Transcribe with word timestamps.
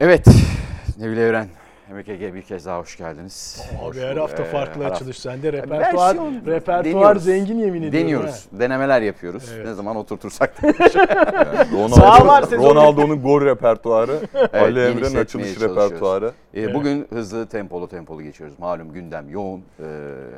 Evet, 0.00 0.26
Nevil 0.98 1.16
Evren, 1.18 1.46
Ege 2.08 2.34
bir 2.34 2.42
kez 2.42 2.66
daha 2.66 2.78
hoş 2.78 2.96
geldiniz. 2.96 3.62
Abi 3.82 4.00
her 4.00 4.16
hafta 4.16 4.42
Ee, 4.42 4.46
farklı 4.46 4.84
her 4.84 4.90
açılış. 4.90 5.18
Sende 5.18 5.52
repertuar, 5.52 5.80
Versiyon 5.94 6.34
repertuar 6.46 6.84
deniyoruz. 6.84 7.24
zengin 7.24 7.58
yemin 7.58 7.82
ediyorum. 7.82 7.92
Deniyoruz, 8.08 8.46
denemeler 8.52 9.02
yapıyoruz. 9.02 9.44
Evet. 9.54 9.66
Ne 9.66 9.74
zaman 9.74 9.96
oturtursak. 9.96 10.54
Ronaldo, 11.72 11.94
Sağ 11.94 12.26
var 12.26 12.42
sezon- 12.42 12.70
Ronaldo'nun 12.70 13.22
gol 13.22 13.40
repertuarı, 13.44 14.20
Ali 14.52 14.80
Emre'nin 14.84 15.16
açılış 15.16 15.60
repertuarı. 15.60 16.32
Ee, 16.54 16.60
Evet. 16.60 16.74
Bugün 16.74 17.06
hızlı, 17.12 17.46
tempolu 17.46 17.88
tempolu 17.88 18.22
geçiyoruz. 18.22 18.58
Malum 18.58 18.92
gündem 18.92 19.28
yoğun, 19.30 19.60
ee, 19.80 19.84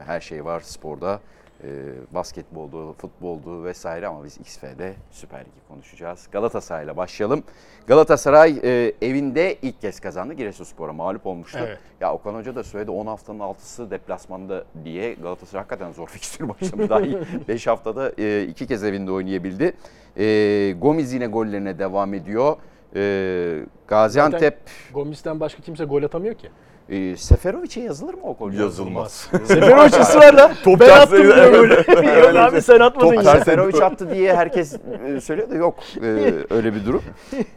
her 0.07 0.21
şey 0.21 0.45
var 0.45 0.61
sporda. 0.61 1.21
Ee, 1.65 1.69
basketboldu, 2.15 2.93
futboldu 2.93 3.65
vesaire 3.65 4.07
ama 4.07 4.25
biz 4.25 4.39
XF'de 4.39 4.95
Süper 5.11 5.41
Lig'i 5.41 5.69
konuşacağız. 5.69 6.29
Galatasaray'la 6.33 6.97
başlayalım. 6.97 7.45
Galatasaray 7.87 8.61
e, 8.65 8.93
evinde 9.03 9.57
ilk 9.63 9.81
kez 9.81 10.01
kazandı. 10.01 10.35
Giresunspor'a 10.35 10.93
mağlup 10.93 11.27
olmuştu. 11.27 11.59
Evet. 11.63 11.79
Ya 12.01 12.15
Okan 12.15 12.35
Hoca 12.35 12.55
da 12.55 12.65
söyledi 12.65 12.91
10 12.91 13.07
haftanın 13.07 13.39
6'sı 13.39 13.91
deplasmanda 13.91 14.65
diye 14.85 15.15
Galatasaray 15.15 15.61
hakikaten 15.61 15.93
zor 15.93 16.09
fikstür 16.09 16.49
başladı. 16.49 16.89
Daha 16.89 17.03
5 17.49 17.67
haftada 17.73 18.13
e, 18.19 18.43
iki 18.43 18.67
kez 18.67 18.85
evinde 18.85 19.13
oynayabildi. 19.13 19.73
E, 20.17 20.75
Gomis 20.81 21.15
yine 21.15 21.27
gollerine 21.27 21.79
devam 21.79 22.15
ediyor. 22.15 22.57
E, 22.97 23.65
Gaziantep 23.89 24.59
Gomis'ten 24.95 25.41
başka 25.41 25.63
kimse 25.63 25.85
gol 25.85 26.03
atamıyor 26.03 26.35
ki. 26.35 26.51
E, 26.93 27.17
Seferovic'e 27.17 27.81
yazılır 27.81 28.15
mı 28.15 28.21
o 28.23 28.37
gol? 28.37 28.53
Yazılmaz. 28.53 29.13
Seferovic 29.45 30.01
ısrarla 30.01 30.53
Top 30.65 30.81
ben 30.81 30.89
attım 30.89 31.19
diyor 31.23 31.51
golü. 31.51 31.75
Yok 32.21 32.37
abi 32.37 32.63
sen 32.63 32.81
atmadın 32.81 33.15
Top 33.17 33.25
ya. 33.25 33.39
Seferovic 33.39 33.85
attı 33.85 34.11
diye 34.15 34.35
herkes 34.37 34.77
e, 35.07 35.21
söylüyor 35.21 35.51
da 35.51 35.55
yok 35.55 35.75
e, 36.03 36.07
öyle 36.51 36.75
bir 36.75 36.87
durum. 36.87 37.03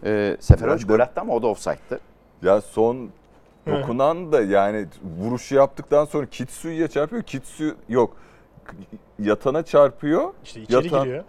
E, 0.06 0.38
Seferovic 0.40 0.84
gol 0.84 1.00
attı 1.00 1.22
ama 1.22 1.34
o 1.34 1.42
da 1.42 1.48
offside'tı. 1.48 2.00
Ya 2.44 2.62
son 2.62 3.10
dokunan 3.68 4.32
da 4.32 4.42
yani 4.42 4.86
vuruşu 5.20 5.56
yaptıktan 5.56 6.06
sonra 6.06 6.26
Kitsu'ya 6.26 6.88
çarpıyor. 6.88 7.24
Kitsu 7.24 7.76
yok. 7.90 8.18
Yatana 9.20 9.64
çarpıyor. 9.64 10.34
İşte 10.44 10.62
içeri 10.62 10.86
Yatan- 10.86 11.04
giriyor. 11.04 11.24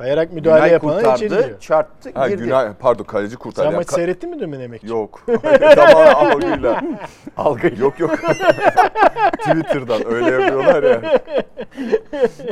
Kayarak 0.00 0.32
müdahale 0.32 0.58
Günay 0.60 0.72
yapana 0.72 1.00
içeri 1.00 1.28
kurtardı, 1.28 1.42
giriyor. 1.42 1.60
çarptı, 1.60 2.10
Ha, 2.14 2.28
girdi. 2.28 2.42
Günay, 2.42 2.68
pardon 2.80 3.04
kaleci 3.04 3.36
kurtardı. 3.36 3.58
Sen 3.58 3.64
Yani 3.64 3.76
maçı 3.76 3.88
ka- 3.88 3.94
seyrettin 3.94 4.30
mi 4.30 4.40
dün 4.40 4.52
emekçi? 4.52 4.86
Yok. 4.86 5.20
tamam 5.74 6.16
algıyla. 6.16 6.82
Algıyla. 7.36 7.84
Yok 7.84 8.00
yok. 8.00 8.10
Twitter'dan 9.38 10.06
öyle 10.06 10.30
yapıyorlar 10.30 10.82
ya. 10.82 11.20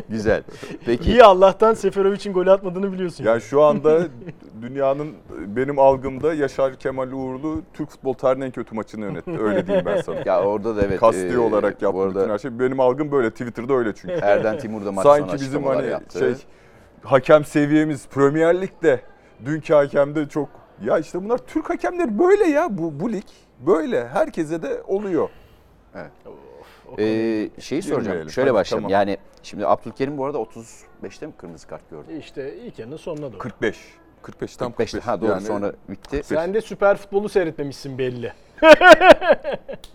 Güzel. 0.08 0.42
Peki. 0.86 1.10
İyi 1.10 1.24
Allah'tan 1.24 1.74
Seferovic'in 1.74 2.32
gol 2.32 2.46
atmadığını 2.46 2.92
biliyorsun. 2.92 3.24
Yani 3.24 3.41
şu 3.41 3.62
anda 3.62 4.00
dünyanın 4.62 5.14
benim 5.46 5.78
algımda 5.78 6.34
Yaşar 6.34 6.74
Kemal 6.74 7.12
Uğurlu 7.12 7.62
Türk 7.74 7.91
futbol 7.91 8.12
tarihinin 8.12 8.46
en 8.46 8.50
kötü 8.50 8.74
maçını 8.74 9.04
yönetti. 9.04 9.38
Öyle 9.42 9.66
diyeyim 9.66 9.86
ben 9.86 10.00
sana. 10.00 10.16
Ya 10.26 10.42
orada 10.42 10.76
da 10.76 10.82
evet. 10.82 11.00
Kasti 11.00 11.26
e, 11.26 11.38
olarak 11.38 11.82
yaptı 11.82 12.00
arada 12.00 12.20
bütün 12.20 12.32
her 12.32 12.38
şey. 12.38 12.58
Benim 12.58 12.80
algım 12.80 13.12
böyle. 13.12 13.30
Twitter'da 13.30 13.74
öyle 13.74 13.94
çünkü. 13.94 14.14
Erden 14.22 14.58
Timur 14.58 14.86
da 14.86 14.92
maç 14.92 15.02
sonu 15.02 15.14
Sanki 15.16 15.34
bizim 15.34 15.64
hani 15.64 15.86
yaptı. 15.86 16.19
şey 16.19 16.34
hakem 17.04 17.44
seviyemiz 17.44 18.08
Premier 18.08 18.60
Lig'de 18.60 19.00
dünkü 19.44 19.74
hakemde 19.74 20.28
çok 20.28 20.48
ya 20.84 20.98
işte 20.98 21.24
bunlar 21.24 21.38
Türk 21.38 21.70
hakemleri 21.70 22.18
böyle 22.18 22.44
ya 22.44 22.78
bu 22.78 23.00
bu 23.00 23.12
lig 23.12 23.24
böyle 23.60 24.08
herkese 24.08 24.62
de 24.62 24.82
oluyor. 24.86 25.28
Konu- 26.86 27.00
Ee, 27.00 27.50
şeyi 27.60 27.82
soracağım. 27.82 28.02
Girmeyelim. 28.04 28.30
Şöyle 28.30 28.50
Hadi, 28.50 28.54
başlayalım. 28.58 28.82
tamam. 28.88 28.92
Yani 29.00 29.19
şimdi 29.42 29.66
Abdülkerim 29.66 30.19
bu 30.19 30.24
arada 30.26 30.38
35'te 30.38 31.26
mi 31.26 31.32
kırmızı 31.38 31.69
kart 31.69 31.91
gördü? 31.91 32.19
İşte 32.19 32.56
ilk 32.56 32.78
yarının 32.78 32.96
sonuna 32.96 33.32
doğru. 33.32 33.38
45. 33.38 33.78
45 34.22 34.56
tam 34.56 34.72
45'te. 34.72 34.77
45. 34.77 35.02
Ha 35.06 35.20
doğru 35.20 35.30
Yani 35.30 35.41
sonra 35.42 35.72
bitti. 35.88 36.20
Sen 36.24 36.55
de 36.55 36.61
süper 36.61 36.97
futbolu 36.97 37.28
seyretmemişsin 37.28 37.98
belli. 37.98 38.33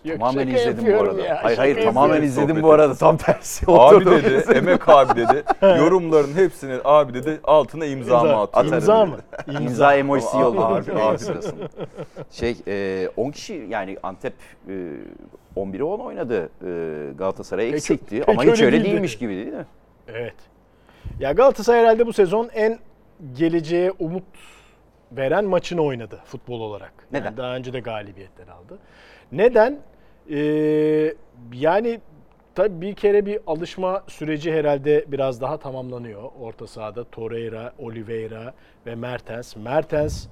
Yok, 0.04 0.18
Tamamen 0.20 0.46
izledim 0.48 0.94
bu 0.94 1.00
arada. 1.00 1.20
ya, 1.22 1.40
hayır 1.44 1.58
hayır 1.58 1.84
tamamen 1.84 2.22
izledim 2.22 2.48
Sohbeti. 2.48 2.62
bu 2.62 2.72
arada 2.72 2.94
tam 2.94 3.16
tersi. 3.16 3.64
Abi 3.68 4.04
dedi, 4.06 4.44
Emek 4.54 4.88
abi 4.88 5.20
dedi. 5.20 5.44
Yorumların 5.62 6.34
hepsini 6.34 6.78
abi 6.84 7.14
dedi 7.14 7.40
altına 7.44 7.86
İmza, 7.86 8.18
atarım. 8.42 8.72
imza 8.72 9.06
mı? 9.06 9.16
İmza 9.60 9.94
emojisi 9.94 10.30
Ama 10.36 10.42
yolladı. 10.42 10.64
abi, 10.74 10.92
Abi, 10.92 11.00
abi. 11.02 11.18
sırasında. 11.18 11.68
Şey 12.30 12.56
e, 12.68 13.08
10 13.16 13.30
kişi 13.30 13.66
yani 13.68 13.96
Antep 14.02 14.34
e, 14.68 14.72
11'e 15.56 15.82
10 15.82 15.98
oynadı. 15.98 16.48
E, 16.66 17.12
Galatasaray 17.18 17.68
eksikti 17.68 18.18
pek 18.18 18.28
ama 18.28 18.42
hiç 18.42 18.50
öyle 18.50 18.64
öyle 18.64 18.76
değildi. 18.76 18.90
değilmiş 18.90 19.18
gibi 19.18 19.36
değil 19.36 19.52
mi? 19.52 19.66
Evet. 20.08 20.34
Ya 21.20 21.32
Galatasaray 21.32 21.80
herhalde 21.80 22.06
bu 22.06 22.12
sezon 22.12 22.48
en 22.54 22.78
geleceğe 23.36 23.92
umut 23.98 24.24
veren 25.12 25.44
maçını 25.44 25.82
oynadı 25.82 26.20
futbol 26.24 26.60
olarak. 26.60 26.92
Yani 27.12 27.22
Neden? 27.22 27.36
daha 27.36 27.56
önce 27.56 27.72
de 27.72 27.80
galibiyetler 27.80 28.48
aldı. 28.48 28.78
Neden? 29.32 29.78
Ee, 30.30 31.14
yani 31.52 32.00
tabii 32.54 32.80
bir 32.80 32.94
kere 32.94 33.26
bir 33.26 33.38
alışma 33.46 34.04
süreci 34.08 34.52
herhalde 34.52 35.04
biraz 35.08 35.40
daha 35.40 35.56
tamamlanıyor. 35.58 36.22
Orta 36.40 36.66
sahada 36.66 37.04
Torreira, 37.04 37.72
Oliveira 37.78 38.54
ve 38.86 38.94
Mertens. 38.94 39.56
Mertens 39.56 40.26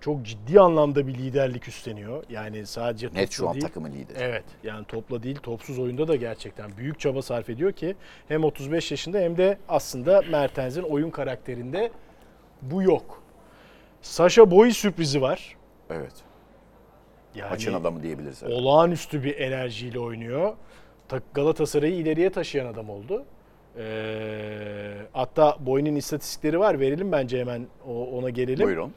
çok 0.00 0.22
ciddi 0.22 0.60
anlamda 0.60 1.06
bir 1.06 1.14
liderlik 1.14 1.68
üstleniyor. 1.68 2.24
Yani 2.30 2.66
sadece 2.66 3.08
Net 3.14 3.30
şu 3.30 3.38
topla 3.38 3.50
an 3.50 3.54
değil, 3.54 3.66
takımın 3.66 3.92
lideri. 3.92 4.18
Evet 4.20 4.44
yani 4.62 4.84
topla 4.84 5.22
değil 5.22 5.36
topsuz 5.36 5.78
oyunda 5.78 6.08
da 6.08 6.16
gerçekten 6.16 6.70
büyük 6.76 7.00
çaba 7.00 7.22
sarf 7.22 7.50
ediyor 7.50 7.72
ki 7.72 7.96
hem 8.28 8.44
35 8.44 8.90
yaşında 8.90 9.18
hem 9.18 9.36
de 9.36 9.58
aslında 9.68 10.22
Mertens'in 10.30 10.82
oyun 10.82 11.10
karakterinde 11.10 11.90
bu 12.62 12.82
yok. 12.82 13.22
Sasha 14.02 14.50
Boy 14.50 14.70
sürprizi 14.70 15.22
var. 15.22 15.56
Evet. 15.90 16.12
Yani 17.34 17.50
Maçın 17.50 17.74
adamı 17.74 18.02
diyebiliriz. 18.02 18.42
evet. 18.42 18.52
olağanüstü 18.52 19.24
bir 19.24 19.36
enerjiyle 19.38 19.98
oynuyor. 19.98 20.52
Ta- 21.08 21.20
Galatasaray'ı 21.34 21.94
ileriye 21.94 22.30
taşıyan 22.30 22.66
adam 22.66 22.90
oldu. 22.90 23.24
Ee, 23.78 24.92
hatta 25.12 25.56
Boy'un 25.60 25.94
istatistikleri 25.94 26.58
var. 26.60 26.80
Verelim 26.80 27.12
bence 27.12 27.40
hemen 27.40 27.66
ona 28.12 28.30
gelelim. 28.30 28.66
Buyurun. 28.66 28.92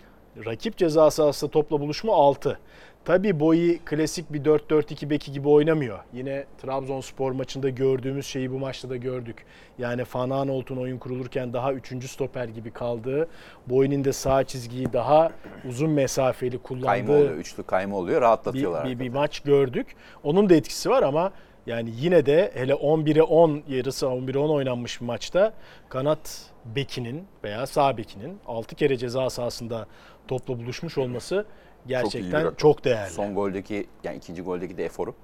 Rakip 0.46 0.78
ceza 0.78 1.12
sahası 1.12 1.50
topla 1.50 1.80
buluşma 1.82 2.14
6. 2.14 2.60
Tabii 3.08 3.40
Boyi 3.40 3.80
klasik 3.86 4.34
bir 4.34 4.44
4-4-2 4.44 5.10
beki 5.10 5.32
gibi 5.32 5.50
oynamıyor. 5.50 6.00
Yine 6.14 6.46
Trabzonspor 6.62 7.32
maçında 7.32 7.70
gördüğümüz 7.70 8.26
şeyi 8.26 8.52
bu 8.52 8.60
maçta 8.60 8.90
da 8.90 8.98
gördük. 8.98 9.46
Yani 9.78 10.06
Fananolt'un 10.06 10.78
oyun 10.78 10.98
kurulurken 10.98 11.54
daha 11.54 11.74
3. 11.74 12.10
stoper 12.10 12.48
gibi 12.48 12.72
kaldığı, 12.72 13.28
Boy'un 13.68 14.04
de 14.04 14.14
sağ 14.14 14.44
çizgiyi 14.44 14.94
daha 14.94 15.32
uzun 15.70 15.90
mesafeli 15.90 16.64
Kayma 16.64 16.64
kullandığı 16.64 17.12
oluyor. 17.12 17.36
Üçlü 17.36 17.64
kayma 17.64 17.98
oluyor. 17.98 18.18
bir, 18.18 18.22
Rahatlatıyorlar. 18.22 18.84
bir, 18.84 18.90
bir 18.90 18.94
hakikaten. 18.94 19.22
maç 19.22 19.40
gördük. 19.40 19.88
Onun 20.24 20.50
da 20.50 20.56
etkisi 20.56 20.90
var 20.90 21.04
ama 21.04 21.32
yani 21.66 21.92
yine 21.98 22.26
de 22.26 22.52
hele 22.54 22.74
11'e 22.74 23.22
10 23.22 23.64
yarısı 23.68 24.06
11'e 24.06 24.38
10 24.38 24.50
oynanmış 24.50 25.02
bir 25.02 25.06
maçta 25.06 25.54
kanat 25.90 26.42
bekinin 26.66 27.24
veya 27.44 27.66
sağ 27.66 27.98
bekinin 27.98 28.40
6 28.48 28.76
kere 28.76 28.98
ceza 28.98 29.30
sahasında 29.30 29.88
topla 30.28 30.60
buluşmuş 30.60 30.98
olması 30.98 31.36
bir 31.38 31.46
gerçekten 31.88 32.42
rakam. 32.42 32.56
çok, 32.56 32.84
değerli. 32.84 33.10
Son 33.10 33.36
goldeki 33.36 33.88
yani 34.04 34.18
ikinci 34.18 34.42
goldeki 34.42 34.78
de 34.78 34.86
eforu. 34.86 35.16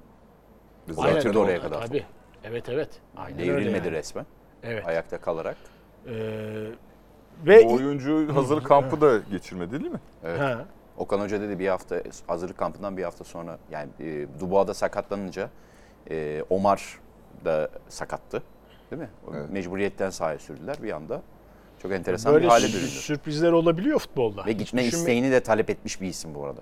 Öyle. 0.88 1.40
oraya 1.40 1.62
kadar 1.62 1.88
Tabii. 1.88 2.06
Evet 2.44 2.70
evet. 2.70 2.90
Aynen 3.18 3.40
Devrilmedi 3.40 3.88
yani. 3.88 3.92
resmen. 3.92 4.26
Evet. 4.64 4.88
Ayakta 4.88 5.22
kalarak. 5.22 5.58
Ee, 6.08 6.12
ve 7.46 7.66
Bu 7.66 7.74
oyuncu 7.74 8.28
hazırlık 8.36 8.66
kampı 8.66 9.02
da 9.02 9.18
geçirmedi 9.32 9.80
değil 9.80 9.92
mi? 9.92 10.00
Evet. 10.24 10.40
ha, 10.40 10.66
Okan 10.98 11.20
Hoca 11.20 11.42
dedi 11.42 11.60
bir 11.60 11.68
hafta 11.68 12.04
hazırlık 12.28 12.58
kampından 12.58 12.98
bir 12.98 13.04
hafta 13.04 13.24
sonra 13.24 13.58
yani 13.72 13.90
e, 14.00 14.28
Dubois'da 14.40 14.74
sakatlanınca 14.74 15.50
e, 16.10 16.44
Omar 16.50 17.00
da 17.46 17.70
sakattı. 17.90 18.44
Değil 18.92 19.02
mi? 19.02 19.10
Evet. 19.34 19.50
Mecburiyetten 19.50 20.10
sahaya 20.10 20.40
sürdüler 20.40 20.78
bir 20.84 20.92
anda. 20.92 21.22
Çok 21.84 21.92
enteresan 21.92 22.34
böyle 22.34 22.44
bir 22.46 22.50
hale 22.50 22.68
büründü. 22.68 22.88
sürprizler 22.88 23.52
olabiliyor 23.52 24.00
futbolda. 24.00 24.46
Ve 24.46 24.52
Hiç 24.52 24.60
gitme 24.60 24.82
düşünme- 24.82 25.00
isteğini 25.00 25.32
de 25.32 25.40
talep 25.40 25.70
etmiş 25.70 26.02
bir 26.02 26.08
isim 26.08 26.36
bu 26.36 26.46
arada. 26.46 26.62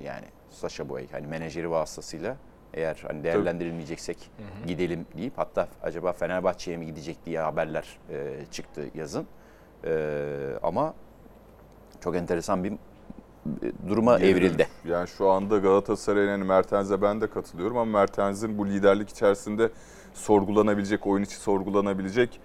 Yani 0.00 0.24
Sasha 0.50 0.88
Boy 0.88 1.06
hani 1.12 1.26
menajeri 1.26 1.70
vasıtasıyla 1.70 2.36
eğer 2.74 3.02
hani 3.08 3.24
değerlendirilmeyeceksek 3.24 4.30
gidelim 4.66 5.06
deyip 5.16 5.32
hatta 5.38 5.68
acaba 5.82 6.12
Fenerbahçe'ye 6.12 6.76
mi 6.76 6.86
gidecek 6.86 7.26
diye 7.26 7.40
haberler 7.40 7.98
e, 8.10 8.36
çıktı 8.50 8.82
yazın. 8.94 9.26
E, 9.84 10.54
ama 10.62 10.94
çok 12.00 12.16
enteresan 12.16 12.64
bir 12.64 12.72
e, 12.72 12.76
duruma 13.88 14.18
Geri 14.18 14.28
evrildi. 14.30 14.58
dönüş. 14.58 14.92
Yani 14.92 15.08
şu 15.08 15.30
anda 15.30 15.58
Galatasaray'ın 15.58 16.28
hani 16.28 16.44
Mertens'e 16.44 17.02
ben 17.02 17.20
de 17.20 17.30
katılıyorum 17.30 17.76
ama 17.76 17.98
Mertens'in 17.98 18.58
bu 18.58 18.66
liderlik 18.66 19.08
içerisinde 19.08 19.70
sorgulanabilecek, 20.14 21.06
oyun 21.06 21.22
içi 21.24 21.36
sorgulanabilecek 21.36 22.40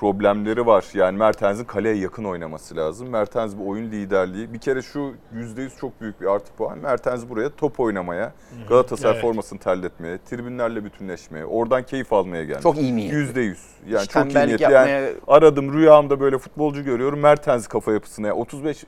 problemleri 0.00 0.66
var. 0.66 0.84
Yani 0.94 1.18
Mertens'in 1.18 1.64
kaleye 1.64 1.94
yakın 1.96 2.24
oynaması 2.24 2.76
lazım. 2.76 3.08
Mertens 3.08 3.52
bu 3.58 3.68
oyun 3.68 3.90
liderliği. 3.90 4.52
Bir 4.52 4.58
kere 4.58 4.82
şu 4.82 5.14
%100 5.34 5.76
çok 5.80 6.00
büyük 6.00 6.20
bir 6.20 6.26
artı 6.26 6.52
puan. 6.52 6.78
Mertens 6.78 7.28
buraya 7.28 7.50
top 7.50 7.80
oynamaya, 7.80 8.32
Galatasaray 8.68 9.12
Evet. 9.12 9.22
formasını 9.22 9.58
terletmeye, 9.58 10.18
tribünlerle 10.30 10.84
bütünleşmeye, 10.84 11.44
oradan 11.44 11.82
keyif 11.82 12.12
almaya 12.12 12.44
gelmiş. 12.44 12.62
Çok 12.62 12.78
iyi 12.78 12.96
niyetli. 12.96 13.16
Yüzde 13.16 13.40
yüz. 13.40 13.58
Yani 13.88 14.02
Hiç 14.02 14.10
çok 14.10 14.32
iyi 14.34 14.46
niyetli. 14.46 14.62
Yani 14.62 14.74
yapmaya- 14.90 15.12
aradım 15.28 15.72
rüyamda 15.74 16.20
böyle 16.20 16.38
futbolcu 16.38 16.84
görüyorum. 16.84 17.20
Mertens 17.20 17.66
kafa 17.66 17.92
yapısına. 17.92 18.32
35 18.32 18.84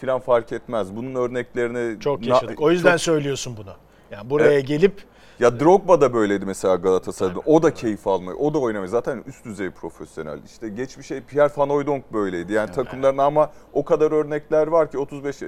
filan 0.00 0.20
fark 0.20 0.52
etmez. 0.52 0.96
Bunun 0.96 1.14
örneklerini 1.14 2.00
Çok 2.00 2.26
yaşadık. 2.26 2.60
O 2.60 2.70
yüzden 2.70 2.90
çok- 2.92 3.00
söylüyorsun 3.00 3.56
bunu. 3.56 3.72
Yani 4.10 4.30
buraya 4.30 4.52
Evet. 4.52 4.66
gelip 4.66 5.02
ya 5.40 5.60
Drogba 5.60 6.00
da 6.00 6.14
böyleydi 6.14 6.46
mesela 6.46 6.74
Galatasaray'da. 6.74 7.40
O 7.46 7.62
da 7.62 7.74
keyif 7.74 8.06
almayı, 8.06 8.36
o 8.36 8.54
da 8.54 8.58
oynamayı. 8.58 8.88
Zaten 8.88 9.22
üst 9.26 9.44
düzey 9.44 9.70
profesyonel. 9.70 10.38
İşte 10.44 10.68
geçmişe 10.68 11.20
Pierre 11.20 11.52
Van 11.56 11.68
Hooijdonk 11.68 12.12
böyleydi. 12.12 12.52
Yani 12.52 12.72
takımların 12.72 13.18
ama 13.18 13.50
o 13.72 13.84
kadar 13.84 14.12
örnekler 14.12 14.66
var 14.66 14.90
ki 14.90 14.98
35 14.98 15.42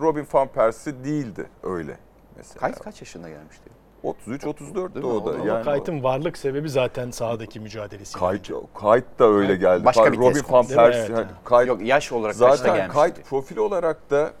Robin 0.00 0.26
van 0.32 0.48
Persie 0.48 1.04
değildi 1.04 1.46
öyle 1.62 1.98
mesela. 2.36 2.60
Kayıt 2.60 2.78
kaç 2.78 3.00
yaşında 3.00 3.28
gelmişti? 3.28 3.70
33 4.02 4.46
34 4.46 4.94
Değil 4.94 5.06
de 5.06 5.08
o 5.08 5.26
da. 5.26 5.30
Ama 5.30 5.46
yani 5.46 5.64
Kayt'ın 5.64 6.02
varlık 6.02 6.38
sebebi 6.38 6.70
zaten 6.70 7.10
sahadaki 7.10 7.60
mücadelesi. 7.60 8.18
Kayıt, 8.18 8.50
Kayıt 8.74 9.18
da 9.18 9.24
öyle 9.24 9.56
geldi. 9.56 9.84
Başka 9.84 10.12
bir 10.12 10.18
Robin 10.18 10.42
van? 10.48 10.66
Persie. 10.66 11.00
Evet, 11.00 11.10
hani 11.10 11.18
evet. 11.18 11.30
Kayıt, 11.44 11.68
Yok 11.68 11.82
yaş 11.82 12.12
olarak 12.12 12.38
kaçta 12.38 12.56
zaten 12.56 12.76
gelmişti? 12.76 12.98
Kayıt 12.98 13.24
profili 13.24 13.60
olarak 13.60 14.10
da 14.10 14.32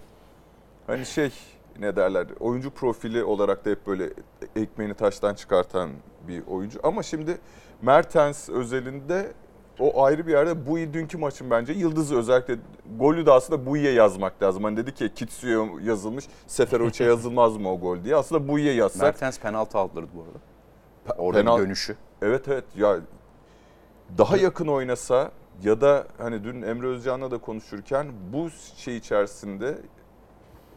hani 0.86 1.06
şey 1.06 1.30
ne 1.80 1.96
derler 1.96 2.26
oyuncu 2.40 2.70
profili 2.70 3.24
olarak 3.24 3.64
da 3.64 3.70
hep 3.70 3.86
böyle 3.86 4.10
ekmeğini 4.56 4.94
taştan 4.94 5.34
çıkartan 5.34 5.90
bir 6.28 6.46
oyuncu. 6.46 6.80
Ama 6.82 7.02
şimdi 7.02 7.38
Mertens 7.82 8.48
özelinde 8.48 9.32
o 9.80 10.04
ayrı 10.04 10.26
bir 10.26 10.32
yerde 10.32 10.66
bu 10.66 10.76
dünkü 10.76 11.18
maçın 11.18 11.50
bence 11.50 11.72
yıldızı 11.72 12.16
özellikle 12.18 12.56
golü 12.98 13.26
de 13.26 13.32
aslında 13.32 13.66
Bui'ye 13.66 13.92
yazmak 13.92 14.42
lazım. 14.42 14.64
Hani 14.64 14.76
dedi 14.76 14.94
ki 14.94 15.14
Kitsu'ya 15.14 15.66
yazılmış 15.82 16.24
Seferovic'e 16.46 17.04
yazılmaz 17.08 17.56
mı 17.56 17.72
o 17.72 17.80
gol 17.80 18.04
diye. 18.04 18.16
Aslında 18.16 18.48
Bui'ye 18.48 18.72
yazsak 18.74 19.02
Mertens 19.02 19.40
penaltı 19.40 19.78
aldırdı 19.78 20.08
bu 20.14 20.22
arada. 20.22 21.22
Orada 21.22 21.40
penal- 21.40 21.58
dönüşü. 21.58 21.96
Evet 22.22 22.48
evet 22.48 22.64
ya 22.76 23.00
daha 24.18 24.36
yakın 24.36 24.66
oynasa 24.66 25.30
ya 25.62 25.80
da 25.80 26.06
hani 26.18 26.44
dün 26.44 26.62
Emre 26.62 26.86
Özcan'la 26.86 27.30
da 27.30 27.38
konuşurken 27.38 28.06
bu 28.32 28.50
şey 28.76 28.96
içerisinde 28.96 29.78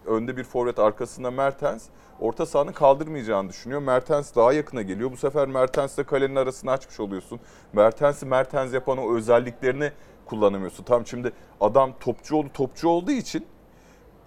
önde 0.10 0.38
bir 0.38 0.44
forvet 0.44 0.80
arkasında 0.80 1.32
Mertens 1.32 1.86
orta 2.20 2.46
sahanın 2.46 2.72
kaldırmayacağını 2.72 3.50
düşünüyor. 3.50 3.82
Mertens 3.82 4.36
daha 4.36 4.54
yakına 4.54 4.82
geliyor. 4.82 5.12
Bu 5.12 5.18
sefer 5.18 5.48
Mertens'le 5.48 6.06
kalenin 6.08 6.36
arasını 6.36 6.72
açmış 6.72 7.00
oluyorsun. 7.00 7.40
Mertens'i 7.74 8.26
Mertens 8.26 8.74
yapan 8.74 8.98
o 8.98 9.16
özelliklerini 9.16 9.92
kullanamıyorsun. 10.26 10.84
Tam 10.84 11.08
şimdi 11.08 11.32
adam 11.62 11.94
topçu 12.00 12.36
oldu 12.36 12.50
topçu 12.54 12.90
olduğu 12.90 13.12
için 13.12 13.46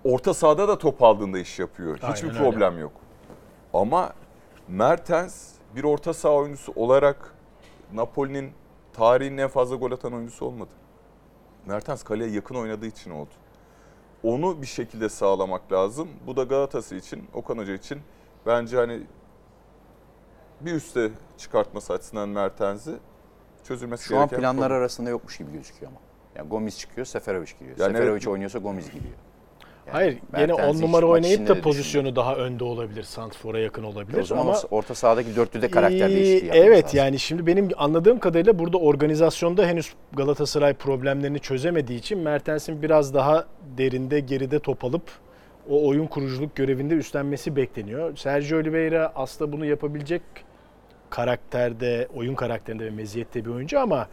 orta 0.05 0.35
sahada 0.35 0.69
da 0.69 0.79
top 0.79 1.03
aldığında 1.03 1.39
iş 1.39 1.59
yapıyor. 1.59 1.97
Hiçbir 1.97 2.29
Aynen 2.29 2.31
öyle. 2.31 2.39
problem 2.51 2.79
yok. 2.79 2.93
Ama 3.75 4.13
Mertens 4.69 5.49
bir 5.77 5.85
orta 5.85 6.15
saha 6.15 6.33
oyuncusu 6.35 6.73
olarak 6.77 7.35
Napoli'nin 7.93 8.53
tarihinin 8.93 9.39
en 9.39 9.49
fazla 9.49 9.77
gol 9.77 9.93
atan 9.93 10.13
oyuncusu 10.13 10.47
olmadı. 10.47 10.71
Mertens 11.67 12.03
kaleye 12.03 12.31
yakın 12.31 12.55
oynadığı 12.55 12.87
için 12.87 13.11
oldu. 13.11 13.31
Onu 14.23 14.63
bir 14.63 14.67
şekilde 14.67 15.09
sağlamak 15.09 15.73
lazım. 15.73 16.09
Bu 16.27 16.37
da 16.37 16.43
Galatasaray 16.43 16.99
için, 16.99 17.25
Okan 17.35 17.59
Hoca 17.59 17.75
için 17.75 18.01
bence 18.47 18.77
hani 18.77 19.03
bir 20.61 20.73
üste 20.73 21.11
çıkartması 21.39 21.93
açısından 21.93 22.29
Mertens'i 22.29 22.95
çözülmesi 23.65 24.05
Şu 24.05 24.19
an 24.19 24.21
gereken 24.21 24.41
planlar 24.41 24.69
problem. 24.69 24.81
arasında 24.81 25.11
yokmuş 25.11 25.39
gibi 25.39 25.53
gözüküyor 25.53 25.93
ama. 25.93 26.01
Yani 26.37 26.49
Gomis 26.49 26.79
çıkıyor, 26.79 27.07
Seferovic 27.07 27.53
giriyor. 27.59 27.79
Yani 27.79 27.93
Seferovic 27.93 28.13
evet. 28.13 28.29
oynuyorsa 28.29 28.59
Gomis 28.59 28.87
giriyor. 28.87 29.15
Yani 29.87 29.95
Hayır, 29.95 30.19
Mertens'i 30.33 30.63
10 30.63 30.75
hiç 30.75 30.81
numara 30.81 31.07
oynayıp 31.07 31.49
da 31.49 31.61
pozisyonu 31.61 32.17
daha 32.17 32.37
önde 32.37 32.65
olabilir. 32.65 33.03
Santfor'a 33.03 33.59
yakın 33.59 33.83
olabilir. 33.83 34.19
O 34.19 34.23
zaman 34.23 34.43
ama 34.47 34.57
orta 34.71 34.95
sahadaki 34.95 35.37
dörtlüde 35.37 35.71
karakter 35.71 36.09
Ee, 36.11 36.13
yapmamız 36.13 36.57
Evet 36.57 36.85
lazım. 36.85 36.99
yani 36.99 37.19
şimdi 37.19 37.47
benim 37.47 37.69
anladığım 37.77 38.19
kadarıyla 38.19 38.59
burada 38.59 38.79
organizasyonda 38.79 39.67
henüz 39.67 39.93
Galatasaray 40.13 40.75
problemlerini 40.75 41.41
çözemediği 41.41 41.99
için 41.99 42.19
Mertens'in 42.19 42.83
biraz 42.83 43.15
daha 43.15 43.47
derinde 43.79 44.21
geride 44.21 44.59
top 44.59 44.85
alıp 44.85 45.03
o 45.71 45.89
oyun 45.89 46.07
kuruculuk 46.07 46.57
görevinde 46.57 46.95
üstlenmesi 46.95 47.57
bekleniyor. 47.57 48.17
Sergio 48.17 48.59
Oliveira 48.59 49.13
aslında 49.15 49.53
bunu 49.53 49.67
yapabilecek 49.67 50.23
karakterde, 51.11 52.09
oyun 52.17 52.35
karakterinde 52.35 52.85
ve 52.85 52.91
meziyette 52.91 53.45
bir 53.45 53.51
oyuncu 53.51 53.81
ama 53.81 54.09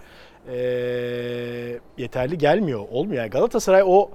eee, 0.52 1.80
yeterli 1.98 2.38
gelmiyor. 2.38 2.80
Olmuyor. 2.92 3.22
Yani 3.22 3.30
Galatasaray 3.30 3.84
o 3.86 4.10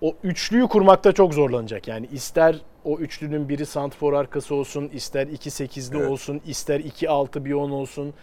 o 0.00 0.14
üçlüyü 0.22 0.66
kurmakta 0.68 1.12
çok 1.12 1.34
zorlanacak. 1.34 1.88
Yani 1.88 2.06
ister 2.12 2.56
o 2.84 2.98
üçlünün 2.98 3.48
biri 3.48 3.66
santfor 3.66 4.12
arkası 4.12 4.54
olsun, 4.54 4.88
ister 4.92 5.26
2-8'li 5.26 5.98
Evet. 5.98 6.10
olsun, 6.10 6.40
ister 6.46 6.80
2-6 6.80 7.44
bir 7.44 7.52
10 7.52 7.70
olsun. 7.70 8.14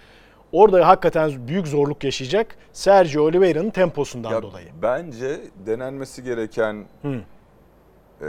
Orada 0.52 0.88
hakikaten 0.88 1.48
büyük 1.48 1.68
zorluk 1.68 2.04
yaşayacak. 2.04 2.56
Sergio 2.74 3.24
Oliveira'nın 3.24 3.70
temposundan 3.70 4.32
Ya 4.32 4.42
dolayı. 4.42 4.68
Bence 4.82 5.42
denenmesi 5.66 6.24
gereken 6.24 6.86
eee, 8.22 8.28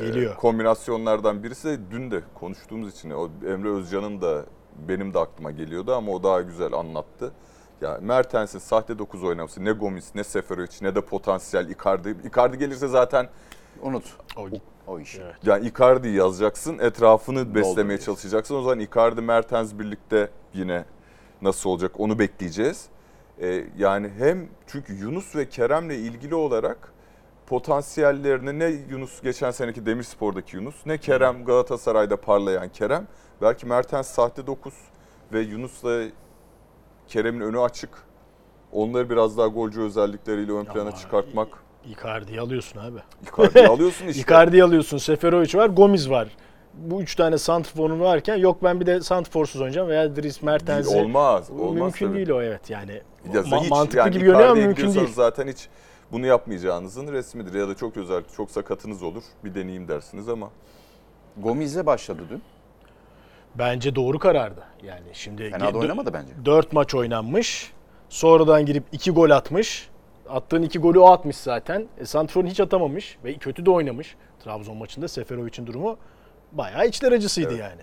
Geliyor. 0.00 0.36
kombinasyonlardan 0.36 1.42
birisi 1.42 1.68
de 1.68 1.78
dün 1.90 2.10
de 2.10 2.20
konuştuğumuz 2.34 2.92
için 2.94 3.10
o 3.10 3.28
Emre 3.48 3.68
Özcan'ın 3.68 4.20
da 4.20 4.44
benim 4.88 5.14
de 5.14 5.18
aklıma 5.18 5.50
geliyordu 5.50 5.94
ama 5.94 6.12
o 6.12 6.22
daha 6.22 6.40
güzel 6.42 6.72
anlattı. 6.72 7.32
Ya 7.80 7.98
Mertens'in 8.02 8.58
sahte 8.58 8.98
9 8.98 9.24
oynaması 9.24 9.64
ne 9.64 9.72
Gomis 9.72 10.14
ne 10.14 10.24
Seferovic 10.24 10.70
ne 10.82 10.94
de 10.94 11.00
potansiyel 11.00 11.68
Icardi. 11.70 12.16
Icardi 12.24 12.58
gelirse 12.58 12.88
zaten 12.88 13.28
Unut 13.82 14.04
O- 14.36 14.48
o 14.86 15.00
işi. 15.00 15.20
Evet. 15.22 15.34
yani 15.44 15.66
Icardi'yi 15.66 16.14
yazacaksın, 16.16 16.78
etrafını 16.78 17.54
beslemeye 17.54 18.00
çalışacaksın. 18.00 18.54
O 18.54 18.62
zaman 18.62 18.78
Icardi, 18.80 19.20
Mertens 19.20 19.74
birlikte 19.78 20.30
yine 20.54 20.84
nasıl 21.42 21.70
olacak 21.70 22.00
onu 22.00 22.18
bekleyeceğiz. 22.18 22.86
Ee, 23.40 23.64
yani 23.78 24.10
hem 24.18 24.48
çünkü 24.66 24.92
Yunus 24.94 25.36
ve 25.36 25.48
Kerem'le 25.48 25.90
ilgili 25.90 26.34
olarak 26.34 26.92
potansiyellerini 27.46 28.58
ne 28.58 28.64
Yunus 28.90 29.22
geçen 29.22 29.50
seneki 29.50 29.86
Demirspor'daki 29.86 30.56
Yunus 30.56 30.86
ne 30.86 30.98
Kerem 30.98 31.44
Galatasaray'da 31.44 32.16
parlayan 32.20 32.68
Kerem. 32.68 33.06
Belki 33.42 33.66
Mertens 33.66 34.08
sahte 34.08 34.46
9 34.46 34.74
ve 35.32 35.40
Yunus'la 35.40 36.02
Kerem'in 37.08 37.40
önü 37.40 37.60
açık. 37.60 37.90
Onları 38.72 39.10
biraz 39.10 39.38
daha 39.38 39.46
golcü 39.46 39.80
özellikleriyle 39.80 40.52
ön 40.52 40.64
plana 40.64 40.80
Ama 40.88 40.96
çıkartmak. 40.96 41.48
Icardi'yi 41.86 42.40
alıyorsun 42.40 42.80
abi. 42.80 42.98
Icardi'yi 43.32 43.66
alıyorsun 43.68 44.06
işte. 44.06 44.22
Icardi'yi 44.22 44.64
alıyorsun, 44.64 44.98
Seferovic 44.98 45.58
var, 45.58 45.66
Gomis 45.68 46.10
var. 46.10 46.28
Bu 46.74 47.02
üç 47.02 47.14
tane 47.14 47.38
santrforun 47.38 48.00
varken 48.00 48.36
yok 48.36 48.62
ben 48.62 48.80
bir 48.80 48.86
de 48.86 49.00
santrforsuz 49.00 49.60
oynayacağım 49.60 49.88
veya 49.88 50.16
Dries 50.16 50.42
Mertens'i 50.42 50.96
Olmaz. 50.96 51.50
Olmaz 51.50 51.74
mümkün 51.74 52.06
tabii. 52.06 52.16
değil 52.16 52.30
o 52.30 52.42
evet 52.42 52.70
yani. 52.70 53.02
Ya 53.32 53.40
Ma- 53.40 53.60
hiç, 53.62 53.70
mantıklı 53.70 53.98
yani 53.98 54.10
gibi 54.10 54.24
görünüyor 54.24 54.48
ama 54.48 54.54
mümkün 54.60 54.94
değil. 54.94 55.08
zaten 55.14 55.48
hiç 55.48 55.68
bunu 56.12 56.26
yapmayacağınızın 56.26 57.12
resmidir. 57.12 57.54
Ya 57.58 57.68
da 57.68 57.74
çok 57.74 57.96
özel, 57.96 58.22
çok 58.36 58.50
sakatınız 58.50 59.02
olur. 59.02 59.22
Bir 59.44 59.54
deneyeyim 59.54 59.88
dersiniz 59.88 60.28
ama. 60.28 60.50
Gomis'le 61.36 61.86
başladı 61.86 62.20
dün. 62.30 62.42
Bence 63.58 63.94
doğru 63.94 64.18
karardı. 64.18 64.64
Yani 64.82 65.06
şimdi 65.12 65.50
Fena 65.50 65.74
da 65.74 65.78
oynamadı 65.78 66.12
bence. 66.12 66.32
4 66.44 66.72
maç 66.72 66.94
oynanmış. 66.94 67.72
Sonradan 68.08 68.66
girip 68.66 68.84
2 68.92 69.10
gol 69.10 69.30
atmış. 69.30 69.88
Attığın 70.28 70.62
2 70.62 70.78
golü 70.78 70.98
o 70.98 71.06
atmış 71.06 71.36
zaten. 71.36 71.86
E, 71.98 72.06
Santrfor'un 72.06 72.46
hiç 72.46 72.60
atamamış 72.60 73.18
ve 73.24 73.34
kötü 73.34 73.66
de 73.66 73.70
oynamış. 73.70 74.16
Trabzon 74.44 74.76
maçında 74.76 75.08
Seferovic'in 75.08 75.66
durumu 75.66 75.96
bayağı 76.52 76.86
içler 76.86 77.12
acısıydı 77.12 77.48
Evet. 77.50 77.60
yani. 77.60 77.82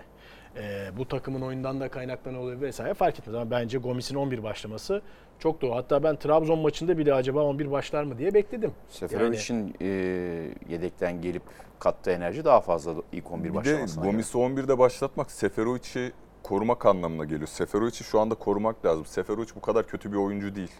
E, 0.58 0.92
bu 0.98 1.08
takımın 1.08 1.42
oyundan 1.42 1.80
da 1.80 1.90
kaynaklanıyor 1.90 2.44
olabilir 2.44 2.62
vesaire 2.62 2.94
fark 2.94 3.20
etmez 3.20 3.36
ama 3.36 3.52
bence 3.52 3.78
Gomis'in 3.78 4.16
11 4.16 4.44
başlaması 4.44 5.02
çok 5.40 5.62
doğru. 5.62 5.76
Hatta 5.76 6.04
ben 6.04 6.16
Trabzon 6.16 6.60
maçında 6.60 6.98
bile 6.98 7.14
acaba 7.14 7.44
11 7.44 7.72
başlar 7.72 8.04
mı 8.04 8.18
diye 8.18 8.34
bekledim. 8.34 8.72
Seferovic'in 8.90 9.76
e, 9.82 9.88
yedekten 10.70 11.22
gelip 11.22 11.44
kattığı 11.80 12.12
enerji 12.12 12.46
daha 12.46 12.62
fazla 12.62 12.94
ilk 13.12 13.32
11 13.32 13.44
Bir 13.44 13.50
de 13.50 13.56
başlamasına. 13.56 14.04
göre. 14.04 14.12
Gomis'i 14.12 14.38
11'de 14.38 14.78
başlatmak 14.80 15.32
Seferovic'i 15.32 16.12
korumak 16.44 16.86
anlamına 16.86 17.24
geliyor. 17.26 17.48
Seferovic'i 17.48 18.04
şu 18.04 18.20
anda 18.20 18.36
korumak 18.36 18.86
lazım. 18.86 19.06
Seferovic 19.06 19.48
bu 19.56 19.62
kadar 19.62 19.88
kötü 19.88 20.12
bir 20.12 20.18
oyuncu 20.18 20.56
değil. 20.56 20.72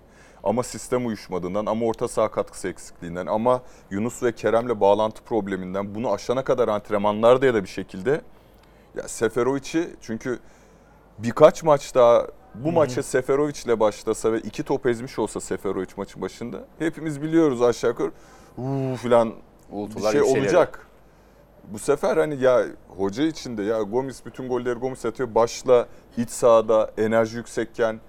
Ama 0.44 0.64
sistem 0.64 1.08
uyuşmadığından, 1.08 1.66
ama 1.66 1.86
orta 1.86 2.08
saha 2.08 2.32
katkısı 2.32 2.68
eksikliğinden, 2.68 3.26
ama 3.26 3.62
Yunus 3.92 4.24
ve 4.24 4.32
Kerem'le 4.32 4.80
bağlantı 4.80 5.24
probleminden 5.24 5.96
bunu 5.96 6.12
aşana 6.14 6.44
kadar 6.44 6.68
antrenmanlarda 6.68 7.46
ya 7.46 7.54
da 7.54 7.64
bir 7.64 7.70
şekilde 7.70 8.22
ya 8.96 9.08
Seferovic'i 9.08 9.90
çünkü 10.02 10.40
birkaç 11.18 11.64
maç 11.64 11.96
daha 11.96 12.28
bu 12.56 12.72
maça 12.72 13.04
Seferovic'le 13.04 13.80
başlasa 13.80 14.32
ve 14.32 14.40
iki 14.40 14.64
top 14.64 14.86
ezmiş 14.86 15.20
olsa 15.20 15.40
Seferovic 15.40 15.88
maçın 15.98 16.22
başında 16.22 16.58
hepimiz 16.80 17.22
biliyoruz 17.22 17.62
aşağı 17.62 17.90
yukarı 17.90 18.12
uuu 18.58 18.96
falan 18.96 19.34
bir 19.72 20.12
şey 20.12 20.22
olacak. 20.22 20.88
Bu 21.64 21.80
sefer 21.80 22.18
hani 22.18 22.42
ya 22.42 22.66
hoca 22.88 23.24
için 23.24 23.58
de 23.58 23.64
ya 23.64 23.82
Gomis 23.82 24.26
bütün 24.26 24.50
golleri 24.50 24.80
Gomis 24.80 25.06
atıyor. 25.06 25.36
Başla 25.36 25.88
iç 26.18 26.30
sahada 26.30 26.92
enerji 26.98 27.38
yüksekken 27.38 28.00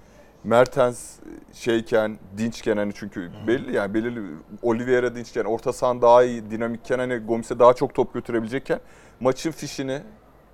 Mertens 0.45 1.13
şeyken, 1.53 2.19
dinçken 2.39 2.77
hani 2.77 2.93
çünkü 2.95 3.31
belli 3.47 3.77
yani 3.77 3.95
belirli 3.95 4.21
Oliveira 4.63 5.15
dinçken, 5.15 5.45
orta 5.45 5.73
sahan 5.73 6.03
daha 6.03 6.25
iyi, 6.25 6.51
dinamikken 6.51 6.99
hani 6.99 7.17
Gomis'e 7.17 7.59
daha 7.59 7.75
çok 7.75 7.95
top 7.95 8.15
götürebilecekken 8.15 8.81
maçın 9.21 9.51
fişini 9.51 10.03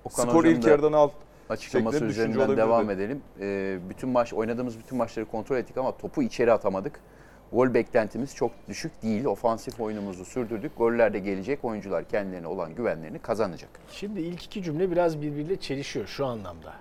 Okan 0.05 0.27
skoru 0.29 0.47
ilk 0.47 0.63
da 0.63 0.69
yarıdan 0.69 0.93
al. 0.93 1.09
açıklaması 1.49 2.05
üzerinden 2.05 2.57
devam 2.57 2.89
edelim. 2.89 3.21
Ee, 3.39 3.79
bütün 3.89 4.09
maç 4.09 4.33
oynadığımız 4.33 4.79
bütün 4.79 4.97
maçları 4.97 5.25
kontrol 5.25 5.57
ettik 5.57 5.77
ama 5.77 5.97
topu 5.97 6.23
içeri 6.23 6.51
atamadık. 6.53 6.99
Gol 7.53 7.73
beklentimiz 7.73 8.35
çok 8.35 8.51
düşük 8.69 9.01
değil. 9.03 9.25
Ofansif 9.25 9.79
oyunumuzu 9.81 10.25
sürdürdük. 10.25 10.77
Goller 10.77 11.13
de 11.13 11.19
gelecek. 11.19 11.65
Oyuncular 11.65 12.03
kendilerine 12.03 12.47
olan 12.47 12.75
güvenlerini 12.75 13.19
kazanacak. 13.19 13.69
Şimdi 13.91 14.21
ilk 14.21 14.43
iki 14.45 14.63
cümle 14.63 14.91
biraz 14.91 15.21
birbiriyle 15.21 15.55
çelişiyor 15.59 16.07
şu 16.07 16.25
anlamda. 16.25 16.73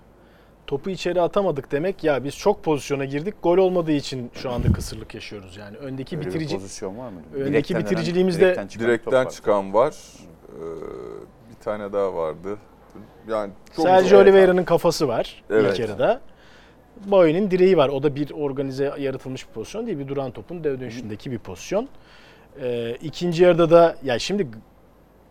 Topu 0.67 0.91
içeri 0.91 1.21
atamadık 1.21 1.73
demek 1.73 2.05
ya 2.05 2.25
biz 2.25 2.37
çok 2.37 2.65
pozisyona 2.65 3.05
girdik. 3.05 3.35
Gol 3.43 3.59
olmadığı 3.59 3.93
için 3.93 4.31
şu 4.35 4.51
anda 4.51 4.73
kısırlık 4.73 5.15
yaşıyoruz. 5.15 5.57
Yani 5.57 5.77
öndeki 5.77 6.17
Öyle 6.17 6.27
bir 6.27 6.31
bitirici 6.31 6.55
pozisyon 6.57 6.99
var 6.99 7.09
mı? 7.11 7.21
Öndeki 7.35 7.75
Direkten 7.75 7.81
bitiriciliğimizde- 7.99 8.41
direkten 8.41 8.67
çıkan 8.67 8.87
Direkten 8.89 9.25
var. 9.25 9.31
çıkan 9.31 9.75
var. 9.75 9.95
Ee, 10.49 10.61
bir 11.51 11.65
tane 11.65 11.93
daha 11.93 12.15
vardı. 12.15 12.59
Yani 13.29 13.53
çok 13.77 13.87
Sergio. 13.87 14.21
Oliveira'nın 14.21 14.65
kafası 14.65 15.09
var 15.09 15.43
Evet. 15.51 15.73
ilk 15.73 15.79
yarıda. 15.81 16.21
Boy'un 17.07 17.51
direği 17.51 17.77
var. 17.77 17.89
O 17.89 18.03
da 18.03 18.15
bir 18.17 18.31
organize 18.31 18.93
yaratılmış 18.99 19.49
bir 19.49 19.53
pozisyon 19.53 19.87
değil. 19.87 19.99
Bir 19.99 20.09
duran 20.09 20.31
topun 20.31 20.65
dev 20.65 20.81
dönüşündeki 20.81 21.31
bir 21.31 21.39
pozisyon. 21.39 21.89
Ee, 22.63 22.97
ikinci 23.03 23.43
yarıda 23.43 23.71
da 23.71 23.97
ya 24.03 24.19
şimdi 24.19 24.49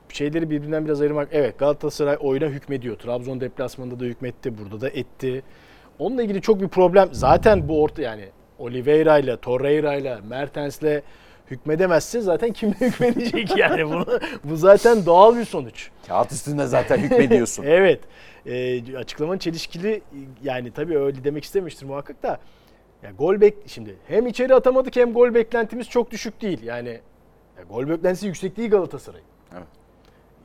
şeyleri 0.09 0.49
birbirinden 0.49 0.85
biraz 0.85 1.01
ayırmak. 1.01 1.27
Evet 1.31 1.59
Galatasaray 1.59 2.17
oyuna 2.19 2.45
hükmediyor. 2.45 2.95
Trabzon 2.95 3.41
deplasmanında 3.41 3.99
da 3.99 4.03
hükmetti. 4.03 4.57
Burada 4.57 4.81
da 4.81 4.89
etti. 4.89 5.43
Onunla 5.99 6.23
ilgili 6.23 6.41
çok 6.41 6.61
bir 6.61 6.67
problem. 6.67 7.09
Zaten 7.11 7.67
bu 7.69 7.83
orta 7.83 8.01
yani 8.01 8.25
Oliveira 8.59 9.19
ile 9.19 9.37
Torreira 9.37 9.95
ile 9.95 10.17
Mertens'le 10.29 11.01
hükmedemezsin 11.51 12.19
zaten 12.19 12.53
kimle 12.53 12.75
hükmedecek 12.79 13.57
yani 13.57 13.85
bunu 13.85 14.05
bu 14.43 14.55
zaten 14.55 15.05
doğal 15.05 15.37
bir 15.37 15.45
sonuç. 15.45 15.89
Kağıt 16.07 16.31
üstünde 16.31 16.67
zaten 16.67 16.97
hükmediyorsun. 16.97 17.63
Evet. 17.69 17.99
E, 18.45 18.97
açıklamanın 18.97 19.37
çelişkili 19.37 20.01
yani 20.43 20.71
tabii 20.71 20.97
öyle 20.99 21.23
demek 21.23 21.43
istemiştir 21.43 21.85
muhakkak 21.85 22.23
da. 22.23 22.39
Ya 23.03 23.11
gol 23.11 23.41
bek 23.41 23.53
şimdi 23.67 23.95
hem 24.07 24.27
içeri 24.27 24.55
atamadık 24.55 24.95
hem 24.95 25.13
gol 25.13 25.33
beklentimiz 25.33 25.89
çok 25.89 26.11
düşük 26.11 26.41
değil. 26.41 26.63
Yani 26.63 26.89
ya 27.57 27.63
gol 27.69 27.89
beklentisi 27.89 28.27
yüksek 28.27 28.57
değil 28.57 28.69
Galatasaray. 28.69 29.21
Evet. 29.53 29.67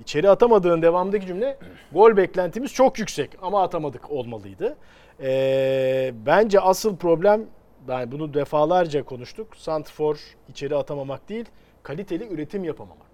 İçeri 0.01 0.31
atamadığın 0.31 0.83
devamındaki 0.83 1.27
cümle 1.27 1.59
gol 1.93 2.17
beklentimiz 2.17 2.73
çok 2.73 2.99
yüksek 2.99 3.31
ama 3.43 3.63
atamadık 3.63 4.11
olmalıydı. 4.11 4.77
E, 5.23 6.13
bence 6.27 6.61
asıl 6.61 6.97
problem 6.97 7.43
ben 7.89 8.13
bunu 8.13 8.35
defalarca 8.35 9.03
konuştuk. 9.05 9.57
Santrfor 9.57 10.21
içeri 10.49 10.77
atamamak 10.77 11.29
değil, 11.29 11.45
kaliteli 11.83 12.29
üretim 12.29 12.65
yapamamak. 12.65 13.05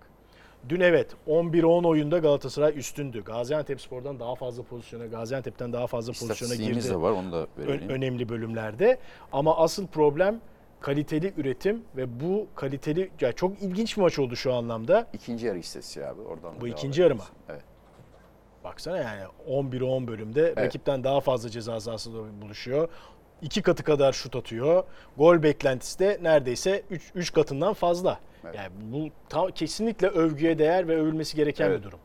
Dün 0.69 0.81
evet 0.81 1.11
11-10 1.29 1.87
oyunda 1.87 2.19
Galatasaray 2.19 2.79
üstündü. 2.79 3.25
Gaziantepspor'dan 3.25 4.21
daha 4.21 4.35
fazla 4.35 4.63
pozisyona, 4.63 5.07
Gaziantep'ten 5.07 5.73
daha 5.73 5.87
fazla 5.87 6.13
pozisyona 6.13 6.55
girdi 6.55 6.89
de 6.91 7.01
var 7.01 7.11
onu 7.11 7.33
da 7.33 7.47
ö- 7.59 7.89
önemli 7.89 8.29
bölümlerde. 8.29 8.99
Ama 9.33 9.57
asıl 9.57 9.87
problem 9.87 10.41
kaliteli 10.81 11.35
üretim 11.37 11.83
ve 11.97 12.21
bu 12.21 12.47
kaliteli 12.55 13.11
ya 13.21 13.33
çok 13.33 13.63
ilginç 13.63 13.97
bir 13.97 14.03
maç 14.03 14.19
oldu 14.19 14.37
şu 14.37 14.55
anlamda. 14.55 15.07
İkinci 15.13 15.47
yarı 15.47 15.59
istatistiği 15.59 16.07
abi 16.07 16.21
oradan. 16.21 16.61
Bu 16.61 16.69
ikinci 16.69 17.03
yarı 17.03 17.15
mı? 17.15 17.23
Evet. 17.49 17.63
Baksana 18.65 18.97
yani 18.99 19.23
11'e 19.49 19.85
10 19.85 20.07
bölümde 20.09 20.55
rakipten 20.57 21.05
daha 21.05 21.21
fazla 21.21 21.49
ceza 21.51 21.81
sahasında 21.81 22.43
buluşuyor. 22.43 22.89
İki 23.43 23.63
katı 23.63 23.83
kadar 23.85 24.13
şut 24.13 24.37
atıyor. 24.37 24.85
Gol 25.19 25.43
beklentisi 25.43 25.99
de 25.99 26.19
neredeyse 26.23 26.83
3 26.91 27.03
3 27.15 27.33
katından 27.33 27.73
fazla. 27.75 28.19
Evet. 28.45 28.55
Yani 28.57 28.71
bu 28.81 29.09
ta- 29.29 29.51
kesinlikle 29.51 30.09
övgüye 30.09 30.59
değer 30.59 30.89
ve 30.89 30.97
övülmesi 30.97 31.37
gereken 31.37 31.67
Evet. 31.67 31.79
bir 31.79 31.85
durum. 31.85 31.99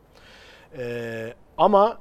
Ee, 0.78 1.34
ama 1.58 1.98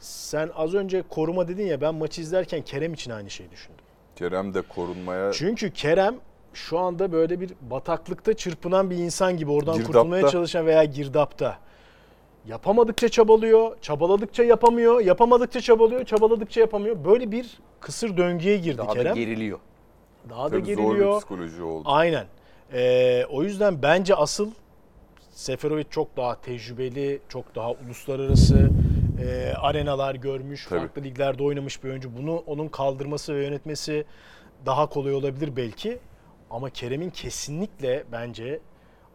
sen 0.00 0.50
az 0.56 0.74
önce 0.74 1.02
koruma 1.02 1.48
dedin 1.48 1.66
ya 1.66 1.80
ben 1.80 1.94
maçı 1.94 2.20
izlerken 2.20 2.62
Kerem 2.62 2.94
için 2.94 3.10
aynı 3.10 3.30
şeyi 3.30 3.50
düşündüm. 3.50 3.84
Kerem 4.16 4.54
de 4.54 4.62
korunmaya 4.62 5.32
Çünkü 5.32 5.72
Kerem 5.72 6.14
şu 6.54 6.78
anda 6.78 7.12
böyle 7.12 7.40
bir 7.40 7.50
bataklıkta 7.60 8.34
çırpınan 8.34 8.90
bir 8.90 8.96
insan 8.96 9.36
gibi 9.36 9.50
oradan 9.50 9.74
Girdapta. 9.74 9.92
kurtulmaya 9.98 10.28
çalışan 10.28 10.66
veya 10.66 10.84
girdapta. 10.84 11.58
Yapamadıkça 12.46 13.08
çabalıyor, 13.08 13.76
çabaladıkça 13.82 14.44
yapamıyor, 14.44 15.00
yapamadıkça 15.00 15.60
çabalıyor, 15.60 16.04
çabaladıkça 16.04 16.60
yapamıyor. 16.60 17.04
Böyle 17.04 17.32
bir 17.32 17.58
kısır 17.80 18.16
döngüye 18.16 18.56
girdi 18.56 18.78
Daha 18.78 18.88
da 18.88 18.92
Kerem. 18.94 19.14
geriliyor. 19.14 19.58
Daha 20.30 20.44
da 20.44 20.48
tabii 20.50 20.60
zor 20.60 20.66
bir 20.82 20.88
geriliyor. 20.88 21.18
psikoloji 21.18 21.62
oldu. 21.62 21.88
Aynen. 21.90 22.26
Ee, 22.72 23.24
o 23.30 23.42
yüzden 23.42 23.82
bence 23.82 24.14
asıl 24.14 24.50
Seferovic 25.30 25.84
çok 25.90 26.16
daha 26.16 26.40
tecrübeli, 26.40 27.20
çok 27.28 27.54
daha 27.54 27.70
uluslararası 27.72 28.70
e, 29.22 29.52
arenalar 29.56 30.14
görmüş, 30.14 30.66
Tabii. 30.66 30.80
farklı 30.80 31.02
liglerde 31.02 31.42
oynamış 31.42 31.84
bir 31.84 31.90
oyuncu. 31.90 32.16
Bunu 32.16 32.36
onun 32.36 32.68
kaldırması 32.68 33.34
ve 33.34 33.44
yönetmesi 33.44 34.04
daha 34.66 34.86
kolay 34.86 35.14
olabilir 35.14 35.56
belki. 35.56 35.98
Ama 36.50 36.70
Kerem'in 36.70 37.10
kesinlikle 37.10 38.04
bence 38.12 38.60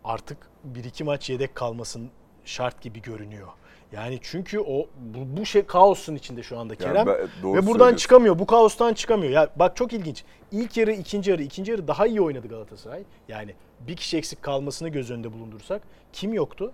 artık 0.03 0.37
bir 0.63 0.83
iki 0.83 1.03
maç 1.03 1.29
yedek 1.29 1.55
kalmasın 1.55 2.09
şart 2.45 2.81
gibi 2.81 3.01
görünüyor. 3.01 3.47
Yani 3.95 4.19
çünkü 4.21 4.59
o 4.59 4.87
bu, 4.97 5.37
bu 5.41 5.45
şey 5.45 5.65
kaosun 5.65 6.15
içinde 6.15 6.43
şu 6.43 6.59
anda 6.59 6.73
Yani 6.73 6.93
Kerem. 6.93 7.07
ben- 7.07 7.27
doğru 7.43 7.57
Ve 7.57 7.67
buradan 7.67 7.95
çıkamıyor. 7.95 8.39
Bu 8.39 8.45
kaostan 8.45 8.93
çıkamıyor. 8.93 9.31
Ya 9.31 9.49
bak 9.55 9.75
çok 9.75 9.93
ilginç. 9.93 10.23
İlk 10.51 10.77
yarı, 10.77 10.91
ikinci 10.91 11.31
yarı, 11.31 11.43
ikinci 11.43 11.71
yarı 11.71 11.87
daha 11.87 12.07
iyi 12.07 12.21
oynadı 12.21 12.47
Galatasaray. 12.47 13.03
Yani 13.27 13.53
bir 13.79 13.95
kişi 13.95 14.17
eksik 14.17 14.43
kalmasını 14.43 14.89
göz 14.89 15.11
önünde 15.11 15.33
bulundursak 15.33 15.81
kim 16.13 16.33
yoktu? 16.33 16.71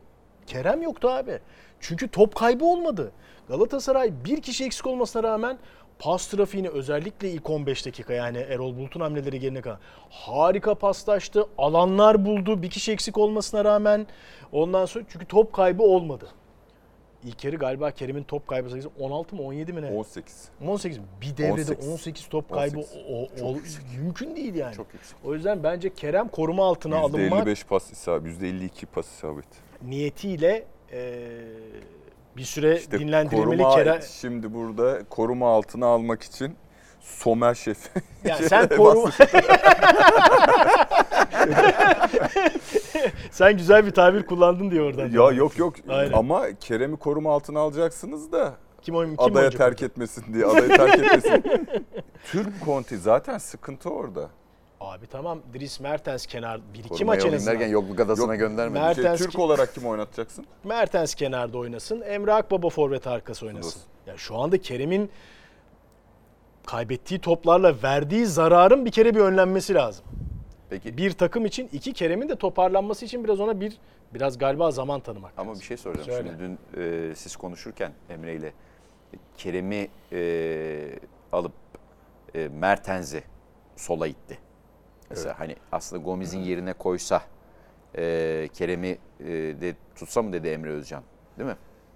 Kerem 0.48 0.82
yoktu 0.82 1.10
abi. 1.10 1.40
Çünkü 1.80 2.08
top 2.08 2.36
kaybı 2.36 2.66
olmadı. 2.66 3.12
Galatasaray 3.48 4.14
bir 4.26 4.42
kişi 4.42 4.66
eksik 4.66 4.88
olmasına 4.88 5.24
rağmen 5.24 5.58
pas 6.00 6.28
trafiğini 6.28 6.70
özellikle 6.70 7.32
ilk 7.32 7.50
15 7.50 7.86
dakika 7.86 8.14
yani 8.14 8.38
Erol 8.38 8.78
Bulut'un 8.78 9.00
hamleleri 9.00 9.40
gelene 9.40 9.62
kadar 9.62 9.78
harika 10.10 10.76
paslaştı. 10.76 11.46
Alanlar 11.58 12.26
buldu. 12.26 12.62
Bir 12.62 12.70
kişi 12.70 12.92
eksik 12.92 13.18
olmasına 13.18 13.66
rağmen 13.66 14.08
ondan 14.52 14.86
sonra 14.86 15.06
çünkü 15.08 15.26
top 15.26 15.54
kaybı 15.54 15.84
olmadı. 15.84 16.28
İlk 17.24 17.44
yarı 17.44 17.56
galiba 17.56 17.92
Kerem'in 17.92 18.24
top 18.24 18.48
kaybı 18.48 18.70
sayısı 18.70 18.90
16 19.00 19.36
mı 19.36 19.42
17 19.44 19.74
mi 19.74 19.82
ne? 19.82 19.92
18. 19.92 20.36
18 20.68 20.98
mi? 20.98 21.04
Bir 21.22 21.38
devrede 21.38 21.72
18, 21.72 21.88
18. 21.90 22.28
top 22.30 22.54
kaybı 22.54 22.78
18. 22.78 22.98
o, 23.42 23.46
o- 23.48 23.58
mümkün 23.98 24.36
değil 24.36 24.56
yani. 24.56 24.76
Çok 24.76 24.94
yüksek. 24.94 25.18
O 25.26 25.34
yüzden 25.34 25.64
bence 25.64 25.94
Kerem 25.94 26.28
koruma 26.28 26.66
altına 26.66 26.98
alınmak 26.98 27.48
%55 27.48 27.66
pas 27.66 27.92
isabet, 27.92 28.42
%52 28.42 28.86
pas 28.86 29.08
isabet. 29.08 29.46
niyetiyle 29.82 30.66
eee, 30.94 31.32
bir 32.38 32.44
süre 32.44 32.78
İşte 32.78 33.00
dinlendirilmeli 33.00 33.58
koruma, 33.64 33.76
Kerem. 33.76 34.02
Şimdi 34.02 34.54
burada 34.54 35.04
koruma 35.10 35.50
altına 35.56 35.86
almak 35.86 36.24
için 36.24 36.56
Somer 37.02 37.54
Şef. 37.56 37.90
Yani 38.24 38.46
sen 38.50 38.68
koruma... 38.70 39.10
sen 43.42 43.58
güzel 43.58 43.86
bir 43.86 43.92
tabir 43.92 44.24
kullandın 44.24 44.72
diye 44.72 44.82
oradan. 44.82 45.10
ya 45.12 45.32
yok 45.32 45.58
yok 45.58 45.74
Aynen. 45.90 46.14
ama 46.14 46.46
Kerem'i 46.60 46.98
koruma 46.98 47.32
altına 47.34 47.60
alacaksınız 47.60 48.32
da 48.32 48.54
Kim 48.82 48.96
oyun 48.96 49.16
kim 49.16 49.32
adaya 49.32 49.50
terk 49.50 49.62
orada? 49.74 49.86
etmesin 49.86 50.34
diye. 50.34 50.46
Adayı 50.46 50.68
terk 50.68 50.96
etmesin. 51.04 51.44
Türk 52.26 52.66
Conti 52.66 52.98
zaten 52.98 53.38
sıkıntı 53.38 53.90
orada. 53.90 54.30
Abi 54.82 55.08
tamam 55.08 55.40
Dries 55.54 55.80
Mertens 55.80 56.26
kenar 56.26 56.62
bir 56.74 56.80
iki 56.84 57.06
maç 57.06 57.26
en 57.26 57.34
azından. 57.34 57.68
yokluk 57.68 58.00
adasına 58.00 58.34
Yok, 58.34 58.40
göndermedi. 58.40 58.80
Mer- 58.84 58.96
Şey, 58.96 59.04
Mertens 59.04 59.20
Türk 59.20 59.32
ki- 59.32 59.42
olarak 59.42 59.74
kim 59.76 59.86
oynatacaksın? 59.86 60.46
Mertens 60.64 61.16
kenarda 61.16 61.58
oynasın. 61.58 62.02
Emre 62.02 62.34
Akbaba 62.34 62.70
forvet 62.70 63.08
arkası 63.08 63.46
oynasın. 63.46 63.68
Olsun. 63.68 63.82
Ya 64.08 64.18
şu 64.18 64.36
anda 64.38 64.58
Kerem'in 64.62 65.10
kaybettiği 66.66 67.20
toplarla 67.22 67.74
verdiği 67.84 68.26
zararın 68.26 68.86
bir 68.86 68.92
kere 68.92 69.16
bir 69.16 69.20
önlenmesi 69.20 69.74
lazım. 69.74 70.06
Peki 70.72 70.98
Bir 70.98 71.12
takım 71.12 71.46
için 71.46 71.70
iki 71.74 71.94
Kerem'in 71.94 72.30
de 72.30 72.36
toparlanması 72.36 73.06
için 73.06 73.24
biraz 73.24 73.40
ona 73.40 73.60
bir 73.60 73.78
biraz 74.14 74.38
galiba 74.38 74.72
zaman 74.72 75.00
tanımak. 75.00 75.34
ama 75.38 75.50
lazım. 75.50 75.62
bir 75.62 75.66
şey 75.66 75.78
soracağım. 75.78 76.10
Söyle. 76.10 76.30
Şimdi 76.30 76.58
dün 76.76 76.82
e, 76.82 77.16
siz 77.16 77.36
konuşurken 77.36 77.92
Emre 78.10 78.36
ile 78.36 78.54
Kerem'i 79.38 79.88
e, 80.12 81.00
alıp 81.32 81.52
e, 82.36 82.48
Mertens'i 82.48 83.24
sola 83.76 84.08
itti. 84.08 84.38
Mesela 85.10 85.40
hani 85.40 85.56
aslında 85.72 86.04
Gomez'in 86.04 86.40
yerine 86.40 86.74
koysa 86.74 87.22
e, 87.98 88.50
Kerem'i 88.54 88.98
e, 89.20 89.26
de 89.28 89.76
tutsa 89.96 90.22
mı 90.22 90.34
dedi 90.34 90.48
Emre 90.48 90.70
Özcan. 90.70 91.04
Değil 91.40 91.50
mi? 91.50 91.56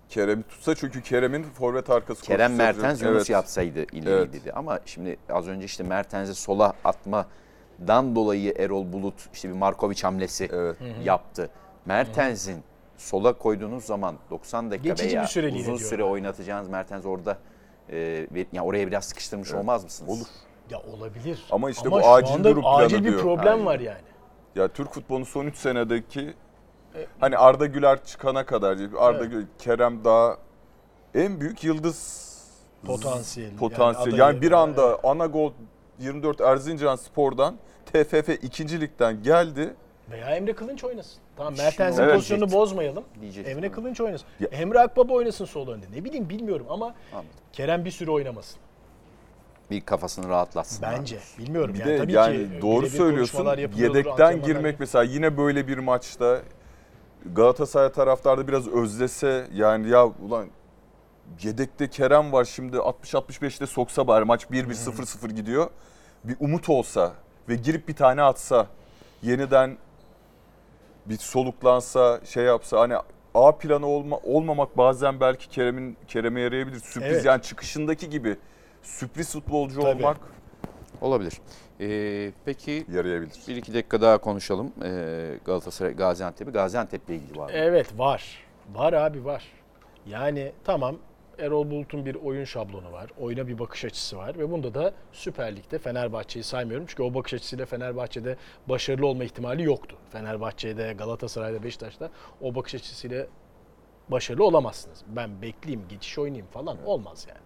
Kerem'i 0.09 0.43
tutsa 0.43 0.75
çünkü 0.75 1.01
Kerem'in 1.01 1.43
forvet 1.43 1.89
arkası 1.89 2.23
Kerem 2.23 2.55
Mertens. 2.55 3.01
Yunus 3.01 3.15
Evet. 3.15 3.29
yapsaydı 3.29 3.83
ileri 3.91 4.13
Evet. 4.13 4.33
dedi. 4.33 4.51
Ama 4.53 4.79
şimdi 4.85 5.17
az 5.29 5.47
önce 5.47 5.65
işte 5.65 5.83
Mertens'i 5.83 6.35
sola 6.35 6.73
atmadan 7.81 8.15
dolayı 8.15 8.53
Erol 8.57 8.93
Bulut 8.93 9.29
işte 9.33 9.49
bir 9.49 9.53
Markovic 9.53 10.01
hamlesi 10.01 10.49
Evet. 10.53 10.77
yaptı. 11.03 11.49
Mertens'in 11.85 12.63
sola 12.97 13.33
koyduğunuz 13.33 13.85
zaman 13.85 14.15
90 14.29 14.71
dakika 14.71 14.89
Geçici 14.89 15.09
veya 15.09 15.23
bir 15.23 15.27
süreliğine 15.27 15.59
uzun 15.59 15.77
diyorum 15.77 15.89
süre 15.89 16.03
oynatacağınız 16.03 16.69
Mertens 16.69 17.05
orada 17.05 17.37
e, 17.89 18.27
yani 18.53 18.61
oraya 18.61 18.87
biraz 18.87 19.05
sıkıştırmış 19.05 19.53
olmaz 19.53 19.83
mısınız? 19.83 20.17
Olur. 20.17 20.27
Ya 20.69 20.79
olabilir. 20.97 21.45
Ama 21.51 21.69
işte 21.69 21.91
bu 21.91 21.99
şu 22.01 22.07
acil 22.09 22.33
anda 22.33 22.49
durum 22.49 22.61
planı 22.61 22.75
acil 22.75 22.97
bir 23.05 23.09
diyor. 23.09 23.21
problem 23.21 23.53
Aynen. 23.53 23.65
var 23.65 23.79
yani. 23.79 24.01
Ya 24.55 24.67
Türk 24.67 24.93
futbolu 24.93 25.25
son 25.25 25.45
3 25.45 25.57
senedeki 25.57 26.33
hani 27.19 27.37
Arda 27.37 27.65
Güler 27.65 28.03
çıkana 28.05 28.45
kadar 28.45 28.77
Arda 28.99 29.17
Evet. 29.19 29.31
Güler, 29.31 29.45
Kerem 29.59 30.03
daha 30.03 30.37
en 31.15 31.39
büyük 31.41 31.63
yıldız 31.63 32.25
Potansiyel. 32.85 33.55
potansiyel. 33.55 34.17
Yani 34.17 34.33
Yani, 34.33 34.41
bir 34.41 34.51
anda 34.51 34.99
ana 35.03 35.25
gol 35.25 35.51
24 35.99 36.41
Erzincan 36.41 36.95
Spor'dan 36.95 37.55
TFF 37.85 38.29
2. 38.43 38.81
ligden 38.81 39.23
geldi. 39.23 39.73
Veya 40.11 40.35
Emre 40.35 40.53
Kılınç 40.53 40.83
oynasın. 40.83 41.17
Tamam 41.37 41.53
Mertens'in 41.57 42.03
Evet. 42.03 42.15
pozisyonunu 42.15 42.51
bozmayalım. 42.51 43.03
Diyecektim. 43.21 43.57
Emre 43.57 43.71
Kılınç 43.71 44.01
oynasın. 44.01 44.27
Ya- 44.39 44.47
Emre 44.51 44.79
Akbaba 44.79 45.13
oynasın 45.13 45.45
sol 45.45 45.67
önde. 45.67 45.85
Ne 45.95 46.03
bileyim 46.03 46.29
bilmiyorum 46.29 46.65
ama 46.69 46.85
Anladım. 47.13 47.29
Kerem 47.53 47.85
bir 47.85 47.91
süre 47.91 48.11
oynamasın. 48.11 48.57
Bir 49.71 49.81
kafasını 49.81 50.29
rahatlatsın. 50.29 50.81
Bence. 50.81 51.17
Bilmiyorum 51.39 51.73
Bir 51.73 51.79
yani 51.79 51.89
de 51.91 51.97
tabii 51.97 52.11
yani 52.13 52.37
ki 52.37 52.61
doğru 52.61 52.89
söylüyorsun. 52.89 53.47
Yedekten 53.77 54.41
girmek 54.41 54.79
mesela 54.79 55.03
yine 55.03 55.37
böyle 55.37 55.67
bir 55.67 55.77
maçta 55.77 56.41
Galatasaray 57.35 57.91
taraftarda 57.91 58.47
biraz 58.47 58.67
özlese 58.67 59.47
yani 59.53 59.89
ya 59.89 60.05
ulan 60.05 60.47
yedekte 61.43 61.89
Kerem 61.89 62.31
var 62.31 62.45
şimdi 62.45 62.77
60-65'te 62.77 63.65
soksa 63.65 64.07
bari 64.07 64.25
maç 64.25 64.43
1-1-0-0 64.43 65.31
gidiyor. 65.33 65.69
Bir 66.23 66.35
umut 66.39 66.69
olsa 66.69 67.13
ve 67.49 67.55
girip 67.55 67.87
bir 67.87 67.95
tane 67.95 68.21
atsa 68.21 68.67
yeniden 69.21 69.77
bir 71.05 71.17
soluklansa 71.17 72.19
şey 72.25 72.43
yapsa 72.43 72.79
hani 72.79 72.95
A 73.35 73.51
planı 73.57 73.85
olma, 73.85 74.17
olmamak 74.23 74.77
bazen 74.77 75.19
belki 75.19 75.49
Kerem'in 75.49 75.97
Kerem'e 76.07 76.41
yarayabilir. 76.41 76.79
Sürpriz 76.79 77.11
Evet. 77.11 77.25
yani 77.25 77.41
çıkışındaki 77.41 78.09
gibi 78.09 78.37
sürpriz 78.83 79.31
futbolcu 79.31 79.81
Tabii. 79.81 80.03
olmak 80.03 80.17
Olabilir. 81.01 81.33
Ee, 81.79 82.31
peki 82.45 82.85
yarayabilir. 82.91 83.33
bir 83.47 83.55
iki 83.55 83.73
dakika 83.73 84.01
daha 84.01 84.17
konuşalım. 84.17 84.71
Ee, 84.83 85.39
Galatasaray 85.45 85.93
Gaziantep'i. 85.93 86.51
Gaziantep'le 86.51 87.09
ilgili 87.09 87.37
var 87.37 87.45
mı? 87.45 87.51
Evet 87.53 87.87
var. 87.97 88.43
Var 88.73 88.93
abi 88.93 89.25
var. 89.25 89.43
Yani 90.07 90.51
tamam 90.63 90.95
Erol 91.39 91.71
Bulut'un 91.71 92.05
bir 92.05 92.15
oyun 92.15 92.43
şablonu 92.43 92.91
var. 92.91 93.09
Oyuna 93.19 93.47
bir 93.47 93.59
bakış 93.59 93.85
açısı 93.85 94.17
var. 94.17 94.37
Ve 94.37 94.51
bunda 94.51 94.73
da 94.73 94.93
Süper 95.11 95.55
Lig'de 95.55 95.79
Fenerbahçe'yi 95.79 96.43
saymıyorum. 96.43 96.85
Çünkü 96.89 97.03
o 97.03 97.13
bakış 97.13 97.33
açısıyla 97.33 97.65
Fenerbahçe'de 97.65 98.37
başarılı 98.67 99.07
olma 99.07 99.23
ihtimali 99.23 99.63
yoktu. 99.63 99.95
Fenerbahçe'de, 100.11 100.93
Galatasaray'da, 100.93 101.63
Beşiktaş'ta 101.63 102.09
o 102.41 102.55
bakış 102.55 102.75
açısıyla 102.75 103.27
başarılı 104.09 104.45
olamazsınız. 104.45 105.03
Ben 105.07 105.41
bekleyeyim, 105.41 105.87
geçiş 105.89 106.19
oynayayım 106.19 106.47
falan 106.47 106.85
olmaz 106.85 107.25
yani. 107.29 107.45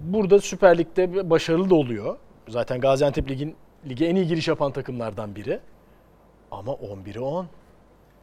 Burada 0.00 0.40
Süper 0.40 0.78
Lig'de 0.78 1.30
başarılı 1.30 1.70
da 1.70 1.74
oluyor. 1.74 2.18
Zaten 2.48 2.80
Gaziantep 2.80 3.30
Lig'in 3.30 3.56
lige 3.88 4.06
en 4.06 4.16
iyi 4.16 4.26
giriş 4.26 4.48
yapan 4.48 4.72
takımlardan 4.72 5.36
biri. 5.36 5.60
Ama 6.50 6.72
11'e 6.72 7.20
10. 7.20 7.46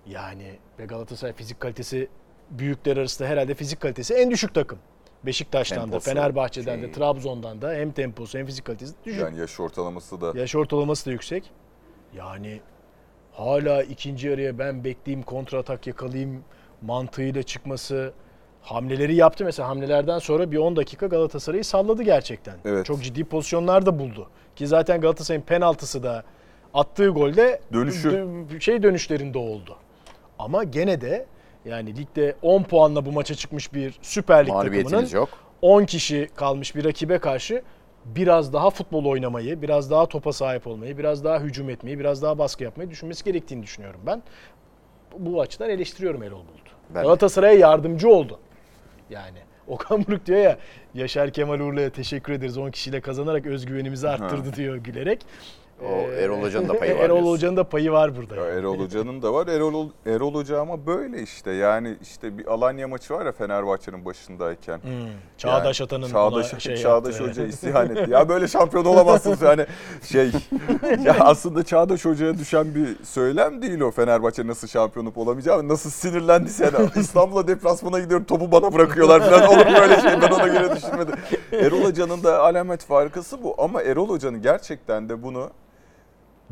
Yani 0.07 0.59
ve 0.79 0.85
Galatasaray 0.85 1.33
fizik 1.33 1.59
kalitesi 1.59 2.09
büyükler 2.51 2.97
arasında 2.97 3.29
herhalde 3.29 3.53
fizik 3.55 3.79
kalitesi 3.79 4.13
en 4.13 4.31
düşük 4.31 4.53
takım. 4.53 4.79
Beşiktaş'tan 5.25 5.77
da, 5.77 5.81
Temposu, 5.83 6.09
Fenerbahçe'den 6.09 6.79
şey- 6.79 6.87
de, 6.87 6.91
Trabzon'dan 6.91 7.61
da 7.61 7.73
hem 7.73 7.91
temposu 7.91 8.37
hem 8.39 8.45
fizik 8.45 8.65
kalitesi 8.65 8.93
düşük. 9.05 9.21
Yani 9.21 9.39
yaş 9.39 9.59
ortalaması 9.59 10.21
da 10.21 10.39
Yaş 10.39 10.55
ortalaması 10.55 11.05
da 11.05 11.11
yüksek. 11.11 11.51
Yani 12.17 12.61
hala 13.31 13.83
ikinci 13.83 14.27
yarıya 14.27 14.59
ben 14.59 14.83
bekleyeyim, 14.83 15.23
kontra 15.25 15.57
atak 15.59 15.87
yakalayayım 15.87 16.43
mantığıyla 16.81 17.43
çıkması 17.43 18.13
hamleleri 18.61 19.15
yaptı 19.15 19.45
mesela 19.45 19.69
hamlelerden 19.69 20.19
sonra 20.19 20.51
bir 20.51 20.57
10 20.57 20.75
dakika 20.75 21.07
Galatasaray'ı 21.07 21.63
salladı 21.63 22.03
gerçekten. 22.03 22.55
Evet. 22.65 22.85
Çok 22.85 23.03
ciddi 23.03 23.23
pozisyonlar 23.23 23.85
da 23.85 23.99
buldu. 23.99 24.29
Ki 24.55 24.67
zaten 24.67 25.01
Galatasaray'ın 25.01 25.43
penaltısı 25.45 26.03
da 26.03 26.23
attığı 26.73 27.07
golde 27.09 27.61
Dönüşü. 27.73 28.09
dö- 28.09 28.59
şey 28.61 28.83
dönüşlerinde 28.83 29.37
oldu. 29.37 29.75
Ama 30.39 30.63
gene 30.63 31.01
de 31.01 31.25
yani 31.65 31.97
ligde 31.97 32.35
10 32.41 32.63
puanla 32.63 33.05
bu 33.05 33.11
maça 33.11 33.35
çıkmış 33.35 33.73
bir 33.73 33.99
Süper 34.01 34.45
Lig 34.45 34.53
takımının 34.53 35.09
yok. 35.09 35.29
10 35.61 35.85
kişi 35.85 36.29
kalmış 36.35 36.75
bir 36.75 36.85
rakibe 36.85 37.17
karşı 37.19 37.61
biraz 38.05 38.53
daha 38.53 38.69
futbol 38.69 39.05
oynamayı, 39.05 39.61
biraz 39.61 39.91
daha 39.91 40.05
topa 40.05 40.33
sahip 40.33 40.67
olmayı, 40.67 40.97
biraz 40.97 41.23
daha 41.23 41.39
hücum 41.39 41.69
etmeyi, 41.69 41.99
biraz 41.99 42.21
daha 42.21 42.37
baskı 42.37 42.63
yapmayı 42.63 42.89
düşünmesi 42.89 43.23
gerektiğini 43.23 43.63
düşünüyorum 43.63 44.01
ben. 44.05 44.23
Bu 45.17 45.41
açıdan 45.41 45.69
eleştiriyorum 45.69 46.23
Erol 46.23 46.39
Bulut'u. 46.39 46.71
Ben. 46.95 47.03
Galatasaray'a 47.03 47.59
yardımcı 47.59 48.09
oldu. 48.09 48.39
Yani 49.09 49.37
Okan 49.67 50.07
Buruk 50.07 50.25
diyor 50.25 50.39
ya 50.39 50.57
Yaşar 50.93 51.31
Kemal 51.31 51.59
Uğurlu'ya 51.59 51.89
teşekkür 51.89 52.33
ederiz 52.33 52.57
10 52.57 52.71
kişiyle 52.71 53.01
kazanarak 53.01 53.45
özgüvenimizi 53.45 54.09
arttırdı 54.09 54.53
diyor 54.53 54.75
gülerek. 54.75 55.25
O 55.81 56.11
Ee, 56.11 56.23
Erol 56.23 56.41
Hoca'nın 56.41 56.69
da 56.69 56.77
payı 56.79 56.95
var 56.97 57.03
Erol. 57.03 57.31
Hoca'nın 57.31 57.57
da 57.57 57.63
payı 57.63 57.91
var 57.91 58.15
burada. 58.15 58.35
Ya 58.35 58.45
yani. 58.47 58.59
Erol 58.59 58.79
Hoca'nın 58.79 59.21
da 59.21 59.33
var. 59.33 59.47
Erol, 59.47 59.89
Erol 60.05 60.33
Hoca 60.33 60.59
ama 60.61 60.85
böyle 60.85 61.21
işte. 61.21 61.51
Yani 61.51 61.97
işte 62.01 62.37
bir 62.37 62.47
Alanya 62.47 62.87
maçı 62.87 63.13
var 63.13 63.25
ya 63.25 63.31
Fenerbahçe'nin 63.31 64.05
başındayken. 64.05 64.77
Hmm, 64.77 64.91
Çağdaş 65.37 65.79
Yani 65.79 65.85
Atan'ın 65.85 66.07
Çağdaş, 66.11 66.63
şey 66.63 66.77
Çağdaş 66.77 67.19
yaptı. 67.19 67.29
Hoca 67.29 67.45
isyan 67.45 67.89
etti. 67.95 68.11
Ya 68.11 68.29
böyle 68.29 68.47
şampiyon 68.47 68.85
olamazsınız 68.85 69.41
yani 69.51 69.65
şey. 70.03 70.31
ya 71.03 71.15
aslında 71.19 71.63
Çağdaş 71.63 72.05
Hoca'ya 72.05 72.37
düşen 72.37 72.75
bir 72.75 73.03
söylem 73.05 73.61
değil 73.61 73.79
o 73.79 73.91
Fenerbahçe 73.91 74.47
nasıl 74.47 74.67
şampiyonluk 74.67 75.17
olamayacağı. 75.17 75.67
Nasıl 75.67 75.89
sinirlendiyse 75.89 76.63
yani 76.63 76.89
İstanbul'a 76.95 77.47
deplasmana 77.47 77.99
gidiyorum 77.99 78.25
topu 78.25 78.51
bana 78.51 78.73
bırakıyorlar 78.73 79.19
falan. 79.19 79.47
Olur 79.47 79.65
mu 79.65 79.77
öyle 79.81 80.01
şey 80.01 80.21
ben 80.21 80.31
ona 80.31 80.47
göre 80.47 80.75
düşünmedim. 80.75 81.15
Erol 81.51 81.83
Hoca'nın 81.83 82.23
da 82.23 82.39
alamet 82.39 82.85
farkısı 82.85 83.43
bu. 83.43 83.55
Ama 83.57 83.81
Erol 83.81 84.09
Hoca'nın 84.09 84.41
gerçekten 84.41 85.09
de 85.09 85.23
bunu 85.23 85.49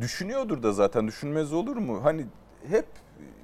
düşünüyordur 0.02 0.64
da 0.64 0.72
zaten 0.72 1.08
düşünmez 1.08 1.54
olur 1.54 1.78
mu? 1.78 2.04
Hani 2.04 2.26
hep 2.70 2.86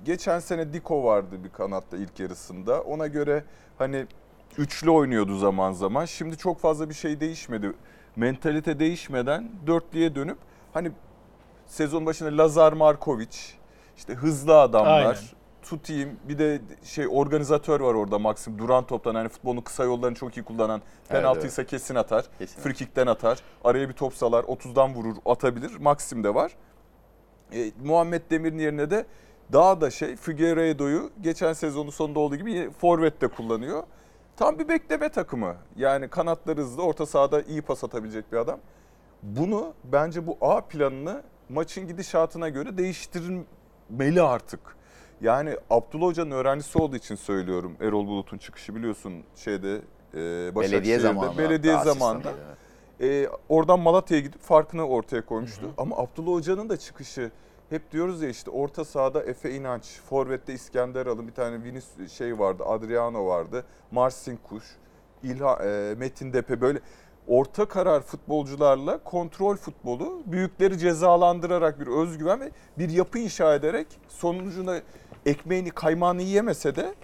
geçen 0.06 0.40
sene 0.40 0.74
Diko 0.74 1.04
vardı 1.04 1.44
bir 1.44 1.50
kanatta 1.50 1.98
ilk 1.98 2.20
yarısında. 2.20 2.82
Ona 2.82 3.08
göre 3.08 3.44
hani 3.78 4.06
üçlü 4.58 4.90
oynuyordu 4.90 5.38
zaman 5.38 5.72
zaman. 5.72 6.06
Şimdi 6.06 6.38
çok 6.38 6.60
fazla 6.60 6.90
bir 6.90 6.94
şey 6.94 7.20
değişmedi. 7.20 7.74
Mentalite 8.16 8.80
değişmeden 8.80 9.52
dörtlüye 9.68 10.16
dönüp 10.16 10.38
hani 10.74 10.92
sezon 11.66 12.06
başında 12.06 12.44
Lazar 12.44 12.74
Markovic 12.74 13.38
işte 13.98 14.14
hızlı 14.14 14.60
adamlar. 14.62 15.36
Tutayım 15.66 16.20
bir 16.24 16.40
de 16.40 16.62
şey 16.84 17.08
organizatör 17.10 17.80
var 17.80 17.94
orada 17.94 18.20
Maxim 18.20 18.60
duran 18.60 18.86
toptan 18.86 19.16
hani 19.16 19.30
futbolun 19.30 19.62
kısa 19.62 19.84
yollarını 19.84 20.16
çok 20.16 20.38
iyi 20.38 20.44
kullanan 20.44 20.82
penaltıysa 21.10 21.64
kesin 21.64 21.96
atar 21.96 22.26
Kesin. 22.38 22.62
frikikten 22.62 23.08
atar 23.08 23.40
araya 23.64 23.90
bir 23.90 23.94
top 23.94 24.14
salar 24.14 24.44
30'dan 24.44 24.94
vurur 24.94 25.16
atabilir 25.26 25.76
Maxim 25.80 26.24
de 26.24 26.36
var 26.36 26.52
e, 27.54 27.72
Muhammed 27.84 28.22
Demir'in 28.30 28.60
yerine 28.60 28.90
de 28.90 29.06
daha 29.54 29.82
da 29.82 29.92
şey 29.92 30.16
Figueiredo'yu 30.16 31.12
geçen 31.22 31.54
sezonun 31.54 31.90
sonunda 31.90 32.20
olduğu 32.20 32.36
gibi 32.36 32.70
forvette 32.72 33.28
kullanıyor. 33.28 33.84
Tam 34.38 34.60
bir 34.60 34.68
bekleme 34.68 35.10
takımı. 35.10 35.56
Yani 35.76 36.08
kanatları 36.08 36.62
hızlı, 36.62 36.84
orta 36.84 37.06
sahada 37.06 37.42
iyi 37.42 37.62
pas 37.62 37.84
atabilecek 37.84 38.32
bir 38.32 38.38
adam. 38.38 38.60
Bunu 39.24 39.74
bence 39.84 40.28
bu 40.28 40.38
A 40.42 40.62
planını 40.62 41.24
maçın 41.50 41.88
gidişatına 41.88 42.50
göre 42.50 42.78
değiştirmeli 42.78 44.22
artık. 44.22 44.60
Yani 45.26 45.58
Abdullah 45.70 46.06
Hoca'nın 46.06 46.32
öğrencisi 46.32 46.78
olduğu 46.78 46.96
için 46.96 47.16
söylüyorum. 47.16 47.78
Erol 47.82 48.08
Bulut'un 48.08 48.38
çıkışı 48.38 48.76
biliyorsun 48.76 49.24
şeyde 49.36 49.82
e, 50.14 50.56
Belediye 50.56 51.00
zamanında. 51.00 51.38
Belediye 51.38 51.78
zamanında. 51.84 52.34
E, 53.02 53.28
oradan 53.50 53.80
Malatya'ya 53.80 54.24
gidip 54.24 54.42
farkını 54.42 54.88
ortaya 54.88 55.26
koymuştu. 55.26 55.74
Ama 55.78 55.98
Abdullah 55.98 56.32
Hoca'nın 56.32 56.70
da 56.70 56.78
çıkışı 56.78 57.32
hep 57.70 57.92
diyoruz 57.92 58.22
ya 58.22 58.30
işte 58.30 58.52
orta 58.52 58.86
sahada 58.86 59.24
Efe 59.24 59.52
İnanç, 59.52 59.84
Forvet'te 60.10 60.54
İskender 60.54 61.06
Alın, 61.06 61.28
bir 61.28 61.34
tane 61.34 61.64
Vinicius 61.64 62.12
şey 62.12 62.40
vardı, 62.40 62.64
Adriano 62.66 63.26
vardı, 63.26 63.66
Marcin 63.92 64.40
Kuş, 64.50 64.64
İlha, 65.24 65.64
e, 65.64 65.96
Metin 65.98 66.34
Depe 66.34 66.62
böyle 66.62 66.80
orta 67.28 67.66
karar 67.66 68.02
futbolcularla 68.02 68.98
kontrol 68.98 69.56
futbolu 69.56 70.22
büyükleri 70.26 70.78
cezalandırarak 70.78 71.80
bir 71.80 71.88
özgüven 71.88 72.40
ve 72.40 72.52
bir 72.78 72.90
yapı 72.90 73.20
inşa 73.20 73.56
ederek 73.56 73.88
sonucunda 74.08 74.82
ekmeğini 75.26 75.70
kaymağını 75.72 76.22
yiyemese 76.22 76.76
de 76.76 76.96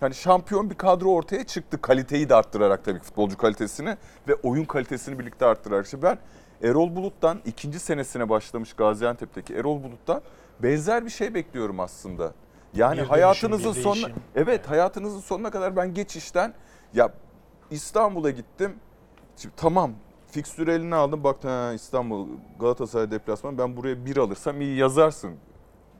hani 0.00 0.14
şampiyon 0.14 0.70
bir 0.70 0.74
kadro 0.74 1.08
ortaya 1.08 1.44
çıktı. 1.44 1.80
Kaliteyi 1.80 2.28
de 2.28 2.34
arttırarak 2.34 2.84
tabii 2.84 2.98
futbolcu 2.98 3.36
kalitesini 3.36 3.96
ve 4.28 4.34
oyun 4.34 4.64
kalitesini 4.64 5.18
birlikte 5.18 5.46
arttırarak. 5.46 5.86
Şimdi 5.86 6.02
ben 6.02 6.18
Erol 6.62 6.96
Bulut'tan 6.96 7.38
ikinci 7.46 7.78
senesine 7.78 8.28
başlamış 8.28 8.72
Gaziantep'teki 8.72 9.54
Erol 9.54 9.82
Bulut'tan 9.82 10.22
benzer 10.62 11.04
bir 11.04 11.10
şey 11.10 11.34
bekliyorum 11.34 11.80
aslında. 11.80 12.32
Yani 12.74 13.00
Bir 13.00 13.04
hayatınızın 13.06 13.72
sonuna 13.72 13.94
değişim. 14.06 14.22
evet 14.34 14.70
hayatınızın 14.70 15.20
sonuna 15.20 15.50
kadar 15.50 15.76
ben 15.76 15.94
geçişten 15.94 16.54
ya 16.94 17.12
İstanbul'a 17.70 18.30
gittim. 18.30 18.74
Şimdi 19.36 19.54
tamam 19.56 19.92
fikstür 20.30 20.68
eline 20.68 20.94
aldım. 20.94 21.24
Baktın 21.24 21.48
ha, 21.48 21.72
İstanbul 21.72 22.28
Galatasaray 22.60 23.10
deplasmanı 23.10 23.58
ben 23.58 23.76
buraya 23.76 24.06
bir 24.06 24.16
alırsam 24.16 24.60
iyi 24.60 24.76
yazarsın. 24.76 25.34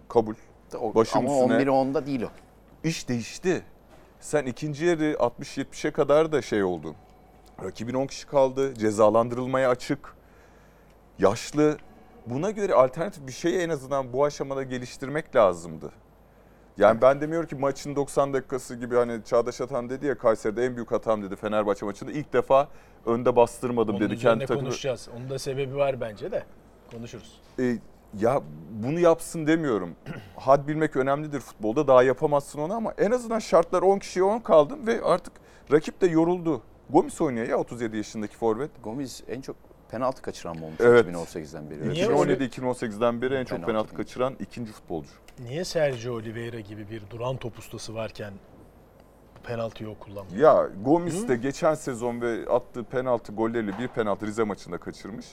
Kabul. 0.09 0.35
O- 0.81 0.95
Başım 0.95 1.19
Ama 1.27 1.35
üstüne. 1.39 1.53
11'e 1.63 1.71
10'da 1.71 2.07
değil 2.07 2.23
o. 2.23 2.29
İş 2.85 3.09
değişti. 3.09 3.63
Sen 4.21 4.47
ikinci 4.47 4.85
yarı 4.85 5.13
60-70'e 5.13 5.91
kadar 5.91 6.33
da 6.33 6.43
şey 6.43 6.65
oldun. 6.65 6.95
Rakibin 7.65 7.95
10 7.95 8.07
kişi 8.07 8.27
kaldı. 8.27 8.75
Cezalandırılmaya 8.75 9.71
açık. 9.71 10.15
Yaşlı. 11.19 11.77
Buna 12.27 12.51
göre 12.51 12.75
alternatif 12.75 13.27
bir 13.27 13.33
şeyi 13.33 13.59
en 13.59 13.69
azından 13.69 14.13
bu 14.13 14.25
aşamada 14.25 14.63
geliştirmek 14.63 15.37
lazımdı. 15.37 15.93
Yani 16.79 17.01
ben 17.03 17.21
demiyorum 17.21 17.49
ki 17.49 17.57
maçın 17.57 17.97
90 17.97 18.33
dakikası 18.33 18.75
gibi 18.77 18.95
hani 18.97 19.25
Çağdaş 19.25 19.61
Atan 19.61 19.91
dedi 19.91 20.07
ya 20.07 20.19
Kayseri'de 20.19 20.65
en 20.65 20.77
büyük 20.77 20.93
hatam 20.93 21.23
dedi 21.23 21.37
Fenerbahçe 21.37 21.87
maçında. 21.87 22.13
ilk 22.13 22.33
defa 22.33 22.69
önde 23.07 23.37
bastırmadım 23.37 23.95
Onun 23.95 24.05
dedi 24.05 24.15
üzerine 24.15 24.33
kendi 24.39 24.47
takımı. 24.47 24.61
konuşacağız. 24.61 25.09
Onun 25.17 25.31
da 25.31 25.39
sebebi 25.39 25.77
var 25.77 26.01
bence 26.01 26.31
de. 26.33 26.43
Konuşuruz. 26.93 27.41
E, 27.59 27.77
ya 28.19 28.43
bunu 28.71 29.01
yapsın 29.01 29.47
demiyorum. 29.47 29.91
Had 30.37 30.69
bilmek 30.69 30.97
önemlidir 30.97 31.41
futbolda. 31.41 31.89
Daha 31.89 32.03
yapamazsın 32.03 32.59
onu 32.59 32.75
ama 32.75 32.93
en 32.99 33.11
azından 33.11 33.39
şartlar 33.39 33.83
10 33.83 33.99
kişiye 33.99 34.25
10 34.25 34.39
kaldın 34.39 34.87
ve 34.87 35.03
artık 35.05 35.33
rakip 35.73 36.01
de 36.01 36.07
yoruldu. 36.07 36.63
Gomis 36.91 37.21
oynuyor 37.21 37.47
ya 37.49 37.57
37 37.59 37.97
yaşındaki 37.97 38.37
forvet. 38.37 38.71
Gomis 38.85 39.23
en 39.29 39.41
çok 39.41 39.57
penaltı 39.91 40.23
kaçıran 40.23 40.59
mı 40.59 40.65
olmuş 40.67 40.81
Evet. 40.81 41.07
2018'den 41.07 41.71
beri? 41.71 41.89
Niye 41.91 42.09
öyle? 42.09 42.35
2017-2018'den 42.47 43.23
beri 43.23 43.35
en 43.35 43.45
çok 43.45 43.59
Penaltı 43.59 43.67
penaltı 43.73 43.95
kaçıran 43.95 44.37
ikinci 44.41 44.73
futbolcu. 44.73 45.11
Niye 45.39 45.65
Sergio 45.65 46.15
Oliveira 46.15 46.61
gibi 46.61 46.91
bir 46.91 47.03
duran 47.11 47.37
top 47.37 47.59
ustası 47.59 47.95
varken 47.95 48.33
bu 49.39 49.43
penaltıyı 49.49 49.91
o 49.91 49.95
kullanmıyor? 49.95 50.39
Ya 50.39 50.69
Gomis 50.85 51.29
de 51.29 51.37
geçen 51.37 51.75
sezon 51.75 52.21
ve 52.21 52.51
attığı 52.51 52.85
penaltı 52.85 53.33
golleriyle 53.33 53.79
bir 53.79 53.89
penaltı 53.89 54.27
Rize 54.27 54.43
maçında 54.45 54.79
kaçırmış. 54.79 55.27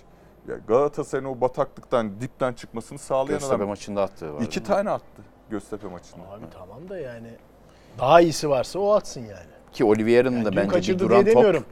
Ya 0.48 0.56
Galatasaray'ın 0.68 1.30
o 1.30 1.42
bataklıktan 1.42 2.22
dipten 2.22 2.54
çıkmasını 2.54 3.00
sağlayan 3.00 3.28
Göztepe 3.40 3.56
adam. 3.56 3.68
maçında 3.68 4.02
attığı 4.02 4.34
var. 4.34 4.42
İki 4.42 4.64
tane 4.64 4.90
attı 4.90 5.22
Göztepe 5.50 5.88
maçında. 5.88 6.24
Abi 6.30 6.46
tamam 6.58 6.90
da 6.90 7.00
yani 7.00 7.28
daha 8.00 8.22
iyisi 8.22 8.50
varsa 8.50 8.80
o 8.80 8.92
atsın 8.94 9.22
yani. 9.22 9.54
Ki 9.74 9.86
Oliveira'nın 9.86 10.36
yani 10.36 10.46
da 10.46 10.56
bence 10.56 10.94
bir 10.94 11.00
duran 11.00 11.26
top. 11.26 11.64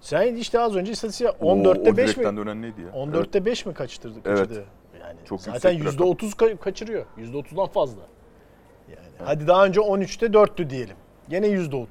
Sen 0.00 0.34
işte 0.36 0.60
az 0.60 0.76
önce 0.76 0.92
istatistik 0.92 1.26
O- 1.28 1.32
o 1.40 1.54
14'te 1.56 1.96
5 1.96 2.06
direkten 2.08 2.34
mi? 2.34 2.40
dönen 2.40 2.62
neydi 2.62 2.80
ya? 2.80 2.88
14'te 2.92 3.44
5 3.44 3.66
mi 3.66 3.74
kaçırdı? 3.74 4.12
Evet. 4.24 4.50
Yani 5.00 5.16
Çok 5.24 5.40
zaten 5.40 5.70
yüksek 5.72 5.98
bir 6.00 6.04
%30 6.04 6.32
ka- 6.32 6.56
kaçırıyor. 6.56 7.06
%30'dan 7.18 7.66
fazla. 7.66 8.00
Yani 8.88 9.06
hadi 9.24 9.46
daha 9.46 9.64
önce 9.66 9.80
13'te 9.80 10.26
4'tü 10.26 10.70
diyelim. 10.70 10.96
Gene 11.28 11.46
%30. 11.46 11.86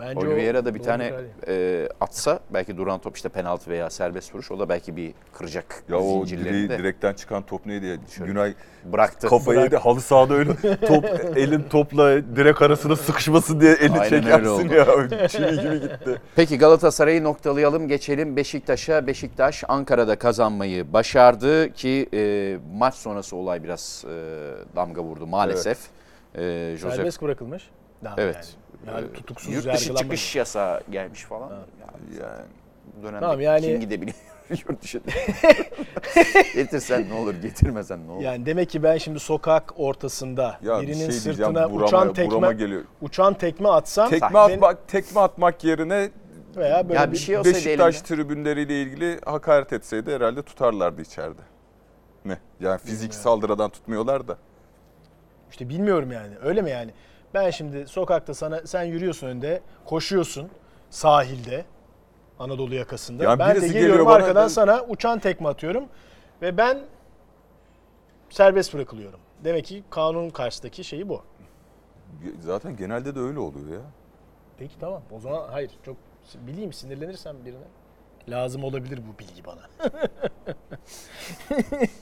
Bence 0.00 0.18
Oliveira 0.26 0.64
da 0.64 0.74
bir 0.74 0.82
tane 0.82 1.12
e, 1.48 1.88
atsa 2.00 2.40
belki 2.50 2.76
duran 2.76 3.00
top 3.00 3.16
işte 3.16 3.28
penaltı 3.28 3.70
veya 3.70 3.90
serbest 3.90 4.34
vuruş 4.34 4.50
o 4.50 4.58
da 4.58 4.68
belki 4.68 4.96
bir 4.96 5.14
kıracak 5.32 5.84
Ya 5.88 5.98
o 5.98 6.26
zincirlerini 6.26 6.48
direği, 6.48 6.68
de 6.68 6.78
direkten 6.78 7.14
çıkan 7.14 7.42
top 7.42 7.66
neydi 7.66 7.86
ya? 7.86 7.96
Şöyle 8.16 8.32
Günay 8.32 8.54
bıraktı. 8.84 9.28
kafayı 9.28 9.58
Bırak. 9.58 9.72
yedi 9.72 9.76
halı 9.82 10.00
sahada 10.00 10.34
öyle 10.34 10.50
top 10.86 11.04
elin 11.36 11.62
topla 11.62 12.36
direk 12.36 12.62
arasında 12.62 12.96
sıkışması 12.96 13.60
diye 13.60 13.72
elini 13.72 13.98
Aynen 13.98 14.20
çekersin 14.22 14.68
ya. 14.68 15.28
Çivi 15.28 15.60
gibi 15.60 15.80
gitti. 15.80 16.20
Peki 16.36 16.58
Galatasaray'ı 16.58 17.24
noktalayalım 17.24 17.88
geçelim 17.88 18.36
Beşiktaş'a. 18.36 19.06
Beşiktaş 19.06 19.64
Ankara'da 19.68 20.16
kazanmayı 20.18 20.92
başardı 20.92 21.72
ki 21.72 22.08
e, 22.14 22.56
maç 22.72 22.94
sonrası 22.94 23.36
olay 23.36 23.62
biraz 23.62 24.04
e, 24.08 24.76
damga 24.76 25.02
vurdu 25.02 25.26
maalesef. 25.26 25.78
E, 26.34 26.74
Josep 26.78 26.96
Serbest 26.96 27.22
bırakılmış. 27.22 27.70
Daha 28.04 28.14
Evet. 28.18 28.34
Yani, 28.34 28.46
yani 28.86 29.06
e, 29.06 29.12
tutuksuz 29.12 29.52
yurt 29.54 29.74
dışı 29.74 29.94
çıkış 29.94 30.36
yasağı 30.36 30.80
gelmiş 30.90 31.22
falan. 31.22 31.50
Yani 32.20 32.44
bu 32.98 33.02
dönemde 33.02 33.20
Tamam, 33.20 33.40
yani- 33.40 33.66
kim 33.66 33.80
gidebiliyor 33.80 34.16
yurt 34.68 34.82
dışı? 34.82 35.00
Getirsen 36.54 37.08
ne 37.08 37.14
olur, 37.14 37.34
getirmesen 37.34 38.06
ne 38.06 38.10
olur. 38.10 38.22
Yani 38.22 38.46
demek 38.46 38.70
ki 38.70 38.82
ben 38.82 38.98
şimdi 38.98 39.20
sokak 39.20 39.72
ortasında 39.80 40.58
ya 40.62 40.80
bir 40.80 40.86
birinin 40.86 40.94
şey 40.98 41.08
diyeceğim 41.10 41.34
sırtına 41.36 41.72
burama, 41.72 41.86
uçan 41.86 42.12
tekme 42.12 42.30
burama 42.30 42.52
geliyor. 42.52 42.82
uçan 43.00 43.34
tekme 43.34 43.68
atsam 43.68 44.10
Tekme 44.10 44.28
ben- 44.34 44.54
atmak, 44.54 44.88
tekme 44.88 45.20
atmak 45.20 45.64
yerine 45.64 46.10
veya 46.56 46.88
böyle 46.88 47.00
Ya 47.00 47.12
bir 47.12 47.16
şey 47.16 47.38
olsaydı 47.38 47.56
Beşiktaş 47.56 47.94
elinde. 47.94 48.06
tribünleriyle 48.08 48.82
ilgili 48.82 49.20
hakaret 49.24 49.72
etseydi 49.72 50.14
herhalde 50.14 50.42
tutarlardı 50.42 51.02
içeride. 51.02 51.42
Ne? 52.24 52.38
Yani 52.60 52.78
fiziki 52.78 52.94
Bilmiyorum. 53.02 53.22
saldırıdan 53.22 53.70
tutmuyorlar 53.70 54.28
da. 54.28 54.36
işte 55.50 55.68
bilmiyorum 55.68 56.12
yani. 56.12 56.34
Öyle 56.42 56.62
mi 56.62 56.70
yani? 56.70 56.90
Ben 57.36 57.50
şimdi 57.50 57.86
sokakta 57.86 58.34
sana 58.34 58.66
sen 58.66 58.82
yürüyorsun 58.84 59.26
önde, 59.26 59.60
koşuyorsun 59.84 60.50
sahilde 60.90 61.64
Anadolu 62.38 62.74
yakasında. 62.74 63.24
Ya 63.24 63.38
ben 63.38 63.50
de 63.50 63.54
birisi 63.54 63.66
geliyorum 63.72 63.90
geliyor 63.92 64.06
bana 64.06 64.14
arkadan 64.14 64.44
da- 64.44 64.48
sana 64.48 64.84
uçan 64.88 65.18
tekme 65.18 65.48
atıyorum 65.48 65.84
ve 66.42 66.56
ben 66.56 66.78
serbest 68.30 68.74
bırakılıyorum. 68.74 69.20
Demek 69.44 69.64
ki 69.64 69.84
kanun 69.90 70.30
karşısındaki 70.30 70.84
şeyi 70.84 71.08
bu. 71.08 71.22
Zaten 72.40 72.76
genelde 72.76 73.14
de 73.14 73.20
öyle 73.20 73.38
oluyor 73.38 73.70
ya. 73.72 73.80
Peki 74.58 74.78
tamam. 74.80 75.02
O 75.10 75.20
zaman 75.20 75.48
hayır 75.50 75.70
çok 75.84 75.96
bileyim 76.46 76.72
sinirlenirsem 76.72 77.36
birine 77.44 77.64
lazım 78.28 78.64
olabilir 78.64 79.00
bu 79.14 79.18
bilgi 79.18 79.44
bana. 79.44 79.60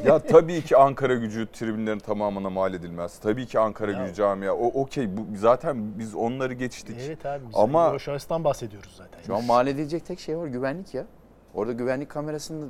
Ya 0.04 0.18
tabii 0.18 0.62
ki 0.62 0.76
Ankara 0.76 1.14
gücü 1.14 1.46
tribünlerin 1.52 1.98
tamamına 1.98 2.50
mal 2.50 2.74
edilmez. 2.74 3.18
Tabii 3.18 3.46
ki 3.46 3.58
Ankara 3.58 3.92
Ya- 3.92 4.02
gücü 4.02 4.14
camia. 4.14 4.52
O 4.52 4.66
okey. 4.82 5.16
Bu 5.16 5.26
zaten 5.36 5.98
biz 5.98 6.14
onları 6.14 6.54
geçtik. 6.54 6.96
evet 7.00 7.26
abi 7.26 7.46
biz 7.48 7.54
Ama- 7.56 7.90
o 7.92 7.98
şahıstan 7.98 8.44
bahsediyoruz 8.44 8.94
zaten. 8.96 9.22
Şu 9.26 9.36
an 9.36 9.44
mal 9.44 9.66
edilecek 9.66 10.06
tek 10.06 10.20
şey 10.20 10.38
var 10.38 10.46
güvenlik 10.46 10.94
ya. 10.94 11.04
Orada 11.54 11.72
güvenlik 11.72 12.08
kamerasında 12.08 12.66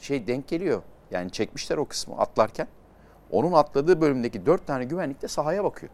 şey 0.00 0.26
denk 0.26 0.48
geliyor. 0.48 0.82
Yani 1.10 1.30
çekmişler 1.30 1.76
o 1.76 1.84
kısmı 1.84 2.18
atlarken. 2.18 2.66
Onun 3.30 3.52
atladığı 3.52 4.00
bölümdeki 4.00 4.46
dört 4.46 4.66
tane 4.66 4.84
güvenlik 4.84 5.22
de 5.22 5.28
sahaya 5.28 5.64
bakıyor. 5.64 5.92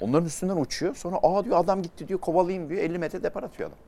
Onların 0.00 0.26
üstünden 0.26 0.56
uçuyor. 0.56 0.94
Sonra 0.94 1.16
aa 1.22 1.44
diyor 1.44 1.56
adam 1.58 1.82
gitti 1.82 2.08
diyor 2.08 2.20
kovalayayım 2.20 2.68
diyor. 2.68 2.82
50 2.82 2.98
metre 2.98 3.22
depar 3.22 3.42
atıyor 3.42 3.68
adam. 3.68 3.78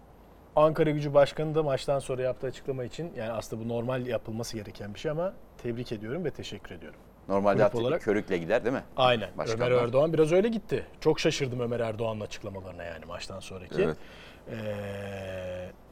Ankara 0.57 0.91
Gücü 0.91 1.15
Başkanı 1.15 1.55
da 1.55 1.63
maçtan 1.63 1.99
sonra 1.99 2.23
yaptığı 2.23 2.47
açıklama 2.47 2.85
için 2.85 3.13
yani 3.17 3.33
aslında 3.33 3.65
bu 3.65 3.69
normal 3.69 4.07
yapılması 4.07 4.57
gereken 4.57 4.95
bir 4.95 4.99
şey 4.99 5.11
ama 5.11 5.33
tebrik 5.63 5.93
ediyorum 5.93 6.25
ve 6.25 6.31
teşekkür 6.31 6.75
ediyorum. 6.75 6.99
Normalde 7.29 7.65
atletik 7.65 7.87
olarak- 7.87 8.03
körükle 8.03 8.39
gider 8.39 8.65
değil 8.65 8.75
mi? 8.77 8.83
Aynen. 8.97 9.29
Başkanlar. 9.39 9.71
Ömer 9.71 9.83
Erdoğan 9.83 10.13
biraz 10.13 10.33
öyle 10.33 10.49
gitti. 10.49 10.87
Çok 11.01 11.21
şaşırdım 11.21 11.61
Ömer 11.61 11.81
Erdoğan'ın 11.81 12.21
açıklamalarına 12.21 12.85
yani 12.85 13.05
maçtan 13.05 13.41
sonraki. 13.41 13.83
Evet. 13.83 13.97
Ee, 14.51 14.55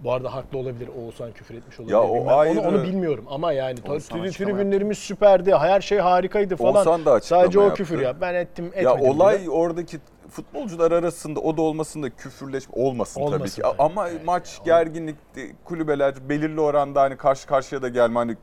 bu 0.01 0.13
arada 0.13 0.35
haklı 0.35 0.59
olabilir. 0.59 0.89
Oğuzhan 0.99 1.33
küfür 1.33 1.55
etmiş 1.55 1.81
olabilir. 1.81 1.95
Ya 1.95 2.03
o 2.03 2.15
bilmem. 2.15 2.39
ayrı. 2.39 2.61
Onu, 2.61 2.69
onu 2.69 2.83
bilmiyorum 2.83 3.25
ama 3.31 3.53
yani 3.53 3.79
tri- 3.79 4.33
tribünlerimiz 4.33 4.99
süperdi. 4.99 5.55
Her 5.55 5.81
şey 5.81 5.99
harikaydı 5.99 6.57
falan. 6.57 6.75
Oğuzhan 6.77 7.05
da 7.05 7.21
Sadece 7.21 7.59
o 7.61 7.63
yaptı. 7.63 7.77
küfür 7.77 8.01
ya. 8.01 8.21
Ben 8.21 8.35
ettim 8.35 8.65
etmedim. 8.67 8.89
Ya 8.89 8.99
bile. 8.99 9.11
olay 9.11 9.41
oradaki 9.51 9.99
futbolcular 10.31 10.93
arasında 10.93 11.41
o 11.41 11.57
da 11.57 11.63
olmasın 11.63 12.03
da 12.03 12.11
küfürleşme 12.11 12.75
olmasın, 12.77 13.21
tabii 13.21 13.35
Olmasın 13.35 13.57
ki. 13.57 13.63
tabii. 13.63 13.83
Ama 13.83 14.09
Evet, 14.09 14.25
maç 14.25 14.55
yani. 14.59 14.65
gerginlikti. 14.65 15.57
Kulübeler 15.65 16.29
belirli 16.29 16.61
oranda 16.61 17.03
hani 17.03 17.17
karşı 17.17 17.47
karşıya 17.47 17.83
da 17.83 17.89
gelme 17.89 18.19
hani 18.19 18.37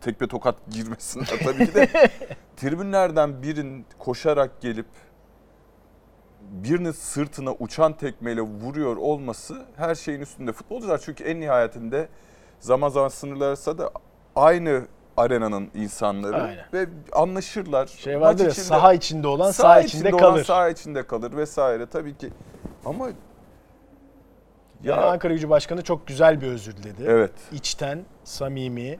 tekme 0.00 0.26
tokat 0.28 0.54
girmesinler 0.70 1.38
tabii 1.44 1.66
ki 1.66 1.74
de. 1.74 1.88
Tribünlerden 2.56 3.42
birinin 3.42 3.86
koşarak 3.98 4.60
gelip 4.60 4.86
birinin 6.40 6.90
sırtına 6.92 7.52
uçan 7.52 7.92
tekmeyle 7.96 8.40
vuruyor 8.40 8.96
olması 8.96 9.66
her 9.76 9.94
şeyin 9.94 10.20
üstünde. 10.20 10.52
Futbolcular 10.52 10.98
çünkü 10.98 11.24
en 11.24 11.40
nihayetinde 11.40 12.08
zaman 12.60 12.88
zaman 12.88 13.08
sınırlar 13.08 13.48
arasında 13.48 13.78
da 13.78 13.90
aynı 14.36 14.86
arenanın 15.16 15.70
insanları 15.74 16.42
Aynen. 16.42 16.64
ve 16.72 16.86
anlaşırlar. 17.12 17.86
şey 17.86 18.20
vardır 18.20 18.44
ya 18.44 18.50
içinde- 18.50 18.64
saha 18.64 18.92
içinde 18.94 19.26
olan 19.28 19.50
saha 19.50 19.68
saha 19.68 19.80
içinde, 19.80 20.08
olan 20.08 20.18
kalır. 20.18 20.44
saha 20.44 20.68
içinde 20.68 21.06
kalır 21.06 21.36
vesaire 21.36 21.86
tabii 21.86 22.16
ki. 22.16 22.30
Ama 22.84 23.06
ya 23.08 23.12
Yani 24.84 25.00
Ankara 25.04 25.32
Gücü 25.32 25.50
Başkanı 25.50 25.82
çok 25.82 26.06
güzel 26.06 26.40
bir 26.40 26.46
özür 26.46 26.76
diledi. 26.76 27.02
evet. 27.06 27.32
içten, 27.52 28.04
samimi, 28.24 28.98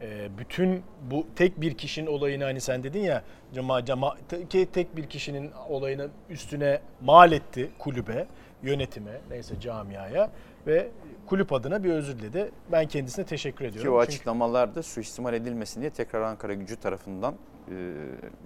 e, 0.00 0.38
bütün 0.38 0.82
bu 1.10 1.26
tek 1.36 1.60
bir 1.60 1.74
kişinin 1.74 2.06
olayını 2.06 2.44
hani 2.44 2.60
sen 2.60 2.82
dedin 2.82 3.00
ya 3.00 3.22
cama, 3.54 3.84
cama, 3.84 4.16
te- 4.50 4.66
tek 4.66 4.96
bir 4.96 5.06
kişinin 5.06 5.50
olayını 5.68 6.08
üstüne 6.30 6.80
mal 7.00 7.32
etti 7.32 7.70
kulübe, 7.78 8.26
yönetime, 8.62 9.20
neyse 9.30 9.60
camiaya 9.60 10.30
ve 10.66 10.88
kulüp 11.30 11.52
adına 11.52 11.84
bir 11.84 11.90
özür 11.90 12.18
diledi. 12.18 12.50
Ben 12.72 12.88
kendisine 12.88 13.24
teşekkür 13.24 13.64
ediyorum. 13.64 13.82
Ki 13.82 13.90
o 13.90 14.00
Çünkü- 14.00 14.12
açıklamalarda 14.12 14.82
suistimal 14.82 15.34
edilmesin 15.34 15.80
diye 15.80 15.90
tekrar 15.90 16.20
Ankara 16.22 16.54
gücü 16.54 16.76
tarafından 16.76 17.34
e, 17.68 17.74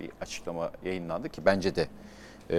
bir 0.01 0.11
açıklama 0.21 0.71
yayınlandı 0.85 1.29
ki 1.29 1.43
bence 1.47 1.77
de 1.77 1.87
e, 2.51 2.59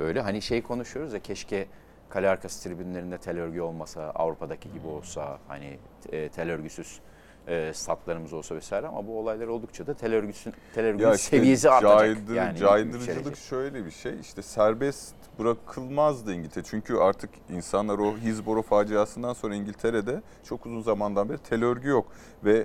öyle. 0.00 0.20
Hani 0.20 0.42
şey 0.42 0.62
konuşuyoruz 0.62 1.12
ya 1.12 1.18
keşke 1.18 1.66
kale 2.08 2.28
arkası 2.28 2.68
tribünlerinde 2.68 3.18
tel 3.18 3.38
örgü 3.38 3.60
olmasa, 3.60 4.02
Avrupa'daki 4.10 4.72
gibi 4.72 4.86
olsa 4.86 5.38
hani 5.48 5.78
e, 6.12 6.28
tel 6.28 6.50
örgüsüz 6.50 7.00
e, 7.48 7.72
statlarımız 7.74 8.32
olsa 8.32 8.54
vesaire 8.54 8.86
ama 8.86 9.06
bu 9.06 9.18
olaylar 9.18 9.46
oldukça 9.46 9.86
da 9.86 9.94
tel 9.94 10.14
örgüsün 10.14 10.52
tel 10.74 10.84
örgünün 10.84 11.08
Ya 11.08 11.14
işte 11.14 11.36
seviyesi 11.36 11.70
artacak. 11.70 11.98
caydır- 12.00 12.34
yani 12.34 12.58
caydırıcılık 12.58 13.36
şöyle 13.36 13.86
bir 13.86 13.90
şey. 13.90 14.20
İşte 14.20 14.42
serbest 14.42 15.14
bırakılmazdı 15.38 16.32
İngiltere. 16.34 16.64
Çünkü 16.64 16.96
artık 16.96 17.30
insanlar 17.50 17.98
o 17.98 18.16
Hillsborough 18.16 18.64
faciasından 18.66 19.32
sonra 19.32 19.54
İngiltere'de 19.54 20.22
çok 20.44 20.66
uzun 20.66 20.82
zamandan 20.82 21.28
beri 21.28 21.38
tel 21.38 21.64
örgü 21.64 21.88
yok 21.88 22.06
ve 22.44 22.64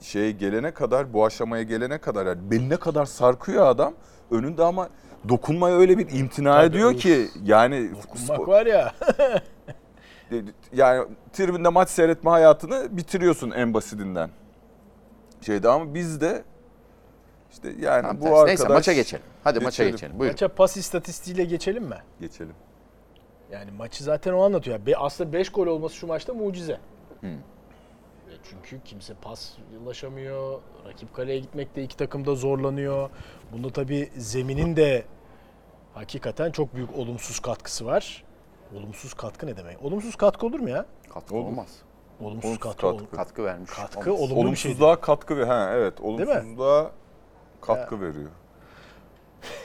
şeye 0.00 0.30
gelene 0.30 0.70
kadar 0.70 1.12
bu 1.12 1.24
aşamaya 1.26 1.62
gelene 1.62 1.98
kadar 1.98 2.26
yani 2.26 2.50
beline 2.50 2.76
kadar 2.76 3.04
sarkıyor 3.06 3.66
adam 3.66 3.94
önünde 4.30 4.62
ama 4.64 4.88
dokunmaya 5.28 5.76
öyle 5.76 5.98
bir 5.98 6.10
imtina 6.18 6.52
Tabii, 6.56 6.66
ediyor 6.66 6.94
ki 6.96 7.26
yani 7.44 7.90
Dokunmak 7.90 8.38
spor- 8.40 8.46
var 8.48 8.66
ya. 8.66 8.92
yani 10.72 11.08
tribünde 11.32 11.68
maç 11.68 11.88
seyretme 11.88 12.30
hayatını 12.30 12.96
bitiriyorsun 12.96 13.50
en 13.50 13.74
basitinden. 13.74 14.30
Şeyde 15.40 15.68
ama 15.68 15.94
bizde 15.94 16.44
işte 17.52 17.74
yani 17.80 18.02
Tam 18.02 18.16
bu 18.16 18.20
tersi. 18.20 18.34
arkadaş 18.36 18.48
Neyse 18.48 18.68
maça 18.68 18.92
geçelim. 18.92 19.24
Hadi 19.44 19.60
maça 19.60 19.68
Geçelim. 19.84 19.92
geçelim. 19.92 20.18
Buyurun. 20.18 20.34
Maça 20.34 20.48
pas 20.48 20.76
istatistiğiyle 20.76 21.44
geçelim 21.44 21.84
mi? 21.84 21.98
geçelim. 22.20 22.54
Yani 23.52 23.70
maçı 23.70 24.04
zaten 24.04 24.32
o 24.32 24.42
anlatıyor. 24.44 24.86
Be- 24.86 24.96
aslında 24.96 25.32
5 25.32 25.50
gol 25.52 25.66
olması 25.66 25.96
şu 25.96 26.06
maçta 26.06 26.34
mucize. 26.34 26.80
Hı. 27.20 27.26
Çünkü 28.50 28.84
kimse 28.84 29.14
pas 29.14 29.52
ulaşamıyor. 29.84 30.60
Rakip 30.88 31.14
kaleye 31.14 31.38
gitmekte 31.38 31.82
iki 31.82 31.96
takım 31.96 32.26
da 32.26 32.34
zorlanıyor. 32.34 33.10
Bunda 33.52 33.70
tabii 33.70 34.10
zeminin 34.16 34.76
de 34.76 35.04
hakikaten 35.94 36.50
çok 36.50 36.74
büyük 36.74 36.96
olumsuz 36.96 37.40
katkısı 37.40 37.86
var. 37.86 38.24
Olumsuz 38.74 39.14
katkı 39.14 39.46
ne 39.46 39.56
demek? 39.56 39.82
Olumsuz 39.84 40.16
katkı 40.16 40.46
olur 40.46 40.60
mu 40.60 40.68
ya? 40.70 40.86
Katkı 41.14 41.34
Olur. 41.36 41.44
olmaz. 41.44 41.68
Olumsuz, 42.20 42.44
Olumsuz 42.44 42.58
katkı, 42.60 42.80
katkı. 42.80 42.96
olur. 42.96 43.10
Katkı 43.16 43.44
vermiş. 43.44 43.70
Katkı 43.70 44.14
olmaz. 44.14 44.30
olumlu 44.32 44.50
bir 44.52 44.56
şey. 44.56 44.70
Olumsuzluğa 44.70 45.00
katkı 45.00 45.36
ve 45.38 45.44
ha 45.44 45.70
evet 45.74 46.00
mi? 46.00 46.06
olumsuzluğa 46.06 46.90
katkı 47.60 48.00
veriyor. 48.00 48.30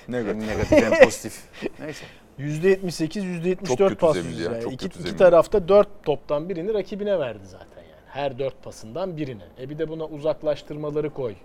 Negatif. 0.07 0.41
Hem 0.41 0.47
negatif 0.47 0.71
hem 0.83 1.03
pozitif. 1.05 1.43
Neyse. 1.79 2.05
%78, 2.39 3.67
Çok 3.67 3.79
%74 3.79 3.87
kötü 3.89 3.95
pas 3.95 4.13
zemindi 4.13 4.31
yüzdesi. 4.31 4.51
Yani 4.51 4.63
iki, 4.73 4.77
kötü 4.77 4.85
iki 4.87 4.97
zemindi. 5.03 5.17
tarafta 5.17 5.67
4 5.67 5.87
toptan 6.03 6.49
birini 6.49 6.73
rakibine 6.73 7.19
verdi 7.19 7.45
zaten 7.45 7.81
yani. 7.81 8.01
Her 8.07 8.39
4 8.39 8.63
pasından 8.63 9.17
birini. 9.17 9.43
E 9.59 9.69
bir 9.69 9.79
de 9.79 9.89
buna 9.89 10.05
uzaklaştırmaları 10.05 11.09
koy. 11.13 11.35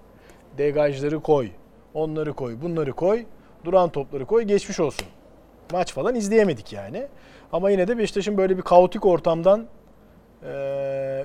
Degajları 0.58 1.20
koy. 1.22 1.50
Onları 1.94 2.32
koy, 2.34 2.56
bunları 2.62 2.92
koy. 2.92 3.24
Duran 3.64 3.88
topları 3.90 4.26
koy, 4.26 4.42
geçmiş 4.42 4.80
olsun. 4.80 5.06
Maç 5.72 5.92
falan 5.92 6.14
izleyemedik 6.14 6.72
yani. 6.72 7.07
Ama 7.52 7.70
yine 7.70 7.88
de 7.88 7.98
Beşiktaş'ın 7.98 8.37
böyle 8.37 8.57
bir 8.57 8.62
kaotik 8.62 9.07
ortamdan 9.07 9.66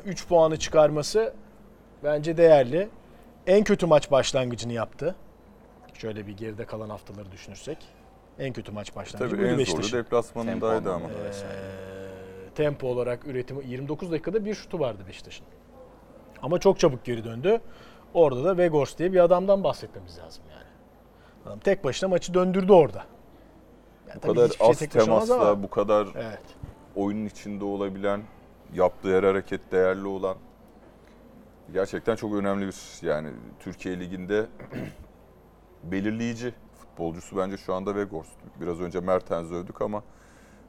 3 0.05 0.27
puanı 0.27 0.59
çıkarması 0.59 1.33
bence 2.03 2.37
değerli. 2.37 2.89
En 3.47 3.63
kötü 3.63 3.85
maç 3.85 4.11
başlangıcını 4.11 4.73
yaptı. 4.73 5.15
Şöyle 5.93 6.27
bir 6.27 6.37
geride 6.37 6.65
kalan 6.65 6.89
haftaları 6.89 7.31
düşünürsek. 7.31 7.77
En 8.39 8.53
kötü 8.53 8.71
maç 8.71 8.95
başlangıcı 8.95 9.35
Tabii 9.35 9.47
en 9.47 9.57
Beşiktaş'ın. 9.57 9.89
zoru 9.89 10.03
deplasmanındaydı 10.03 10.83
Tempo 10.83 10.91
ama. 10.91 11.07
Ee, 11.09 12.53
tempo 12.55 12.87
olarak 12.87 13.27
üretimi 13.27 13.67
29 13.67 14.11
dakikada 14.11 14.45
bir 14.45 14.53
şutu 14.53 14.79
vardı 14.79 15.03
Beşiktaş'ın. 15.07 15.45
Ama 16.41 16.59
çok 16.59 16.79
çabuk 16.79 17.05
geri 17.05 17.23
döndü. 17.23 17.61
Orada 18.13 18.43
da 18.43 18.57
Vegors 18.57 18.97
diye 18.97 19.13
bir 19.13 19.19
adamdan 19.19 19.63
bahsetmemiz 19.63 20.19
lazım 20.19 20.43
yani. 20.51 20.65
Adam 21.45 21.59
tek 21.59 21.83
başına 21.83 22.09
maçı 22.09 22.33
döndürdü 22.33 22.71
orada. 22.73 23.03
Yani 24.11 24.23
Bu 24.23 24.27
kadar 24.33 24.49
şey 24.49 24.67
az 24.69 24.81
olmaz 24.81 24.89
temasla, 25.27 25.35
ama- 25.49 25.63
bu 25.63 25.69
kadar 25.69 26.07
Evet. 26.15 26.39
oyunun 26.95 27.25
içinde 27.25 27.63
olabilen, 27.65 28.21
yaptığı 28.73 29.17
her 29.17 29.23
hareket 29.23 29.71
değerli 29.71 30.07
olan 30.07 30.37
gerçekten 31.73 32.15
çok 32.15 32.33
önemli 32.35 32.67
bir 32.67 33.05
yani 33.07 33.29
Türkiye 33.59 33.99
Ligi'nde 33.99 34.45
belirleyici 35.83 36.53
futbolcusu 36.79 37.37
bence 37.37 37.57
şu 37.57 37.73
anda 37.73 37.95
Vegors. 37.95 38.27
Biraz 38.61 38.81
önce 38.81 38.99
Mertens'i 38.99 39.53
övdük 39.53 39.81
ama 39.81 40.03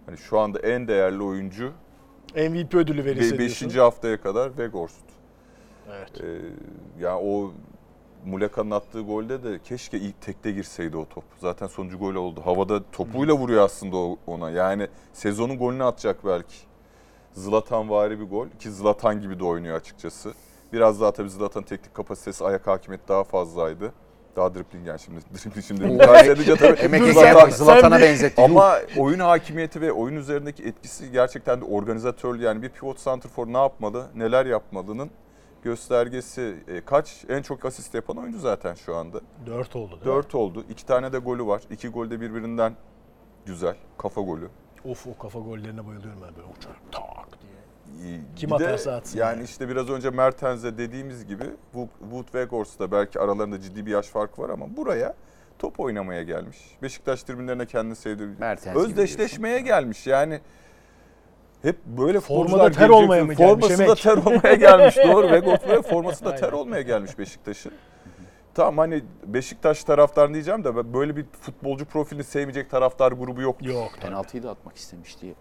hani 0.07 0.17
şu 0.19 0.39
anda 0.39 0.59
en 0.59 0.89
değerli 0.89 1.23
oyuncu 1.23 1.73
MVP 2.35 2.75
ödülü 2.75 3.05
verirse 3.05 3.39
5. 3.39 3.61
diyorsun. 3.61 3.79
haftaya 3.79 4.21
kadar 4.21 4.59
Vegors. 4.59 4.95
Evet. 5.91 6.21
Ee, 6.21 6.39
yani 7.01 7.21
o 7.23 7.53
Muleka'nın 8.27 8.71
attığı 8.71 9.01
golde 9.01 9.43
de 9.45 9.59
keşke 9.65 9.99
ilk 9.99 10.21
tekte 10.21 10.51
girseydi 10.51 10.97
o 10.97 11.05
top. 11.09 11.25
Zaten 11.41 11.67
sonuncu 11.67 11.99
gol 11.99 12.15
oldu. 12.15 12.41
Havada 12.45 12.81
topuyla 12.93 13.35
vuruyor 13.35 13.65
aslında 13.65 13.97
o- 13.97 14.19
ona. 14.27 14.51
Yani 14.51 14.89
sezonun 15.13 15.59
golünü 15.59 15.85
atacak 15.85 16.25
belki. 16.25 16.57
Zlatan 17.33 17.91
vari 17.91 18.21
bir 18.21 18.25
gol 18.25 18.47
ki 18.59 18.71
Zlatan 18.71 19.21
gibi 19.21 19.39
de 19.41 19.45
oynuyor 19.45 19.77
açıkçası. 19.77 20.33
Biraz 20.73 21.01
daha 21.01 21.13
tabii 21.13 21.31
Zlatan'ın 21.31 21.65
teknik 21.65 21.95
kapasitesi, 21.95 22.45
ayak 22.45 22.67
hakimiyeti 22.67 23.09
daha 23.09 23.25
fazlaydı. 23.25 23.93
Daha 24.37 24.55
dribbling 24.55 24.87
yani 24.87 24.99
şimdi. 25.01 25.21
Dribbling 25.45 25.65
şimdi 25.65 25.87
mukayese 25.87 26.31
edince 26.33 26.57
tabii 26.57 26.79
Emek 26.81 27.13
sen- 27.15 27.51
Zlatan'a 27.51 28.01
benzetti. 28.01 28.43
ama 28.43 28.75
oyun 28.99 29.19
hakimiyeti 29.19 29.81
ve 29.81 29.93
oyun 29.93 30.17
üzerindeki 30.17 30.63
etkisi 30.65 31.11
gerçekten 31.13 31.61
de 31.61 31.65
organizatörlü 31.65 32.43
yani 32.43 32.63
bir 32.63 32.69
pivot 32.69 32.99
santrfor 32.99 33.47
ne 33.47 33.59
yapmalı, 33.59 34.07
neler 34.15 34.47
yapmalının 34.47 35.11
göstergesi. 35.63 36.57
E, 36.69 36.81
kaç 36.81 37.25
en 37.29 37.43
çok 37.43 37.65
asist 37.65 37.95
yapan 37.95 38.17
oyuncu 38.17 38.39
zaten 38.39 38.75
şu 38.75 38.97
anda. 38.97 39.21
4 39.47 39.77
oldu 39.77 39.91
değil 39.91 40.05
4 40.05 40.35
oldu. 40.35 40.65
2 40.71 40.87
tane 40.87 41.13
de 41.13 41.19
golü 41.19 41.47
var. 41.47 41.63
2 41.71 41.89
gol 41.89 42.11
de 42.11 42.21
birbirinden 42.21 42.75
güzel. 43.47 43.77
Kafa 43.99 44.21
golü. 44.21 44.49
Of 44.85 45.07
o 45.07 45.19
kafa 45.19 45.39
gollerine 45.39 45.87
bayılıyorum 45.87 46.23
ben 46.23 46.37
böyle 46.37 46.47
uçar 46.59 46.73
tak 46.93 47.29
diye. 47.43 47.53
İyi. 48.11 48.21
Kim 48.37 48.51
Bir 48.51 48.59
de 48.59 48.65
atarsa 48.65 48.93
atsın 48.93 49.19
Yani 49.19 49.37
yani. 49.37 49.45
işte 49.45 49.69
biraz 49.69 49.89
önce 49.91 50.11
Mertens'e 50.11 50.79
dediğimiz 50.79 51.27
gibi 51.27 51.45
Wood 52.01 52.25
Weghorst'ta 52.25 52.93
belki 52.93 53.21
aralarında 53.21 53.61
ciddi 53.61 53.87
bir 53.87 53.91
yaş 53.91 54.07
farkı 54.07 54.43
var 54.43 54.51
ama 54.51 54.77
buraya 54.77 55.15
top 55.59 55.81
oynamaya 55.81 56.23
gelmiş. 56.23 56.59
Beşiktaş 56.83 57.23
tribünlerine 57.23 57.67
kendini 57.67 57.97
sevdirmiş. 57.97 58.39
Mertens 58.39 58.75
gibi 58.77 58.85
Özdeşleşmeye 58.85 59.61
gelmiş. 59.61 60.07
Yani 60.07 60.41
hep 61.63 61.77
böyle 61.87 62.21
Formada 62.21 62.71
ter 62.71 62.89
gelecek. 62.89 62.91
olmaya 62.91 63.25
mı 63.25 63.35
gelmiş 63.35 63.67
Forması 63.69 63.87
da 63.89 63.95
ter 63.95 64.17
olmaya 64.17 64.55
gelmiş. 64.55 64.97
Doğru. 65.13 65.31
Böyle 65.31 65.83
forması 65.83 66.25
da 66.25 66.35
ter 66.35 66.53
olmaya 66.53 66.83
gelmiş 66.83 67.19
Beşiktaş'ın. 67.19 67.73
Tamam 68.55 68.79
hani 68.79 69.03
Beşiktaş 69.27 69.85
taraftar 69.85 70.35
diyeceğim 70.35 70.65
de 70.65 70.95
böyle 70.95 71.17
bir 71.17 71.25
futbolcu 71.41 71.85
profilini 71.85 72.25
sevmeyecek 72.25 72.71
taraftar 72.71 73.13
grubu 73.13 73.41
yok. 73.43 73.63
Yok. 73.67 73.91
Penaltıyı 74.01 74.43
da 74.43 74.51
atmak 74.51 74.77
istemiş 74.77 75.21
diye. 75.23 75.35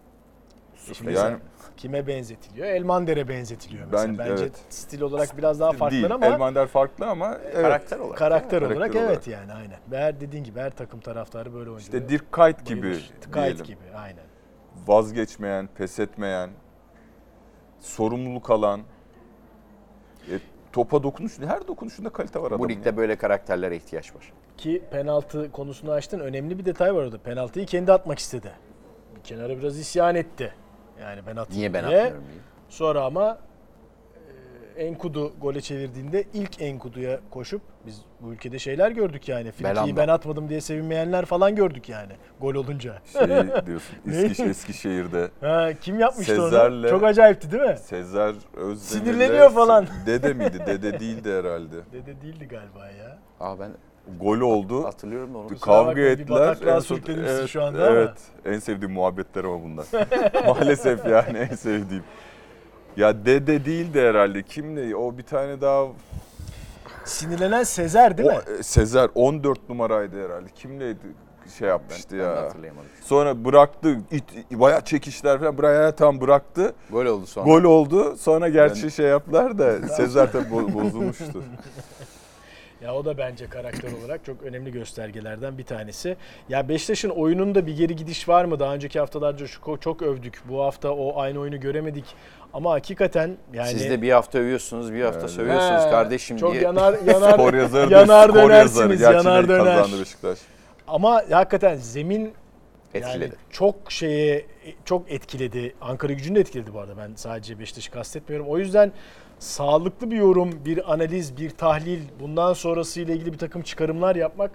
Şimdi 0.93 1.13
Yani 1.13 1.37
kime 1.77 2.07
benzetiliyor? 2.07 2.67
Elmander'e 2.67 3.27
benzetiliyor 3.27 3.87
mesela. 3.91 4.07
Ben- 4.07 4.17
Bence 4.17 4.43
evet. 4.43 4.53
stil 4.69 5.01
olarak 5.01 5.37
biraz 5.37 5.59
daha 5.59 5.71
farklı 5.71 5.95
değil. 5.95 6.13
ama 6.13 6.25
Elmander 6.25 6.67
farklı 6.67 7.05
ama 7.07 7.37
evet. 7.43 7.61
Karakter 7.61 7.99
olarak. 7.99 8.17
karakter 8.17 8.59
Karakter 8.59 8.77
olarak 8.77 8.95
olarak. 8.95 9.09
evet 9.11 9.27
yani 9.27 9.53
aynen. 9.53 9.77
Her 9.91 10.21
dediğin 10.21 10.43
gibi 10.43 10.59
her 10.59 10.71
takım 10.71 10.99
taraftarı 10.99 11.45
böyle 11.53 11.59
oynuyor. 11.69 11.79
İşte 11.79 12.09
Dirk 12.09 12.31
Kuyt 12.31 12.65
gibi 12.65 12.97
Kayıt 13.31 13.57
diyelim. 13.57 13.65
gibi 13.65 13.97
aynen. 13.97 14.23
Vazgeçmeyen, 14.87 15.69
pes 15.75 15.99
etmeyen, 15.99 16.49
sorumluluk 17.79 18.49
alan, 18.49 18.81
e, 20.31 20.33
topa 20.71 21.03
dokunuş, 21.03 21.39
her 21.39 21.67
dokunuşunda 21.67 22.09
kalite 22.09 22.39
var 22.41 22.47
adamın. 22.47 22.65
Bu 22.65 22.69
ligde 22.69 22.89
ya. 22.89 22.97
böyle 22.97 23.15
karakterlere 23.15 23.75
ihtiyaç 23.75 24.15
var. 24.15 24.33
Ki 24.57 24.83
penaltı 24.91 25.51
konusunu 25.51 25.91
açtın. 25.91 26.19
Önemli 26.19 26.59
bir 26.59 26.65
detay 26.65 26.95
var 26.95 27.03
orada. 27.03 27.17
Penaltıyı 27.17 27.65
kendi 27.65 27.91
atmak 27.91 28.19
istedi. 28.19 28.51
Bir 29.15 29.21
kenara 29.23 29.57
biraz 29.57 29.79
isyan 29.79 30.15
etti. 30.15 30.53
Yani 31.01 31.21
ben 31.27 31.35
atayım 31.35 31.59
Niye 31.59 31.73
ben 31.73 31.87
diye. 31.89 31.97
atmıyorum 31.99 32.23
diye. 32.31 32.41
Sonra 32.69 33.03
ama 33.03 33.37
Enkudu 34.77 35.33
gole 35.41 35.61
çevirdiğinde 35.61 36.23
ilk 36.33 36.61
Enkudu'ya 36.61 37.19
koşup 37.31 37.61
biz 37.85 38.01
bu 38.21 38.33
ülkede 38.33 38.59
şeyler 38.59 38.91
gördük 38.91 39.29
yani. 39.29 39.51
Frikiyi 39.51 39.97
ben 39.97 40.07
atmadım 40.07 40.49
diye 40.49 40.61
sevinmeyenler 40.61 41.25
falan 41.25 41.55
gördük 41.55 41.89
yani 41.89 42.11
gol 42.41 42.55
olunca. 42.55 43.01
Şey 43.13 43.27
diyorsun? 43.65 43.95
Eskiş, 44.11 44.39
Eskişehir'de 44.39 45.29
Ha, 45.41 45.69
kim 45.81 45.99
yapmıştı 45.99 46.33
Sezer'le- 46.35 46.79
onu? 46.85 46.89
Çok 46.89 47.03
acayipti 47.03 47.51
değil 47.51 47.63
mi? 47.63 47.77
Sezer 47.83 48.33
Özdemir'le... 48.55 48.75
Sinirleniyor 48.79 49.49
falan. 49.51 49.87
Dede 50.05 50.33
miydi? 50.33 50.59
Dede 50.67 50.99
değildi 50.99 51.31
herhalde. 51.33 51.75
Dede 51.93 52.21
değildi 52.21 52.47
galiba 52.47 52.87
ya. 52.89 53.17
Aa 53.39 53.59
ben 53.59 53.71
Gol 54.19 54.39
oldu. 54.41 54.83
hatırlıyorum 54.83 55.33
da 55.33 55.37
onu. 55.37 55.59
Kavga 55.59 56.01
ettiler. 56.01 56.29
bataklığa 56.29 56.75
En 56.75 56.79
son- 56.79 56.95
sürüklenirsin 56.95 57.45
şu 57.45 57.63
anda 57.63 57.87
ama. 57.87 57.95
Evet. 57.95 58.11
En 58.45 58.59
sevdiğim 58.59 58.93
muhabbetler 58.93 59.43
ama 59.43 59.63
bunlar. 59.63 59.85
Maalesef 60.47 61.05
yani 61.07 61.37
en 61.37 61.55
sevdiğim. 61.55 62.03
Ya 62.97 63.25
dede 63.25 63.65
değildi 63.65 64.01
herhalde. 64.01 64.43
Kimdi? 64.43 64.95
O 64.95 65.17
bir 65.17 65.23
tane 65.23 65.61
daha 65.61 65.87
Sinirlenen 67.05 67.63
Sezer 67.63 68.17
değil 68.17 68.29
o, 68.29 68.31
mi? 68.51 68.59
e, 68.59 68.63
Sezer 68.63 69.09
14 69.15 69.69
numaraydı 69.69 70.25
herhalde. 70.25 70.49
Kimleydi 70.55 70.99
şey 71.59 71.67
yapmıştı 71.67 72.17
Ben, 72.17 72.19
ben 72.19 72.25
de 72.35 72.39
ya. 72.39 72.45
hatırlayamadım. 72.45 72.89
Sonra 73.01 73.45
bıraktı. 73.45 73.97
It, 74.11 74.23
bayağı 74.51 74.81
çekişler 74.81 75.39
falan. 75.39 75.57
Buraya 75.57 75.95
tam 75.95 76.21
bıraktı. 76.21 76.73
Gol 76.91 77.05
oldu 77.05 77.25
sonra. 77.25 77.45
Gol 77.45 77.63
oldu. 77.63 78.15
Sonra 78.17 78.49
gerçi 78.49 78.83
Ben- 78.83 78.89
şey 78.89 79.05
yaptılar 79.05 79.57
da 79.57 79.87
Sezer 79.87 80.31
tabii 80.31 80.47
bo- 80.49 80.73
bozulmuştu. 80.73 81.43
Ya 82.83 82.95
o 82.95 83.05
da 83.05 83.17
bence 83.17 83.45
karakter 83.49 83.89
olarak 84.03 84.25
çok 84.25 84.43
önemli 84.43 84.71
göstergelerden 84.71 85.57
bir 85.57 85.63
tanesi. 85.63 86.17
Ya 86.49 86.69
Beşiktaş'ın 86.69 87.09
oyununda 87.09 87.67
bir 87.67 87.77
geri 87.77 87.95
gidiş 87.95 88.29
var 88.29 88.45
mı? 88.45 88.59
Daha 88.59 88.73
önceki 88.73 88.99
haftalarca 88.99 89.47
şu 89.47 89.77
çok 89.81 90.01
övdük. 90.01 90.41
Bu 90.49 90.63
hafta 90.63 90.89
o 90.91 91.19
aynı 91.21 91.39
oyunu 91.39 91.59
göremedik. 91.59 92.05
Ama 92.53 92.71
hakikaten 92.71 93.37
yani 93.53 93.69
Siz 93.69 93.89
de 93.89 94.01
bir 94.01 94.11
hafta 94.11 94.39
övüyorsunuz, 94.39 94.93
bir 94.93 95.01
hafta 95.03 95.19
Yani. 95.19 95.29
sövüyorsunuz 95.29 95.85
He, 95.85 95.89
kardeşim 95.89 96.37
çok 96.37 96.51
diye. 96.53 96.63
yanar 96.63 96.93
yanar 97.07 97.31
Skor 97.33 97.53
yazarı 97.53 97.91
yanar 97.93 98.07
yazarı. 98.29 98.33
dönersiniz, 98.33 98.99
Gerçi 98.99 99.15
yanar 99.27 99.47
döner. 99.49 99.65
kazandı 99.77 99.99
Beşiktaş. 100.01 100.39
Ama 100.87 101.23
hakikaten 101.31 101.75
zemin 101.75 102.33
Etkiledi. 102.93 103.23
Yani 103.23 103.33
çok 103.49 103.91
şeye 103.91 104.45
çok 104.85 105.11
etkiledi. 105.11 105.75
Ankara 105.81 106.13
gücünü 106.13 106.35
de 106.35 106.39
etkiledi 106.39 106.73
bu 106.73 106.79
arada. 106.79 106.97
Ben 106.97 107.11
sadece 107.15 107.59
Beşiktaş'ı 107.59 107.91
kastetmiyorum. 107.91 108.47
O 108.49 108.57
yüzden 108.57 108.91
sağlıklı 109.39 110.11
bir 110.11 110.15
yorum, 110.17 110.65
bir 110.65 110.93
analiz, 110.93 111.37
bir 111.37 111.49
tahlil, 111.49 111.99
bundan 112.19 112.53
sonrası 112.53 113.01
ile 113.01 113.13
ilgili 113.13 113.33
bir 113.33 113.37
takım 113.37 113.61
çıkarımlar 113.61 114.15
yapmak 114.15 114.51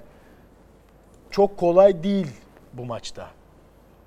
çok 1.31 1.57
kolay 1.57 2.03
değil 2.03 2.27
bu 2.73 2.85
maçta. 2.85 3.27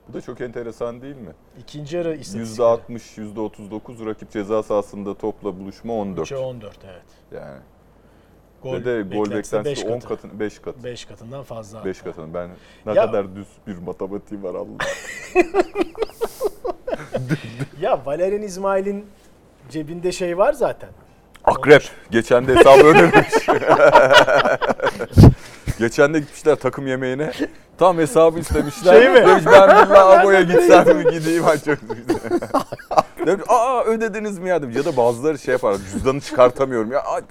Bu 0.10 0.14
da 0.14 0.22
çok 0.22 0.42
enteresan 0.42 1.02
değil 1.02 1.16
mi? 1.16 1.32
İkinci 1.60 1.98
yarı 1.98 2.16
istatistikleri. 2.16 2.68
%60, 2.68 3.36
%39 3.36 4.06
rakip 4.06 4.32
ceza 4.32 4.64
sahasında 4.64 5.18
topla 5.18 5.60
buluşma 5.60 5.94
14. 5.94 6.32
3'e 6.32 6.38
14 6.38 6.78
evet. 6.86 7.02
Yani. 7.44 7.58
Gol 8.64 8.74
Ve 8.74 8.86
de 8.86 9.02
gol 9.16 9.26
beklentisi 9.26 9.56
beklentisi 9.58 9.88
10 9.88 9.94
beş 9.96 10.04
katı. 10.04 10.16
katın 10.22 10.40
5 10.40 10.60
kat. 10.60 10.84
5 10.84 11.06
katından 11.06 11.44
fazla. 11.44 11.86
5 11.86 12.02
katın. 12.02 12.34
Ben 12.34 12.50
ne 12.86 12.94
Ya- 12.94 13.06
kadar 13.06 13.36
düz 13.36 13.48
bir 13.68 13.78
matematiğim 13.78 14.44
var 14.44 14.56
Allah. 14.56 14.78
Ya 17.82 18.06
Valerian 18.06 18.42
İsmail'in 18.42 19.06
cebinde 19.70 20.12
şey 20.12 20.38
var 20.38 20.54
zaten. 20.54 20.90
Akrep. 21.44 21.84
Geçen 22.12 22.48
de 22.48 22.56
hesabı 22.56 22.84
ödememiş. 22.84 23.34
Geçen 25.80 26.14
de 26.14 26.20
gitmişler 26.20 26.56
takım 26.56 26.88
yemeğine. 26.88 27.32
Tam 27.78 27.98
hesabı 27.98 28.40
istemişler. 28.40 28.94
Şey 29.02 29.10
mi? 29.10 29.16
Demiş 29.28 29.44
ben 29.46 29.70
bir 29.70 29.92
lavaboya 29.94 30.42
gitsem 30.52 30.98
mi 30.98 31.04
gideyim 31.12 31.46
açık. 31.48 31.80
Demiş 33.26 33.46
aa 33.48 33.84
ödediniz 33.84 34.40
mi 34.40 34.50
ya 34.50 34.62
demiş. 34.62 34.76
Ya 34.76 34.86
da 34.86 34.98
bazıları 34.98 35.40
şey 35.40 35.52
yapar 35.52 35.76
cüzdanı 35.94 36.22
çıkartamıyorum 36.22 36.92
ya. 36.92 37.00
Aa, 37.00 37.22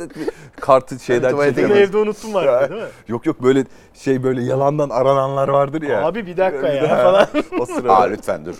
Kartı 0.60 0.98
şeyden 0.98 1.30
Tuvalete 1.30 1.54
çekemez. 1.62 1.78
evde 1.88 1.96
unuttum 1.96 2.34
var 2.34 2.70
değil 2.70 2.82
mi? 2.82 2.88
Yok 3.08 3.26
yok 3.26 3.42
böyle 3.42 3.64
şey 3.94 4.22
böyle 4.22 4.42
yalandan 4.42 4.90
arananlar 4.90 5.48
vardır 5.48 5.82
ya. 5.82 6.06
Abi 6.06 6.26
bir 6.26 6.36
dakika 6.36 6.68
Bir 6.68 6.72
ya 6.72 6.96
falan. 7.02 7.26
O 7.60 7.66
sırada. 7.66 7.96
Aa 7.96 8.02
lütfen 8.04 8.44
dur. 8.46 8.54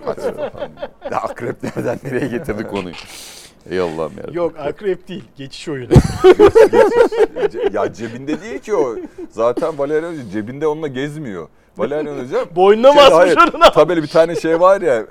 Akrep 1.12 1.62
nereden 1.62 1.98
nereye 2.04 2.28
getirdik 2.28 2.70
konuyu? 2.70 2.94
Ey 3.70 3.80
Allah'ım 3.80 4.12
ya. 4.16 4.24
Yok 4.32 4.58
akrep 4.58 5.08
değil. 5.08 5.24
Geçiş 5.36 5.68
oyunu. 5.68 5.92
Ya 7.72 7.92
cebinde 7.92 8.40
değil 8.42 8.58
ki 8.58 8.74
o. 8.74 8.96
Zaten 9.30 9.78
Valerian 9.78 10.12
Hoca 10.12 10.30
cebinde 10.32 10.66
onunla 10.66 10.86
gezmiyor. 10.88 11.48
Valerian 11.76 12.18
Hoca 12.24 12.38
Boynuna 12.56 12.92
Şey, 12.92 13.02
asmış 13.02 13.16
hayır, 13.36 13.54
ona? 13.54 13.70
Tabeli 13.72 14.02
bir 14.02 14.08
tane 14.08 14.36
şey 14.36 14.60
var 14.60 14.80
ya. 14.80 15.04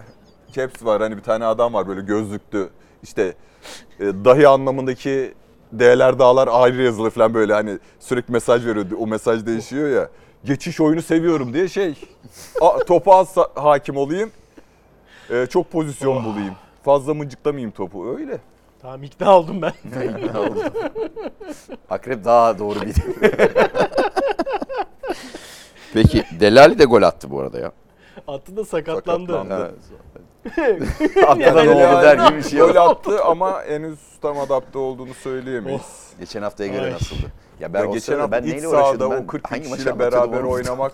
Caps 0.53 0.83
var 0.85 1.01
hani 1.01 1.17
bir 1.17 1.21
tane 1.23 1.45
adam 1.45 1.73
var 1.73 1.87
böyle 1.87 2.01
gözlüklü. 2.01 2.69
İşte 3.03 3.33
e, 3.99 4.05
dahi 4.05 4.47
anlamındaki 4.47 5.33
D'ler 5.73 6.19
dağlar 6.19 6.49
ayrı 6.51 6.81
yazılı 6.83 7.09
falan 7.09 7.33
böyle 7.33 7.53
hani 7.53 7.79
sürekli 7.99 8.31
mesaj 8.31 8.65
veriyor. 8.65 8.85
O 8.99 9.07
mesaj 9.07 9.45
değişiyor 9.45 9.89
ya. 9.89 10.09
Geçiş 10.45 10.81
oyunu 10.81 11.01
seviyorum 11.01 11.53
diye 11.53 11.67
şey. 11.67 11.95
A, 12.61 12.79
topa 12.79 13.15
az 13.15 13.35
hakim 13.55 13.97
olayım. 13.97 14.31
e, 15.29 15.45
çok 15.45 15.71
pozisyon 15.71 16.23
bulayım. 16.25 16.53
Fazla 16.87 17.13
mıncıklamayayım 17.13 17.71
topu. 17.71 18.15
Öyle. 18.17 18.37
Tamam 18.81 19.03
ikna 19.03 19.37
oldum 19.37 19.61
ben. 19.61 19.73
Ne 20.33 20.39
oldu? 20.39 20.63
Akrep 21.89 22.25
daha 22.25 22.59
doğru 22.59 22.79
bir. 22.81 22.95
Peki 25.93 26.25
Delali 26.39 26.79
de 26.79 26.85
gol 26.85 27.01
attı 27.01 27.31
bu 27.31 27.39
arada 27.39 27.59
ya. 27.59 27.71
Attı 28.27 28.57
da 28.57 28.65
sakatlandı. 28.65 29.31
Sakatlandı. 29.31 29.73
Atladan 31.27 31.63
Yani- 31.63 31.85
oldu 31.95 32.03
der 32.03 32.27
gibi 32.27 32.37
bir 32.37 32.43
şey 32.43 32.59
Gol 32.59 32.67
yok. 32.75 32.77
attı 32.77 33.23
ama 33.23 33.63
henüz 33.63 33.99
tam 34.21 34.39
adapte 34.39 34.77
olduğunu 34.77 35.13
söyleyemeyiz. 35.13 36.11
Geçen 36.19 36.41
haftaya 36.41 36.69
göre 36.69 36.85
Ay. 36.85 36.91
nasıldı? 36.91 37.31
Ya 37.59 37.73
ben 37.73 37.79
Ya 37.83 37.89
o 37.89 37.93
geçen 37.93 38.19
hafta 38.19 38.31
ben 38.31 38.43
iç 38.43 38.53
neyle 38.53 38.67
sahada? 38.67 39.11
Ben 39.11 39.23
o 39.23 39.27
40 39.27 39.45
bin 39.45 39.49
hangi 39.49 39.69
maçı 39.69 39.83
kişiyle 39.83 39.99
beraber 39.99 40.41
oynamak 40.43 40.93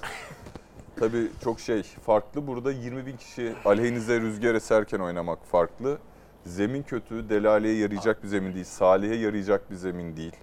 tabii 1.00 1.28
çok 1.44 1.60
şey 1.60 1.84
farklı. 1.84 2.48
Burada 2.48 2.72
20 2.72 3.06
bin 3.06 3.18
kişi 3.18 3.54
aleyhinize 3.66 4.22
rüzgar 4.22 4.56
eserken 4.56 5.00
oynamak 5.00 5.46
farklı. 5.46 5.98
Zemin 6.46 6.84
kötü, 6.84 7.30
Delale'ye 7.30 7.78
yarayacak 7.78 8.24
bir 8.24 8.28
zemin 8.28 8.54
değil. 8.54 8.66
Salih'e 8.66 9.16
yarayacak 9.16 9.72
bir 9.72 9.76
zemin 9.76 10.18
değil. 10.18 10.36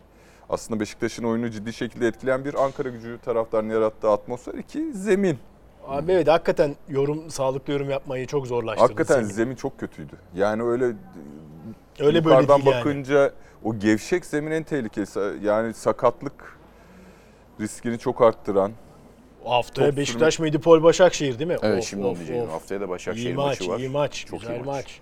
Aslında 0.49 0.81
Beşiktaş'ın 0.81 1.25
oyunu 1.25 1.51
ciddi 1.51 1.73
şekilde 1.73 2.07
etkileyen 2.07 2.45
bir 2.45 2.55
Ankara 2.65 2.89
gücü 2.89 3.19
taraftarının 3.25 3.75
yarattığı 3.75 4.11
atmosfer 4.11 4.55
iki 4.55 4.93
zemin. 4.93 5.39
Abi 5.87 6.13
evet 6.13 6.29
hakikaten 6.29 6.77
yorum 6.89 7.31
sağlıklı 7.31 7.73
yorum 7.73 7.91
yapmayı 7.91 8.27
çok 8.27 8.47
zorlaştırdı. 8.47 8.83
Hakikaten 8.83 9.15
senin. 9.15 9.29
zemin 9.29 9.55
çok 9.57 9.81
kötüydü. 9.81 10.17
Yani 10.35 10.63
öyle 10.63 10.85
Öyle 12.01 12.25
böyle 12.25 12.49
değil 12.49 12.65
yani. 12.65 12.67
bakınca 12.67 13.33
o 13.65 13.79
gevşek 13.79 14.27
zemin 14.27 14.51
en 14.51 14.63
tehlikelisi. 14.63 15.21
Yani 15.43 15.75
sakatlık 15.75 16.59
riskini 17.61 17.99
çok 17.99 18.23
arttıran. 18.23 18.73
Haftaya 19.45 19.89
Top 19.89 19.97
Beşiktaş 19.97 20.39
Medipol 20.39 20.83
Başakşehir 20.83 21.39
değil 21.39 21.51
mi? 21.51 21.57
Evet 21.63 21.83
Of, 21.83 21.89
şimdi 21.91 22.03
of, 22.05 22.11
onu 22.11 22.17
diyeceğim. 22.17 22.43
of. 22.43 22.51
Haftaya 22.51 22.81
da 22.81 22.89
Başakşehir 22.89 23.27
İyi 23.27 23.35
maç, 23.35 23.61
maçı 23.61 23.71
var. 23.71 23.79
iyi 23.79 23.89
maç. 23.89 24.27
Çok 24.27 24.41
güzel 24.41 24.55
iyi 24.55 24.59
maç. 24.63 24.67
maç. 24.67 25.01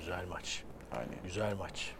Güzel 0.00 0.24
maç. 0.30 0.62
Aynen. 0.92 1.14
Güzel 1.24 1.54
maç. 1.56 1.92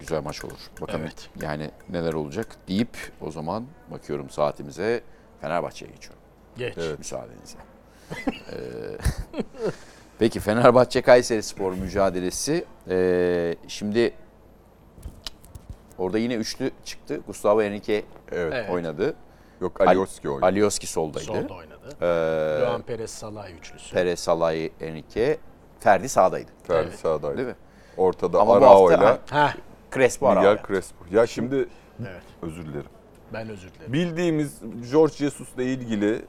Güzel 0.00 0.22
maç 0.22 0.44
olur. 0.44 0.58
Bakalım 0.80 1.00
Evet. 1.02 1.28
yani 1.42 1.70
neler 1.88 2.12
olacak 2.12 2.46
deyip 2.68 2.96
o 3.20 3.30
zaman 3.30 3.64
bakıyorum 3.90 4.30
saatimize 4.30 5.00
Fenerbahçe'ye 5.40 5.90
geçiyorum. 5.92 6.22
Geç. 6.56 6.74
Evet. 6.78 6.98
Müsaadenizle. 6.98 7.58
Ee, 8.52 8.56
Peki 10.18 10.40
Fenerbahçe 10.40 11.02
Kayseri 11.02 11.42
Spor 11.42 11.72
mücadelesi. 11.72 12.64
Ee, 12.88 13.54
şimdi 13.68 14.14
orada 15.98 16.18
yine 16.18 16.34
üçlü 16.34 16.70
çıktı. 16.84 17.20
Gustavo 17.26 17.62
Henrique 17.62 18.02
Evet. 18.32 18.52
Evet. 18.56 18.70
Yok 19.60 19.80
Alioski 19.80 20.28
oynadı. 20.30 20.46
Alioski 20.46 20.86
soldaydı. 20.86 21.26
Solda 21.26 21.54
oynadı. 21.54 21.88
Ee, 22.00 22.66
Doğan 22.66 22.82
Perez 22.82 23.10
Salah 23.10 23.50
üçlüsü. 23.50 23.94
Perez, 23.94 24.20
Salay, 24.20 24.70
Henrique, 24.78 25.38
Ferdi 25.80 26.08
sağdaydı. 26.08 26.50
Ferdi 26.62 26.88
Evet. 26.88 26.98
sağdaydı. 26.98 27.36
Değil 27.36 27.48
mi? 27.48 27.56
Ortada 27.96 28.40
Ama 28.40 28.54
Arao'yla 28.54 29.18
Crespo 29.94 30.28
Miguel 30.28 30.48
Araujo. 30.48 30.66
Crespo. 30.66 31.04
Ya 31.10 31.26
şimdi 31.26 31.68
evet. 32.00 32.22
özür 32.42 32.66
dilerim. 32.66 32.90
Ben 33.32 33.48
özür 33.48 33.74
dilerim. 33.74 33.92
Bildiğimiz 33.92 34.60
George 34.92 35.14
Jesus'la 35.14 35.62
ilgili 35.62 36.22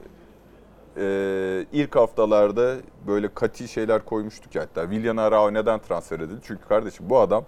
e, 0.96 1.66
ilk 1.72 1.96
haftalarda 1.96 2.76
böyle 3.06 3.34
kati 3.34 3.68
şeyler 3.68 4.04
koymuştuk 4.04 4.54
ya 4.54 4.62
hatta. 4.62 4.82
Willian 4.82 5.16
Arao 5.16 5.54
neden 5.54 5.78
transfer 5.78 6.20
edildi? 6.20 6.40
Çünkü 6.44 6.68
kardeşim 6.68 7.10
bu 7.10 7.18
adam 7.18 7.44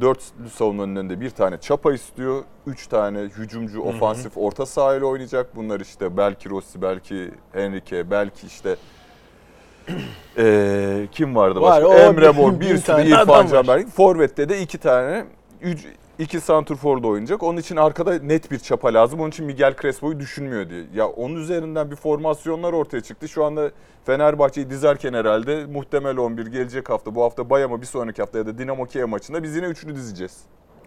dört 0.00 0.22
savunmanın 0.54 0.96
önünde 0.96 1.20
bir 1.20 1.30
tane 1.30 1.58
çapa 1.60 1.92
istiyor. 1.92 2.42
Üç 2.66 2.86
tane 2.86 3.18
hücumcu, 3.18 3.82
ofansif 3.82 4.32
orta 4.36 4.66
sahayla 4.66 5.06
oynayacak. 5.06 5.56
Bunlar 5.56 5.80
işte 5.80 6.16
belki 6.16 6.50
Rossi, 6.50 6.82
belki 6.82 7.30
Enrique, 7.54 8.10
belki 8.10 8.46
işte 8.46 8.76
e, 10.38 11.08
kim 11.12 11.36
vardı 11.36 11.60
Var, 11.60 11.70
başka? 11.84 11.88
o 11.88 11.94
Emre 11.94 12.30
Mor, 12.30 12.52
bin 12.52 12.60
bir 12.60 12.76
sürü 12.78 13.02
İrfan 13.02 13.28
var. 13.28 13.46
Canberk. 13.48 13.88
Forvet'te 13.88 14.48
de 14.48 14.60
iki 14.60 14.78
tane 14.78 15.24
üc- 15.62 15.86
iki 16.20 16.40
santrforda 16.40 17.06
oynayacak. 17.08 17.42
Onun 17.42 17.58
için 17.58 17.76
arkada 17.76 18.18
net 18.18 18.50
bir 18.50 18.58
çapa 18.58 18.94
lazım. 18.94 19.20
Onun 19.20 19.28
için 19.30 19.46
Miguel 19.46 19.74
Crespo'yu 19.82 20.20
düşünmüyor 20.20 20.70
diye. 20.70 20.84
Ya 20.94 21.08
onun 21.08 21.36
üzerinden 21.36 21.90
bir 21.90 21.96
formasyonlar 21.96 22.72
ortaya 22.72 23.00
çıktı. 23.00 23.28
Şu 23.28 23.44
anda 23.44 23.70
Fenerbahçe'yi 24.04 24.70
dizerken 24.70 25.12
herhalde 25.14 25.66
muhtemel 25.66 26.16
11 26.16 26.46
gelecek 26.46 26.90
hafta. 26.90 27.14
Bu 27.14 27.22
hafta 27.22 27.50
Bayama 27.50 27.80
bir 27.80 27.86
sonraki 27.86 28.22
hafta 28.22 28.38
ya 28.38 28.46
da 28.46 28.58
Dinamo 28.58 28.84
Kiev 28.86 29.06
maçında 29.06 29.42
biz 29.42 29.56
yine 29.56 29.66
üçlü 29.66 29.94
dizeceğiz. 29.94 30.38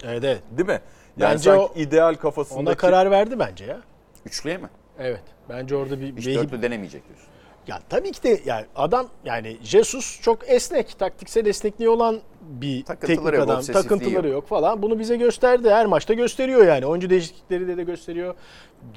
Evet 0.04 0.24
evet. 0.24 0.42
Değil 0.58 0.68
mi? 0.70 0.80
Yani 1.18 1.32
Bence 1.32 1.44
sanki 1.44 1.62
o- 1.62 1.80
ideal 1.80 2.16
kafasındaki... 2.16 2.62
Ona 2.70 2.76
karar 2.76 3.12
verdi 3.12 3.40
bence 3.40 3.66
ya. 3.66 3.78
Üçlüye 4.26 4.58
mi? 4.58 4.68
Evet. 5.00 5.22
Bence 5.50 5.76
orada 5.76 6.00
bir 6.00 6.16
Hiç 6.18 6.28
vehim- 6.28 6.44
dörtlü 6.44 6.62
denemeyecek 6.62 7.08
diyorsun. 7.08 7.28
Ya 7.68 7.80
tabii 7.90 8.12
ki 8.12 8.24
de 8.24 8.42
yani 8.46 8.66
adam 8.76 9.08
yani 9.26 9.58
Jesus 9.64 10.22
çok 10.22 10.50
esnek, 10.50 11.00
taktiksel 11.00 11.46
esnekliği 11.46 11.90
olan 11.90 12.22
bir 12.42 12.86
Takıntıları 12.86 13.16
teknik 13.18 13.34
yok, 13.34 13.44
adam. 13.44 13.58
obsesifliği 13.58 13.84
Takıntıları 13.84 14.28
yok. 14.28 14.36
yok 14.36 14.48
falan. 14.48 14.82
Bunu 14.82 15.00
bize 15.00 15.16
gösterdi. 15.16 15.70
Her 15.70 15.86
maçta 15.86 16.14
gösteriyor 16.14 16.68
yani. 16.68 16.86
Oyuncu 16.86 17.10
değişiklikleri 17.10 17.68
de, 17.68 17.78
de 17.78 17.84
gösteriyor. 17.84 18.36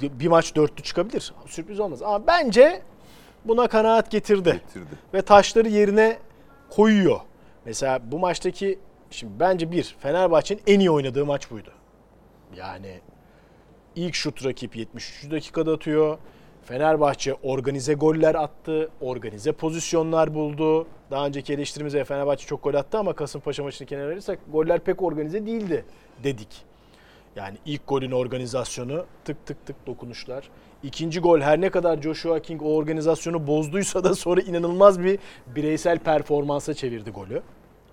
Bir 0.01 0.27
maç 0.27 0.55
dörtlü 0.55 0.83
çıkabilir. 0.83 1.33
Sürpriz 1.47 1.79
olmaz. 1.79 2.01
Ama 2.01 2.27
bence 2.27 2.81
buna 3.45 3.67
kanaat 3.67 4.11
getirdi. 4.11 4.61
getirdi. 4.67 4.95
Ve 5.13 5.21
taşları 5.21 5.69
yerine 5.69 6.17
koyuyor. 6.69 7.19
Mesela 7.65 7.99
bu 8.11 8.19
maçtaki 8.19 8.79
şimdi 9.11 9.33
bence 9.39 9.71
bir 9.71 9.95
Fenerbahçe'nin 9.99 10.61
en 10.67 10.79
iyi 10.79 10.91
oynadığı 10.91 11.25
maç 11.25 11.51
buydu. 11.51 11.71
Yani 12.55 12.99
ilk 13.95 14.15
şut 14.15 14.45
rakip 14.45 14.75
73 14.75 15.31
dakikada 15.31 15.73
atıyor. 15.73 16.17
Fenerbahçe 16.67 17.33
organize 17.33 17.93
goller 17.93 18.35
attı, 18.35 18.89
organize 19.01 19.51
pozisyonlar 19.51 20.33
buldu. 20.33 20.87
Daha 21.11 21.25
önceki 21.25 21.53
eleştirimizde 21.53 22.03
Fenerbahçe 22.03 22.45
çok 22.45 22.63
gol 22.63 22.73
attı 22.73 22.97
ama 22.97 23.13
Kasımpaşa 23.13 23.63
maçını 23.63 23.87
kenara 23.87 24.09
verirsek 24.09 24.39
goller 24.51 24.79
pek 24.79 25.01
organize 25.01 25.45
değildi 25.45 25.85
dedik. 26.23 26.65
Yani 27.35 27.57
ilk 27.65 27.87
golün 27.87 28.11
organizasyonu 28.11 29.05
tık 29.25 29.45
tık 29.45 29.65
tık 29.65 29.87
dokunuşlar. 29.87 30.49
İkinci 30.83 31.19
gol 31.19 31.41
her 31.41 31.61
ne 31.61 31.69
kadar 31.69 32.01
Joshua 32.01 32.39
King 32.39 32.61
o 32.61 32.75
organizasyonu 32.75 33.47
bozduysa 33.47 34.03
da 34.03 34.15
sonra 34.15 34.41
inanılmaz 34.41 35.03
bir 35.03 35.19
bireysel 35.47 35.99
performansa 35.99 36.73
çevirdi 36.73 37.11
golü. 37.11 37.41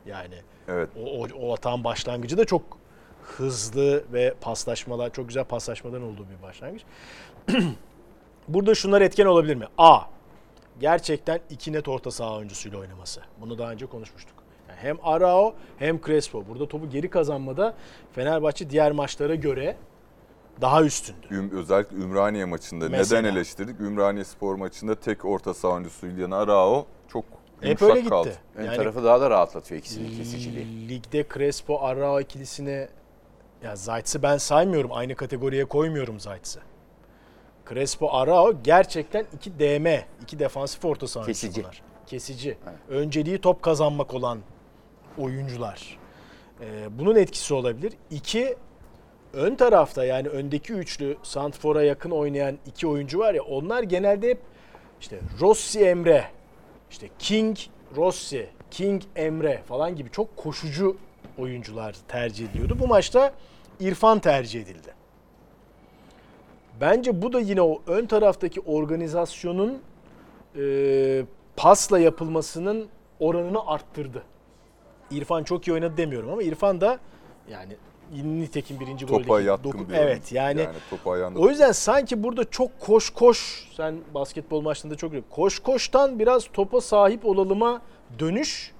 Yani 0.06 0.34
Evet. 0.68 0.88
o, 1.04 1.22
o, 1.22 1.26
o 1.40 1.52
atağın 1.54 1.84
başlangıcı 1.84 2.38
da 2.38 2.44
çok 2.44 2.62
hızlı 3.22 4.04
ve 4.12 4.34
paslaşmalar, 4.40 5.12
çok 5.12 5.28
güzel 5.28 5.44
paslaşmaların 5.44 6.02
olduğu 6.02 6.26
bir 6.38 6.42
başlangıç. 6.42 6.82
Burada 8.48 8.74
şunlar 8.74 9.00
etken 9.00 9.26
olabilir 9.26 9.54
mi? 9.54 9.66
A. 9.78 10.00
Gerçekten 10.80 11.40
iki 11.50 11.72
net 11.72 11.88
orta 11.88 12.10
saha 12.10 12.36
oyuncusuyla 12.36 12.78
oynaması. 12.78 13.20
Bunu 13.40 13.58
daha 13.58 13.70
önce 13.72 13.86
konuşmuştuk. 13.86 14.34
Yani 14.68 14.78
hem 14.80 14.96
Arao 15.02 15.54
hem 15.78 16.00
Crespo. 16.00 16.44
Burada 16.48 16.68
topu 16.68 16.90
geri 16.90 17.10
kazanmada 17.10 17.74
Fenerbahçe 18.12 18.70
diğer 18.70 18.92
maçlara 18.92 19.34
göre 19.34 19.76
daha 20.60 20.82
üstündü. 20.82 21.26
Üm- 21.30 21.56
özellikle 21.56 21.96
Ümraniye 21.96 22.44
maçında 22.44 22.88
Mesela. 22.88 23.20
neden 23.22 23.32
eleştirdik? 23.34 23.80
Ümraniye 23.80 24.24
Spor 24.24 24.54
maçında 24.54 24.94
tek 24.94 25.24
orta 25.24 25.54
saha 25.54 25.72
oyuncusu 25.72 26.00
Willian 26.00 26.30
Arao 26.30 26.86
çok 27.08 27.24
Hep 27.60 27.82
öyle 27.82 27.94
gitti. 27.94 28.08
kaldı. 28.10 28.32
Ön 28.56 28.64
Yani- 28.64 28.76
tarafı 28.76 29.04
daha 29.04 29.20
da 29.20 29.30
rahatlatıyor 29.30 29.80
ikisinin 29.80 30.16
kesiciliği. 30.18 30.88
Ligde 30.88 31.24
Crespo 31.34 31.78
Arao 31.82 32.20
ikilisine 32.20 32.88
ya 33.62 33.76
Zayt'sı 33.76 34.22
ben 34.22 34.36
saymıyorum. 34.36 34.92
Aynı 34.92 35.14
kategoriye 35.14 35.64
koymuyorum 35.64 36.20
Zayt'sı. 36.20 36.60
Crespo 37.68 38.08
Arao 38.12 38.62
gerçekten 38.64 39.26
iki 39.34 39.58
DM, 39.58 39.86
iki 40.22 40.38
defansif 40.38 40.84
orta 40.84 41.06
saha 41.06 41.26
Kesici. 41.26 41.62
bunlar. 41.62 41.82
Kesici. 42.06 42.58
Önceliği 42.88 43.38
top 43.38 43.62
kazanmak 43.62 44.14
olan 44.14 44.38
oyuncular. 45.18 45.98
Ee, 46.60 46.98
bunun 46.98 47.16
etkisi 47.16 47.54
olabilir. 47.54 47.92
İki, 48.10 48.56
ön 49.32 49.54
tarafta 49.54 50.04
yani 50.04 50.28
öndeki 50.28 50.72
üçlü 50.72 51.16
Santfor'a 51.22 51.82
yakın 51.82 52.10
oynayan 52.10 52.58
iki 52.66 52.86
oyuncu 52.86 53.18
var 53.18 53.34
ya 53.34 53.42
onlar 53.42 53.82
genelde 53.82 54.30
hep 54.30 54.38
işte 55.00 55.18
Rossi 55.40 55.80
Emre, 55.84 56.24
işte 56.90 57.08
King 57.18 57.56
Rossi, 57.96 58.48
King 58.70 59.02
Emre 59.16 59.62
falan 59.66 59.96
gibi 59.96 60.10
çok 60.10 60.36
koşucu 60.36 60.96
oyuncular 61.38 61.96
tercih 62.08 62.48
ediliyordu. 62.48 62.78
Bu 62.78 62.86
maçta 62.88 63.32
İrfan 63.80 64.18
tercih 64.18 64.62
edildi. 64.62 64.94
Bence 66.80 67.22
bu 67.22 67.32
da 67.32 67.40
yine 67.40 67.62
o 67.62 67.82
ön 67.86 68.06
taraftaki 68.06 68.60
organizasyonun 68.60 69.82
e, 70.58 71.24
pasla 71.56 71.98
yapılmasının 71.98 72.88
oranını 73.20 73.66
arttırdı. 73.66 74.22
İrfan 75.10 75.44
çok 75.44 75.68
iyi 75.68 75.72
oynadı 75.72 75.96
demiyorum 75.96 76.30
ama 76.32 76.42
İrfan 76.42 76.80
da 76.80 76.98
yani 77.50 77.76
nitekim 78.24 78.80
birinci 78.80 79.06
Topa 79.06 79.22
goldeki 79.22 79.48
yatkın 79.48 79.70
doku- 79.70 79.88
diyorum. 79.88 79.94
Evet 80.08 80.32
yani, 80.32 80.66
topa 80.90 81.12
ayağında. 81.12 81.38
o 81.38 81.48
yüzden 81.48 81.72
sanki 81.72 82.22
burada 82.22 82.50
çok 82.50 82.80
koş 82.80 83.10
koş 83.10 83.68
sen 83.76 83.94
basketbol 84.14 84.60
maçlarında 84.60 84.96
çok 84.96 85.30
koş 85.30 85.58
koştan 85.58 86.18
biraz 86.18 86.44
topa 86.52 86.80
sahip 86.80 87.24
olalıma 87.26 87.82
dönüş 88.18 88.72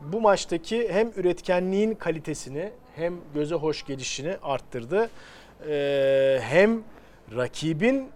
bu 0.00 0.20
maçtaki 0.20 0.88
hem 0.92 1.12
üretkenliğin 1.16 1.94
kalitesini 1.94 2.70
hem 2.96 3.14
göze 3.34 3.54
hoş 3.54 3.86
gelişini 3.86 4.36
arttırdı. 4.42 5.10
Ee, 5.68 6.38
hem 6.42 6.82
rakibin 7.36 8.08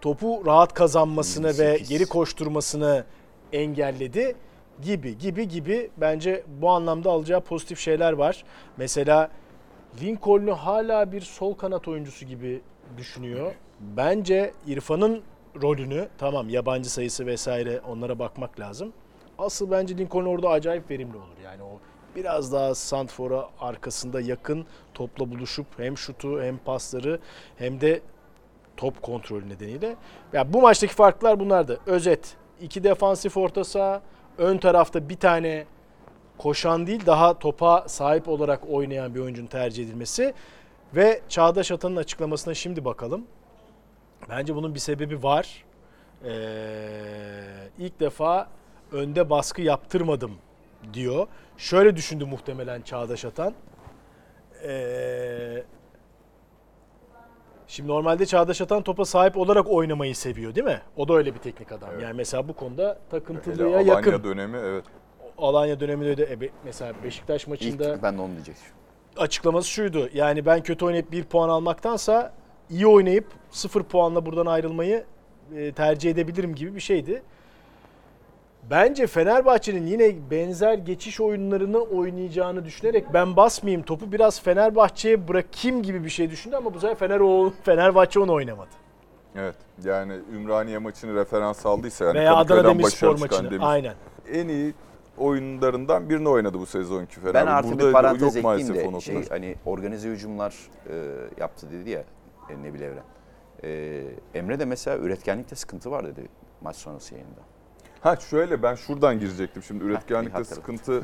topu 0.00 0.42
rahat 0.46 0.74
kazanmasını 0.74 1.46
ve 1.46 1.64
28. 1.64 1.88
geri 1.88 2.06
koşturmasını 2.06 3.04
engelledi 3.52 4.36
gibi 4.82 5.18
gibi 5.18 5.48
gibi 5.48 5.90
bence 5.96 6.44
bu 6.60 6.70
anlamda 6.70 7.10
alacağı 7.10 7.40
pozitif 7.40 7.78
şeyler 7.78 8.12
var. 8.12 8.44
Mesela 8.76 9.30
Lincoln'u 10.02 10.54
hala 10.54 11.12
bir 11.12 11.20
sol 11.20 11.54
kanat 11.54 11.88
oyuncusu 11.88 12.26
gibi 12.26 12.60
düşünüyor. 12.96 13.52
Bence 13.80 14.52
İrfan'ın 14.66 15.22
rolünü 15.62 16.08
tamam 16.18 16.48
yabancı 16.48 16.90
sayısı 16.90 17.26
vesaire 17.26 17.80
onlara 17.80 18.18
bakmak 18.18 18.60
lazım. 18.60 18.92
Asıl 19.38 19.70
bence 19.70 19.98
Lincoln 19.98 20.24
orada 20.24 20.48
acayip 20.48 20.90
verimli 20.90 21.16
olur. 21.16 21.40
Yani 21.44 21.62
o 21.62 21.78
biraz 22.16 22.52
daha 22.52 22.74
Santfor'a 22.74 23.48
arkasında 23.60 24.20
yakın 24.20 24.66
topla 24.94 25.30
buluşup 25.30 25.66
hem 25.76 25.98
şutu 25.98 26.42
hem 26.42 26.58
pasları 26.58 27.18
hem 27.56 27.80
de 27.80 28.00
top 28.76 29.02
kontrolü 29.02 29.48
nedeniyle. 29.48 29.96
Ya 30.32 30.52
bu 30.52 30.60
maçtaki 30.62 30.94
farklar 30.94 31.40
bunlardı. 31.40 31.80
Özet 31.86 32.36
iki 32.60 32.84
defansif 32.84 33.36
orta 33.36 33.64
saha, 33.64 34.02
ön 34.38 34.58
tarafta 34.58 35.08
bir 35.08 35.16
tane 35.16 35.66
koşan 36.38 36.86
değil 36.86 37.06
daha 37.06 37.38
topa 37.38 37.84
sahip 37.88 38.28
olarak 38.28 38.60
oynayan 38.70 39.14
bir 39.14 39.20
oyuncunun 39.20 39.46
tercih 39.46 39.84
edilmesi 39.84 40.34
ve 40.94 41.20
Çağdaş 41.28 41.72
Atan'ın 41.72 41.96
açıklamasına 41.96 42.54
şimdi 42.54 42.84
bakalım. 42.84 43.24
Bence 44.28 44.54
bunun 44.54 44.74
bir 44.74 44.80
sebebi 44.80 45.22
var. 45.22 45.64
Ee, 46.24 46.30
ilk 47.78 48.00
defa 48.00 48.48
önde 48.92 49.30
baskı 49.30 49.62
yaptırmadım 49.62 50.32
diyor. 50.94 51.26
Şöyle 51.60 51.96
düşündü 51.96 52.24
muhtemelen 52.24 52.82
Çağdaş 52.82 53.24
Atan. 53.24 53.54
Ee, 54.64 55.62
şimdi 57.66 57.88
normalde 57.88 58.26
Çağdaş 58.26 58.60
Atan 58.60 58.82
topa 58.82 59.04
sahip 59.04 59.36
olarak 59.36 59.68
oynamayı 59.68 60.16
seviyor 60.16 60.54
değil 60.54 60.66
mi? 60.66 60.80
O 60.96 61.08
da 61.08 61.14
öyle 61.14 61.34
bir 61.34 61.38
teknik 61.38 61.72
adam. 61.72 61.88
Evet. 61.92 62.02
Yani 62.02 62.14
mesela 62.16 62.48
bu 62.48 62.52
konuda 62.52 62.88
Hele 62.88 62.98
takıntılıya 63.10 63.68
Alanya 63.68 63.94
yakın. 63.94 64.24
dönemi 64.24 64.56
evet. 64.56 64.84
Alanya 65.38 65.80
döneminde 65.80 66.16
de 66.16 66.24
e, 66.24 66.50
mesela 66.64 66.92
Beşiktaş 67.04 67.46
maçında 67.46 67.94
İlk 67.94 68.02
ben 68.02 68.18
de 68.18 68.22
onu 68.22 68.32
diyecektim. 68.32 68.66
açıklaması 69.16 69.68
şuydu. 69.68 70.08
Yani 70.14 70.46
ben 70.46 70.62
kötü 70.62 70.84
oynayıp 70.84 71.12
bir 71.12 71.24
puan 71.24 71.48
almaktansa 71.48 72.32
iyi 72.70 72.86
oynayıp 72.86 73.26
sıfır 73.50 73.82
puanla 73.82 74.26
buradan 74.26 74.46
ayrılmayı 74.46 75.04
e, 75.56 75.72
tercih 75.72 76.10
edebilirim 76.10 76.54
gibi 76.54 76.74
bir 76.74 76.80
şeydi. 76.80 77.22
Bence 78.70 79.06
Fenerbahçe'nin 79.06 79.86
yine 79.86 80.30
benzer 80.30 80.74
geçiş 80.74 81.20
oyunlarını 81.20 81.78
oynayacağını 81.78 82.64
düşünerek 82.64 83.04
ben 83.14 83.36
basmayayım 83.36 83.82
topu 83.82 84.12
biraz 84.12 84.42
Fenerbahçe'ye 84.42 85.28
bırakayım 85.28 85.82
gibi 85.82 86.04
bir 86.04 86.10
şey 86.10 86.30
düşündü 86.30 86.56
ama 86.56 86.74
bu 86.74 86.80
sefer 86.80 86.94
Fener 86.96 87.20
o, 87.20 87.52
Fenerbahçe 87.64 88.20
onu 88.20 88.32
oynamadı. 88.32 88.68
Evet. 89.36 89.54
Yani 89.84 90.12
Ümraniye 90.34 90.78
maçını 90.78 91.14
referans 91.14 91.66
aldıysa 91.66 92.04
yani 92.04 92.14
Veya 92.18 92.36
Adana 92.36 92.64
Demirspor 92.64 93.18
maçını. 93.18 93.50
Demir- 93.50 93.64
Aynen. 93.66 93.94
en 94.32 94.48
iyi 94.48 94.74
oyunlarından 95.18 96.10
birini 96.10 96.28
oynadı 96.28 96.58
bu 96.58 96.66
sezonki 96.66 97.20
Fener. 97.20 97.34
Ben 97.34 97.46
artı 97.46 97.68
Burada 97.72 97.88
bir 97.88 97.92
parantez 97.92 98.36
yok 98.36 98.44
ekleyeyim 98.44 98.74
de 98.74 98.84
noktada. 98.84 99.00
şey 99.00 99.28
hani 99.28 99.56
organize 99.66 100.08
hücumlar 100.08 100.54
e, 100.88 100.94
yaptı 101.40 101.66
dedi 101.72 101.90
ya 101.90 102.04
e, 102.50 102.62
Nebil 102.62 102.80
Evren. 102.80 103.02
E, 103.64 104.02
Emre 104.34 104.58
de 104.60 104.64
mesela 104.64 104.96
üretkenlikte 104.98 105.56
sıkıntı 105.56 105.90
var 105.90 106.06
dedi 106.06 106.28
maç 106.60 106.76
sonrası 106.76 107.14
yayında. 107.14 107.40
Ha 108.00 108.16
şöyle 108.16 108.62
ben 108.62 108.74
şuradan 108.74 109.18
girecektim 109.18 109.62
şimdi 109.62 109.84
üretkenlikte 109.84 110.44
sıkıntı 110.44 111.02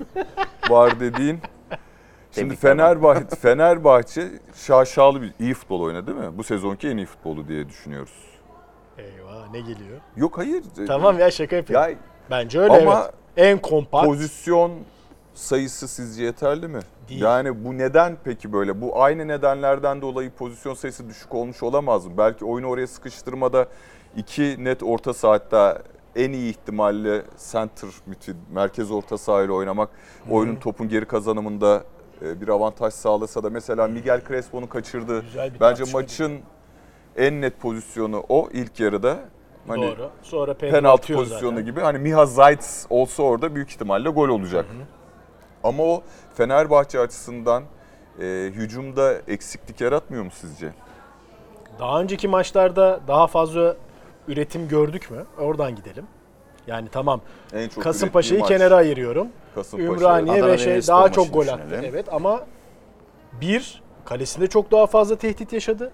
var 0.71 1.01
dediğin. 1.01 1.41
Şimdi. 2.33 2.57
Fenerbahçe, 2.57 3.37
Fenerbahçe 3.37 4.29
şaşalı 4.55 5.23
bir 5.23 5.33
iyi 5.41 5.55
futbol 5.55 5.81
oynadı 5.81 6.07
değil 6.07 6.19
mi? 6.19 6.39
Bu 6.39 6.45
sezonki 6.45 6.89
en 6.89 6.97
iyi 6.97 7.07
futbolu 7.07 7.49
diye 7.49 7.69
düşünüyoruz. 7.69 8.13
Eyvah 8.99 9.51
ne 9.51 9.61
geliyor? 9.61 10.01
Yok 10.17 10.39
hayır. 10.39 10.65
Tamam 10.87 11.19
ya 11.19 11.31
şaka 11.31 11.57
yapıyorum. 11.57 11.91
Ya 11.91 11.97
Bence 12.31 12.61
öyle 12.61 12.73
ama 12.73 13.03
evet. 13.03 13.15
En 13.37 13.59
kompakt. 13.59 14.07
pozisyon 14.07 14.73
sayısı 15.35 15.89
sizce 15.89 16.25
yeterli 16.25 16.69
mi? 16.69 16.81
Değil. 17.09 17.23
Yani 17.23 17.65
bu 17.65 17.79
neden 17.79 18.17
peki 18.25 18.53
böyle? 18.53 18.81
Bu 18.81 19.03
aynı 19.03 19.29
nedenlerden 19.29 20.03
dolayı 20.03 20.31
pozisyon 20.31 20.75
sayısı 20.75 21.09
düşük 21.09 21.35
olmuş 21.35 21.63
olamaz 21.63 22.07
mı? 22.07 22.13
Belki 22.19 22.45
oyunu 22.45 22.67
oraya 22.67 22.87
sıkıştırmada 22.87 23.67
iki 24.17 24.65
net 24.65 24.83
orta 24.83 25.15
saatte 25.15 25.79
en 26.17 26.33
iyi 26.33 26.51
ihtimalle 26.51 27.23
center 27.53 27.91
müthiş, 28.07 28.35
merkez 28.53 28.91
orta 28.91 29.19
sahayla 29.19 29.55
oynamak 29.55 29.91
oyunun 30.31 30.57
topun 30.57 30.89
geri 30.89 31.05
kazanımında 31.05 31.85
e, 32.23 32.41
bir 32.41 32.49
avantaj 32.49 32.95
sağlasa 32.95 33.43
da 33.43 33.51
mesela 33.51 33.89
Miguel 33.89 34.21
Crespo'nu 34.29 34.69
kaçırdı. 34.69 35.21
Güzel 35.21 35.55
bir 35.55 35.61
Bence 35.61 35.85
maçın 35.93 36.41
en 37.17 37.41
net 37.41 37.61
pozisyonu 37.61 38.25
o 38.29 38.49
ilk 38.53 38.81
yarıda. 38.81 39.19
Hani 39.69 39.83
Doğru. 39.83 40.11
Sonra 40.23 40.55
penaltı 40.55 41.15
pozisyonu 41.15 41.51
zaten. 41.51 41.65
gibi. 41.65 41.81
Hani 41.81 41.99
Miha 41.99 42.27
Zayt 42.27 42.87
olsa 42.91 43.23
orada 43.23 43.55
büyük 43.55 43.71
ihtimalle 43.71 44.09
gol 44.09 44.29
olacak. 44.29 44.67
Ama 45.65 45.83
o 45.83 46.03
Fenerbahçe 46.35 47.01
açısından 47.01 47.63
e, 48.21 48.25
hücumda 48.55 49.15
eksiklik 49.29 49.81
yaratmıyor 49.81 50.25
mu 50.25 50.31
sizce? 50.35 50.73
Daha 51.79 52.01
önceki 52.01 52.29
maçlarda 52.29 53.01
daha 53.09 53.27
fazla 53.27 53.77
üretim 54.29 54.69
gördük 54.69 55.11
mü? 55.11 55.25
Oradan 55.39 55.77
gidelim. 55.77 56.07
Yani 56.67 56.89
tamam 56.93 57.21
En 57.53 57.69
çok 57.69 57.85
Kasımpaşa'yı 57.85 58.43
kenara 58.43 58.77
ayırıyorum. 58.77 59.29
Kasımpaşa. 59.55 59.93
Ümraniye 59.93 60.43
Adana 60.43 60.53
ve 60.53 60.59
şey 60.59 60.87
daha 60.87 61.13
çok 61.13 61.33
gol 61.35 61.49
attı. 61.49 61.81
Evet 61.85 62.07
ama 62.13 62.41
bir 63.41 63.83
kalesinde 64.05 64.47
çok 64.47 64.71
daha 64.71 64.87
fazla 64.87 65.17
tehdit 65.17 65.53
yaşadı. 65.53 65.93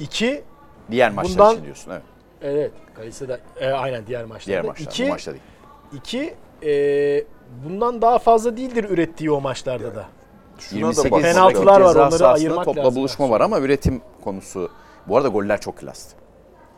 İki 0.00 0.44
Diğer 0.90 1.10
maçlar 1.12 1.32
Bundan- 1.38 1.52
için 1.54 1.64
diyorsun 1.64 1.90
evet. 1.90 2.02
evet 2.42 2.72
kalesinde 2.94 3.28
de 3.28 3.40
e, 3.60 3.70
aynen 3.72 4.06
diğer 4.06 4.24
maçlarda. 4.24 4.46
Diğer 4.46 4.64
maçlar 4.64 4.86
İki, 4.86 5.08
maçta 5.08 5.30
değil. 5.32 5.42
iki 5.92 6.34
e, 6.62 7.24
bundan 7.64 8.02
daha 8.02 8.18
fazla 8.18 8.56
değildir 8.56 8.84
ürettiği 8.90 9.30
o 9.30 9.40
maçlarda 9.40 9.94
da. 9.94 10.04
Şuna 10.58 10.80
da 10.80 10.86
28 10.86 11.04
bakmak 11.12 11.22
Penaltılar 11.22 11.80
var, 11.80 11.94
onları 11.96 12.26
ayırmak 12.28 12.64
topla 12.64 12.80
lazım. 12.80 12.94
buluşma 12.94 13.30
var 13.30 13.40
ama 13.40 13.58
üretim 13.60 14.00
konusu. 14.24 14.70
Bu 15.08 15.16
arada 15.16 15.28
goller 15.28 15.60
çok 15.60 15.76
klastı. 15.78 16.16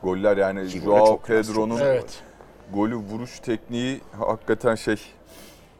Goller 0.02 0.36
yani 0.36 0.60
gole 0.60 0.68
Joao 0.68 1.06
çok 1.06 1.24
klas, 1.24 1.46
çok 1.46 1.54
Pedro'nun. 1.56 1.78
Evet. 1.80 2.22
golü 2.74 2.96
vuruş 2.96 3.38
tekniği 3.40 4.00
hakikaten 4.18 4.74
şey. 4.74 4.96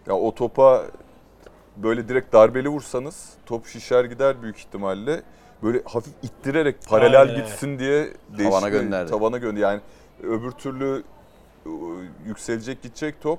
Ya 0.07 0.15
o 0.15 0.35
topa 0.35 0.83
böyle 1.77 2.09
direkt 2.09 2.33
darbeli 2.33 2.69
vursanız 2.69 3.33
top 3.47 3.67
şişer 3.67 4.05
gider 4.05 4.43
büyük 4.43 4.59
ihtimalle. 4.59 5.23
Böyle 5.63 5.83
hafif 5.85 6.13
ittirerek 6.23 6.77
paralel 6.89 7.21
Aynen, 7.21 7.37
gitsin 7.37 7.79
diye 7.79 8.09
değişik 8.29 8.53
Tavana 8.53 8.67
bir- 8.67 8.73
gönderdi. 8.73 9.11
Tavana 9.11 9.39
gönder. 9.39 9.61
Yani 9.61 9.81
öbür 10.23 10.51
türlü 10.51 11.03
e, 11.67 11.71
yükselecek 12.27 12.83
gidecek 12.83 13.21
top. 13.21 13.39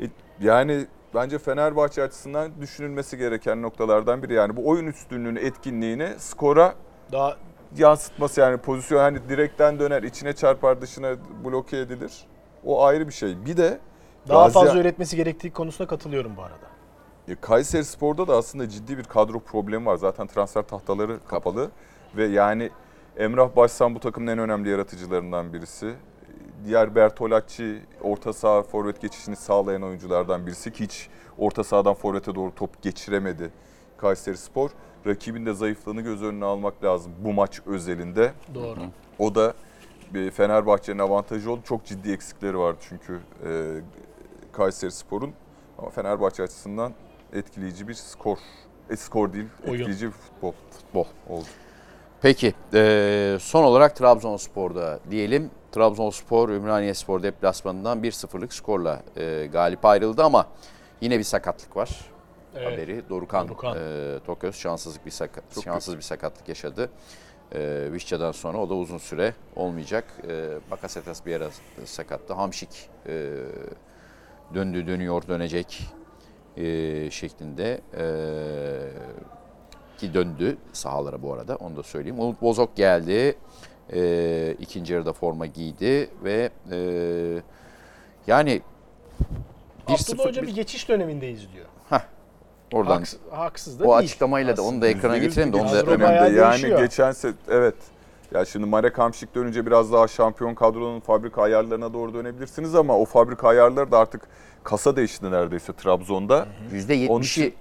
E, 0.00 0.04
Yani 0.40 0.86
bence 1.14 1.38
Fenerbahçe 1.38 2.02
açısından 2.02 2.50
düşünülmesi 2.60 3.18
gereken 3.18 3.62
noktalardan 3.62 4.22
biri. 4.22 4.34
Yani 4.34 4.56
bu 4.56 4.68
oyun 4.68 4.86
üstünlüğünü, 4.86 5.38
etkinliğini 5.38 6.08
skora 6.18 6.74
Daha 7.12 7.36
yansıtması 7.76 8.40
yani 8.40 8.56
pozisyon 8.56 8.98
hani 8.98 9.28
direkten 9.28 9.78
döner, 9.78 10.02
içine 10.02 10.32
çarpar, 10.32 10.80
dışına 10.80 11.16
bloke 11.44 11.78
edilir. 11.78 12.12
O 12.64 12.84
ayrı 12.84 13.08
bir 13.08 13.12
şey. 13.12 13.46
Bir 13.46 13.56
de 13.56 13.78
daha 14.28 14.46
Gazi- 14.46 14.52
fazla 14.52 14.80
üretmesi 14.80 15.16
gerektiği 15.16 15.50
konusunda 15.52 15.88
katılıyorum 15.88 16.36
bu 16.36 16.42
arada. 16.42 16.66
E, 17.28 17.34
Kayseri 17.34 17.84
Spor'da 17.84 18.28
da 18.28 18.36
aslında 18.36 18.68
ciddi 18.68 18.98
bir 18.98 19.04
kadro 19.04 19.40
problemi 19.40 19.86
var. 19.86 19.96
Zaten 19.96 20.26
transfer 20.26 20.62
tahtaları 20.62 21.18
kapalı 21.28 21.70
ve 22.16 22.24
yani 22.24 22.70
Emrah 23.16 23.56
Başsan 23.56 23.94
bu 23.94 24.00
takımın 24.00 24.26
en 24.26 24.38
önemli 24.38 24.68
yaratıcılarından 24.70 25.52
birisi. 25.52 25.94
Diğer 26.64 26.94
Bertolacci 26.94 27.82
orta 28.02 28.32
saha 28.32 28.62
forvet 28.62 29.00
geçişini 29.00 29.36
sağlayan 29.36 29.82
oyunculardan 29.82 30.46
birisi 30.46 30.72
ki 30.72 30.84
hiç 30.84 31.08
orta 31.38 31.64
sahadan 31.64 31.94
forvete 31.94 32.34
doğru 32.34 32.54
top 32.54 32.82
geçiremedi 32.82 33.50
Kayseri 33.96 34.36
Spor. 34.36 34.70
Rakibin 35.06 35.46
de 35.46 35.54
zayıflığını 35.54 36.00
göz 36.00 36.22
önüne 36.22 36.44
almak 36.44 36.84
lazım 36.84 37.12
bu 37.18 37.32
maç 37.32 37.60
özelinde. 37.66 38.32
Doğru. 38.54 38.80
O 39.18 39.34
da 39.34 39.54
Fenerbahçe'nin 40.32 40.98
avantajı 40.98 41.50
oldu. 41.50 41.60
Çok 41.64 41.84
ciddi 41.84 42.12
eksikleri 42.12 42.58
vardı 42.58 42.78
çünkü 42.88 43.20
e, 43.46 43.50
Kayseri 44.52 44.90
Spor'un. 44.90 45.32
Ama 45.78 45.90
Fenerbahçe 45.90 46.42
açısından 46.42 46.92
etkileyici 47.32 47.88
bir 47.88 47.94
skor. 47.94 48.38
E, 48.90 48.96
skor 48.96 49.32
değil, 49.32 49.46
Oyun. 49.64 49.74
etkileyici 49.74 50.06
bir 50.06 50.12
futbol 50.12 50.52
Futbol. 50.70 51.04
oldu. 51.28 51.44
Peki 52.22 52.54
e, 52.74 53.36
son 53.40 53.64
olarak 53.64 53.96
Trabzonspor'da 53.96 55.00
diyelim. 55.10 55.50
Trabzonspor 55.72 56.48
Ümraniye 56.48 56.94
Spor 56.94 57.22
deplasmanından 57.22 58.02
1-0'lık 58.02 58.52
skorla 58.54 59.02
e, 59.16 59.46
galip 59.52 59.84
ayrıldı 59.84 60.24
ama 60.24 60.46
yine 61.00 61.18
bir 61.18 61.24
sakatlık 61.24 61.76
var. 61.76 61.90
Evet. 62.56 62.72
Haberi 62.72 63.08
Dorukan, 63.08 63.48
Dorukan. 63.48 63.76
E, 63.76 64.18
Toköz 64.26 64.54
şanssızlık 64.56 65.06
bir 65.06 65.10
sakat, 65.10 65.44
Çok 65.54 65.64
şanssız 65.64 65.96
bir 65.96 66.02
sakatlık 66.02 66.48
yaşadı. 66.48 66.90
E, 67.54 67.88
Vişça'dan 67.92 68.32
sonra 68.32 68.58
o 68.58 68.68
da 68.70 68.74
uzun 68.74 68.98
süre 68.98 69.34
olmayacak. 69.56 70.04
E, 70.28 70.54
Bakasetas 70.70 71.26
bir 71.26 71.36
ara 71.36 71.48
sakattı. 71.84 72.34
Hamşik 72.34 72.88
e, 73.06 73.30
döndü 74.54 74.86
dönüyor 74.86 75.28
dönecek 75.28 75.82
e, 76.56 77.10
şeklinde 77.10 77.80
e, 77.98 78.04
ki 79.98 80.14
döndü 80.14 80.56
sahalara 80.72 81.22
bu 81.22 81.32
arada 81.32 81.56
onu 81.56 81.76
da 81.76 81.82
söyleyeyim. 81.82 82.20
Umut 82.20 82.42
Bozok 82.42 82.76
geldi. 82.76 83.36
E, 83.92 84.56
ikinci 84.60 84.92
yarıda 84.92 85.12
forma 85.12 85.46
giydi 85.46 86.10
ve 86.24 86.50
e, 86.70 86.78
yani 88.26 88.62
Abdullah 89.86 90.24
Hoca 90.26 90.42
bir- 90.42 90.46
bir 90.46 90.54
geçiş 90.54 90.88
dönemindeyiz 90.88 91.52
diyor. 91.52 91.66
Oradan 92.72 93.00
Haks- 93.02 93.16
haksız 93.30 93.78
da 93.80 93.84
o 93.84 93.86
değil. 93.86 93.98
açıklamayla 93.98 94.56
da 94.56 94.62
onu 94.62 94.82
da 94.82 94.88
ekrana 94.88 95.16
%100 95.16 95.20
getirelim 95.20 95.52
de 95.52 95.56
onu 95.56 95.72
da 95.72 95.86
döneminde. 95.86 96.38
Yani 96.40 96.52
değişiyor. 96.52 96.78
geçen 96.80 97.12
se 97.12 97.32
evet. 97.48 97.74
Ya 98.34 98.44
şimdi 98.44 98.66
Marek 98.66 98.98
Hamşik 98.98 99.34
dönünce 99.34 99.66
biraz 99.66 99.92
daha 99.92 100.08
şampiyon 100.08 100.54
kadronun 100.54 101.00
fabrika 101.00 101.42
ayarlarına 101.42 101.92
doğru 101.92 102.14
dönebilirsiniz 102.14 102.74
ama 102.74 102.98
o 102.98 103.04
fabrika 103.04 103.48
ayarları 103.48 103.90
da 103.92 103.98
artık 103.98 104.22
kasa 104.64 104.96
değişti 104.96 105.30
neredeyse 105.30 105.72
Trabzon'da. 105.72 106.46
%70'i 106.72 107.08
Onun 107.08 107.22
için- 107.22 107.54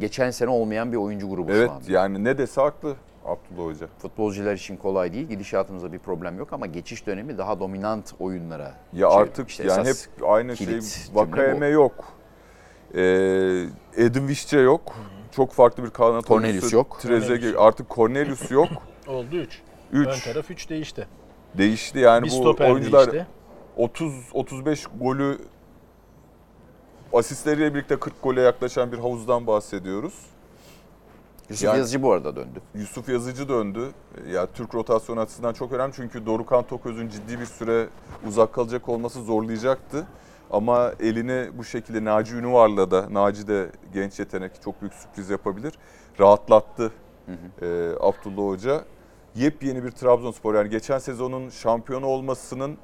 geçen 0.00 0.30
sene 0.30 0.50
olmayan 0.50 0.92
bir 0.92 0.96
oyuncu 0.96 1.28
grubu 1.30 1.52
Evet 1.52 1.68
şu 1.68 1.72
anda. 1.74 1.92
yani 1.92 2.24
ne 2.24 2.38
dese 2.38 2.60
haklı 2.60 2.94
Abdullah 3.24 3.66
Hoca. 3.74 3.86
Futbolcular 3.98 4.54
için 4.54 4.76
kolay 4.76 5.12
değil. 5.12 5.28
Gidişatımızda 5.28 5.92
bir 5.92 5.98
problem 5.98 6.38
yok 6.38 6.52
ama 6.52 6.66
geçiş 6.66 7.06
dönemi 7.06 7.38
daha 7.38 7.60
dominant 7.60 8.12
oyunlara. 8.20 8.74
Ya 8.92 9.10
şey- 9.10 9.18
artık 9.20 9.48
işte 9.48 9.64
yani 9.64 9.88
hep 9.88 9.96
aynı 10.28 10.56
şey 10.56 10.78
Vakayeme 11.14 11.66
yok. 11.66 12.04
Ee, 12.94 13.66
Edin 13.96 14.28
Visca 14.28 14.58
yok. 14.60 14.94
Çok 15.30 15.52
farklı 15.52 15.84
bir 15.84 15.90
kanat 15.90 16.26
Cornelius 16.26 16.52
oyuncusu. 16.52 16.76
yok. 16.76 16.98
Trezeguet 17.00 17.54
artık 17.58 17.90
Cornelius 17.90 18.50
yok. 18.50 18.68
Oldu 19.08 19.36
3. 19.36 19.62
3 19.92 20.06
Ön 20.08 20.32
taraf 20.32 20.50
3 20.50 20.70
değişti. 20.70 21.08
değişti 21.58 21.98
yani 21.98 22.24
bir 22.24 22.30
bu 22.30 22.34
stoper 22.34 22.70
oyuncular 22.70 23.12
değişti. 23.12 23.30
30 23.76 24.14
35 24.32 24.86
golü 25.00 25.38
asistleriyle 27.12 27.74
birlikte 27.74 27.96
40 28.00 28.22
gole 28.22 28.40
yaklaşan 28.40 28.92
bir 28.92 28.98
havuzdan 28.98 29.46
bahsediyoruz. 29.46 30.14
Yusuf 31.50 31.64
Yani- 31.64 31.78
Yazıcı 31.78 32.02
bu 32.02 32.12
arada 32.12 32.36
döndü. 32.36 32.60
Yusuf 32.74 33.08
Yazıcı 33.08 33.48
döndü. 33.48 33.88
Ya 34.30 34.46
Türk 34.46 34.74
rotasyonu 34.74 35.20
açısından 35.20 35.52
çok 35.52 35.72
önemli 35.72 35.92
çünkü 35.96 36.26
Dorukan 36.26 36.62
Toköz'ün 36.66 37.08
ciddi 37.08 37.40
bir 37.40 37.46
süre 37.46 37.86
uzak 38.28 38.52
kalacak 38.52 38.88
olması 38.88 39.22
zorlayacaktı. 39.22 40.06
Ama 40.54 40.92
elini 41.00 41.58
bu 41.58 41.64
şekilde 41.64 42.04
Naci 42.04 42.34
Ünüvar'la 42.34 42.90
da, 42.90 43.14
Naci 43.14 43.48
de 43.48 43.70
genç 43.92 44.18
yetenek 44.18 44.62
çok 44.64 44.80
büyük 44.80 44.94
sürpriz 44.94 45.30
yapabilir. 45.30 45.74
Rahatlattı 46.20 46.92
e, 47.62 47.90
Abdullah 48.00 48.48
Hoca. 48.48 48.84
Yepyeni 49.34 49.84
bir 49.84 49.90
Trabzonspor 49.90 50.54
yani 50.54 50.70
geçen 50.70 50.98
sezonun 50.98 51.50
şampiyonu 51.50 52.06
olmasının 52.06 52.78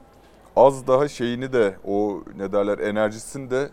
az 0.56 0.86
daha 0.86 1.08
şeyini 1.08 1.52
de 1.52 1.76
o 1.84 2.22
ne 2.36 2.52
derler 2.52 2.78
enerjisini 2.78 3.50
de 3.50 3.70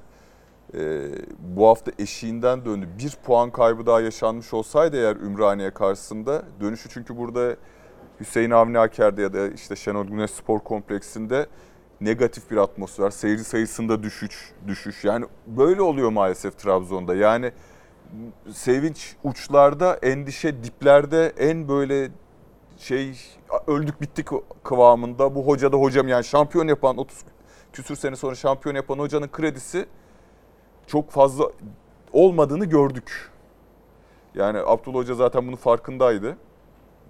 e, 0.73 1.09
bu 1.39 1.67
hafta 1.67 1.91
eşiğinden 1.99 2.65
döndü. 2.65 2.87
Bir 2.99 3.17
puan 3.25 3.51
kaybı 3.51 3.85
daha 3.85 4.01
yaşanmış 4.01 4.53
olsaydı 4.53 4.97
eğer 4.97 5.15
Ümraniye 5.15 5.71
karşısında 5.71 6.43
dönüşü 6.61 6.89
çünkü 6.89 7.17
burada 7.17 7.55
Hüseyin 8.19 8.51
Avni 8.51 8.79
Aker'de 8.79 9.21
ya 9.21 9.33
da 9.33 9.47
işte 9.47 9.75
Şenol 9.75 10.05
Güneş 10.05 10.31
Spor 10.31 10.59
Kompleksinde 10.59 11.47
negatif 12.01 12.51
bir 12.51 12.57
atmosfer, 12.57 13.09
seyirci 13.09 13.43
sayısında 13.43 14.03
düşüş, 14.03 14.51
düşüş. 14.67 15.03
Yani 15.03 15.25
böyle 15.47 15.81
oluyor 15.81 16.09
maalesef 16.09 16.57
Trabzon'da. 16.59 17.15
Yani 17.15 17.51
sevinç 18.53 19.15
uçlarda, 19.23 19.93
endişe 19.95 20.63
diplerde 20.63 21.33
en 21.37 21.67
böyle 21.67 22.11
şey 22.77 23.19
öldük 23.67 24.01
bittik 24.01 24.27
kıvamında. 24.63 25.35
Bu 25.35 25.47
hoca 25.47 25.71
da 25.71 25.77
hocam 25.77 26.07
yani 26.07 26.23
şampiyon 26.23 26.67
yapan 26.67 26.97
30 26.97 27.17
küsür 27.73 27.95
sene 27.95 28.15
sonra 28.15 28.35
şampiyon 28.35 28.75
yapan 28.75 28.99
hocanın 28.99 29.27
kredisi 29.27 29.85
çok 30.87 31.11
fazla 31.11 31.51
olmadığını 32.13 32.65
gördük. 32.65 33.31
Yani 34.35 34.59
Abdullah 34.65 34.97
Hoca 34.97 35.13
zaten 35.13 35.47
bunun 35.47 35.55
farkındaydı. 35.55 36.37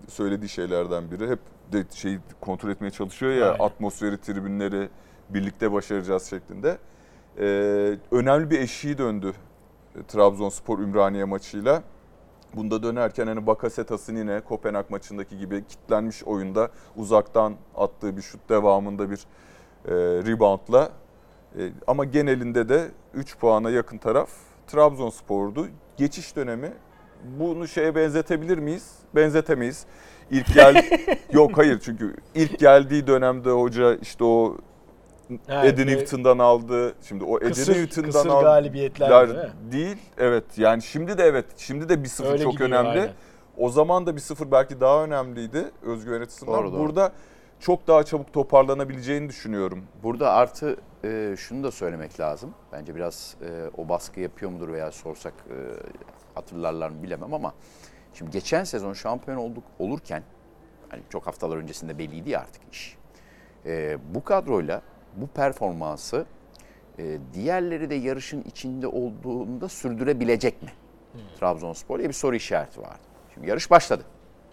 Söylediği 0.07 0.49
şeylerden 0.49 1.11
biri. 1.11 1.29
Hep 1.29 1.39
de 1.71 1.85
şeyi 1.93 2.19
kontrol 2.41 2.69
etmeye 2.69 2.91
çalışıyor 2.91 3.31
ya 3.31 3.51
Aynen. 3.51 3.65
atmosferi, 3.65 4.21
tribünleri 4.21 4.89
birlikte 5.29 5.71
başaracağız 5.71 6.29
şeklinde. 6.29 6.77
Ee, 7.39 7.97
önemli 8.11 8.49
bir 8.49 8.59
eşiği 8.59 8.97
döndü 8.97 9.33
e, 9.95 10.03
Trabzonspor 10.03 10.79
Ümraniye 10.79 11.23
maçıyla. 11.23 11.83
Bunda 12.55 12.83
dönerken 12.83 13.27
hani 13.27 13.47
Bakasetas'ın 13.47 14.15
yine 14.15 14.41
Kopenhag 14.41 14.89
maçındaki 14.89 15.37
gibi 15.37 15.63
kitlenmiş 15.67 16.23
oyunda 16.23 16.71
uzaktan 16.95 17.55
attığı 17.75 18.17
bir 18.17 18.21
şut 18.21 18.49
devamında 18.49 19.09
bir 19.11 19.19
e, 19.85 19.93
reboundla 20.31 20.91
e, 21.57 21.71
ama 21.87 22.05
genelinde 22.05 22.69
de 22.69 22.91
3 23.13 23.37
puana 23.37 23.69
yakın 23.69 23.97
taraf 23.97 24.29
Trabzonspor'du. 24.67 25.67
Geçiş 25.97 26.35
dönemi 26.35 26.73
bunu 27.39 27.67
şeye 27.67 27.95
benzetebilir 27.95 28.57
miyiz? 28.57 28.91
Benzetemeyiz. 29.15 29.85
İlk 30.31 30.53
gel 30.53 30.85
Yok 31.31 31.57
hayır 31.57 31.79
çünkü 31.79 32.15
ilk 32.35 32.59
geldiği 32.59 33.07
dönemde 33.07 33.49
hoca 33.49 33.95
işte 33.95 34.23
o 34.23 34.57
Evet, 35.49 35.73
Eddie 35.73 35.85
böyle 35.87 35.97
Newton'dan 35.97 36.37
aldı. 36.39 36.93
Şimdi 37.07 37.23
o 37.23 37.37
Eddie 37.37 37.49
Kısır, 37.49 37.75
Newton'dan 37.75 38.11
kısır 38.11 38.29
aldı. 38.29 38.43
galibiyetler 38.43 39.29
değil 39.29 39.49
değil. 39.71 39.97
Evet 40.17 40.43
yani 40.57 40.81
şimdi 40.81 41.17
de 41.17 41.23
evet. 41.23 41.45
Şimdi 41.57 41.89
de 41.89 41.93
1-0 41.93 42.27
Öyle 42.27 42.43
çok 42.43 42.51
gidiyor, 42.51 42.69
önemli. 42.69 42.89
aynen. 42.89 43.09
O 43.57 43.69
zaman 43.69 44.05
da 44.07 44.11
1-0 44.11 44.51
belki 44.51 44.79
daha 44.81 45.03
önemliydi 45.03 45.65
özgüven 45.83 46.21
açısından. 46.21 46.53
Doğru, 46.55 46.71
doğru. 46.71 46.79
Burada 46.79 47.11
çok 47.59 47.87
daha 47.87 48.03
çabuk 48.03 48.33
toparlanabileceğini 48.33 49.29
düşünüyorum. 49.29 49.83
Burada 50.03 50.31
artı 50.33 50.75
e, 51.03 51.35
şunu 51.37 51.63
da 51.63 51.71
söylemek 51.71 52.19
lazım. 52.19 52.53
Bence 52.71 52.95
biraz 52.95 53.35
e, 53.41 53.69
o 53.77 53.89
baskı 53.89 54.19
yapıyor 54.19 54.51
mudur 54.51 54.73
veya 54.73 54.91
sorsak 54.91 55.33
e, 55.49 55.55
hatırlarlar 56.35 56.89
mı 56.89 57.03
bilemem 57.03 57.33
ama 57.33 57.53
şimdi 58.13 58.31
geçen 58.31 58.63
sezon 58.63 58.93
şampiyon 58.93 59.37
olduk 59.37 59.63
olurken 59.79 60.23
hani 60.89 61.01
çok 61.09 61.27
haftalar 61.27 61.57
öncesinde 61.57 61.97
belliydi 61.99 62.29
ya 62.29 62.39
artık 62.39 62.61
iş. 62.71 62.97
E, 63.65 63.97
bu 64.15 64.23
kadroyla 64.23 64.81
bu 65.15 65.27
performansı 65.27 66.25
e, 66.99 67.17
diğerleri 67.33 67.89
de 67.89 67.95
yarışın 67.95 68.41
içinde 68.41 68.87
olduğunda 68.87 69.69
sürdürebilecek 69.69 70.61
mi? 70.63 70.69
Trabzonspor 71.39 71.99
diye 71.99 72.09
bir 72.09 72.13
soru 72.13 72.35
işareti 72.35 72.81
vardı. 72.81 73.07
Şimdi 73.33 73.49
yarış 73.49 73.71
başladı. 73.71 74.03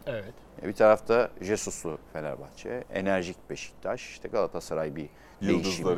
Evet. 0.07 0.35
E, 0.63 0.69
Bir 0.69 0.73
tarafta 0.73 1.31
Jesus'lu 1.41 1.99
Fenerbahçe, 2.13 2.85
enerjik 2.93 3.51
Beşiktaş, 3.51 4.09
işte 4.11 4.29
Galatasaray 4.29 4.97
bir 4.97 5.09
değişim 5.43 5.89
e, 5.89 5.93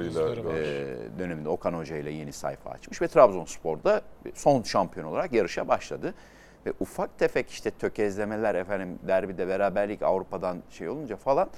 döneminde 1.18 1.48
Okan 1.48 1.72
Hoca 1.74 1.96
ile 1.96 2.10
yeni 2.10 2.32
sayfa 2.32 2.70
açmış 2.70 3.02
ve 3.02 3.08
Trabzonspor'da 3.08 4.02
son 4.34 4.62
şampiyon 4.62 5.06
olarak 5.06 5.32
yarışa 5.32 5.68
başladı. 5.68 6.14
Ve 6.66 6.72
ufak 6.80 7.18
tefek 7.18 7.50
işte 7.50 7.70
tökezlemeler 7.70 8.54
efendim 8.54 8.98
derbide 9.08 9.48
beraberlik 9.48 10.02
Avrupa'dan 10.02 10.62
şey 10.70 10.88
olunca 10.88 11.16
falan 11.16 11.48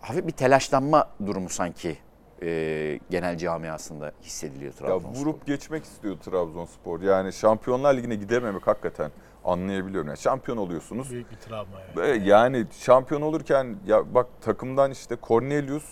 hafif 0.00 0.26
bir 0.26 0.32
telaşlanma 0.32 1.08
durumu 1.26 1.48
sanki 1.48 1.98
e, 2.42 3.00
genel 3.10 3.38
camiasında 3.38 4.12
hissediliyor 4.22 4.72
Ya 4.72 4.78
Trabzonspor. 4.78 5.20
vurup 5.20 5.46
geçmek 5.46 5.84
istiyor 5.84 6.16
Trabzonspor. 6.18 7.00
Yani 7.00 7.32
Şampiyonlar 7.32 7.94
Ligi'ne 7.96 8.14
gidememek 8.14 8.66
hakikaten 8.66 9.10
anlayabiliyorum. 9.44 10.08
Yani 10.08 10.18
şampiyon 10.18 10.58
oluyorsunuz. 10.58 11.10
Büyük 11.10 11.30
bir 11.30 11.36
travma 11.36 11.76
yani. 11.96 12.28
Yani 12.28 12.66
şampiyon 12.80 13.22
olurken 13.22 13.76
ya 13.86 14.14
bak 14.14 14.26
takımdan 14.40 14.90
işte 14.90 15.16
Cornelius 15.22 15.84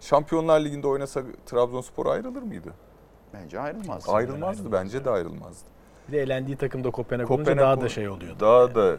Şampiyonlar 0.00 0.60
Ligi'nde 0.60 0.86
oynasa 0.86 1.22
Trabzonspor 1.46 2.06
ayrılır 2.06 2.42
mıydı? 2.42 2.74
Bence 3.34 3.60
ayrılmaz. 3.60 4.08
Ayrılmazdı 4.08 4.72
bence 4.72 5.04
de 5.04 5.10
ayrılmazdı. 5.10 5.68
Bir 6.08 6.12
de 6.12 6.22
elendiği 6.22 6.56
takımda 6.56 6.90
Kopenhag, 6.90 7.30
olunca 7.30 7.44
Kopenhag 7.44 7.66
daha 7.66 7.80
da 7.80 7.88
şey 7.88 8.08
oluyordu. 8.08 8.36
Daha 8.40 8.74
da 8.74 8.96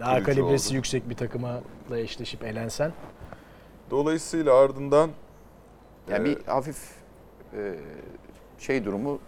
Daha 0.00 0.14
kırıcı 0.14 0.24
kalibresi 0.40 0.68
oldu. 0.68 0.76
yüksek 0.76 1.08
bir 1.10 1.14
takıma 1.14 1.60
eşleşip 1.94 2.44
elensen 2.44 2.92
Dolayısıyla 3.90 4.54
ardından 4.54 5.10
Yani 6.10 6.28
Ee, 6.28 6.36
bir 6.36 6.44
hafif 6.46 6.78
e, 7.56 7.74
şey 8.58 8.84
durumu 8.84 9.18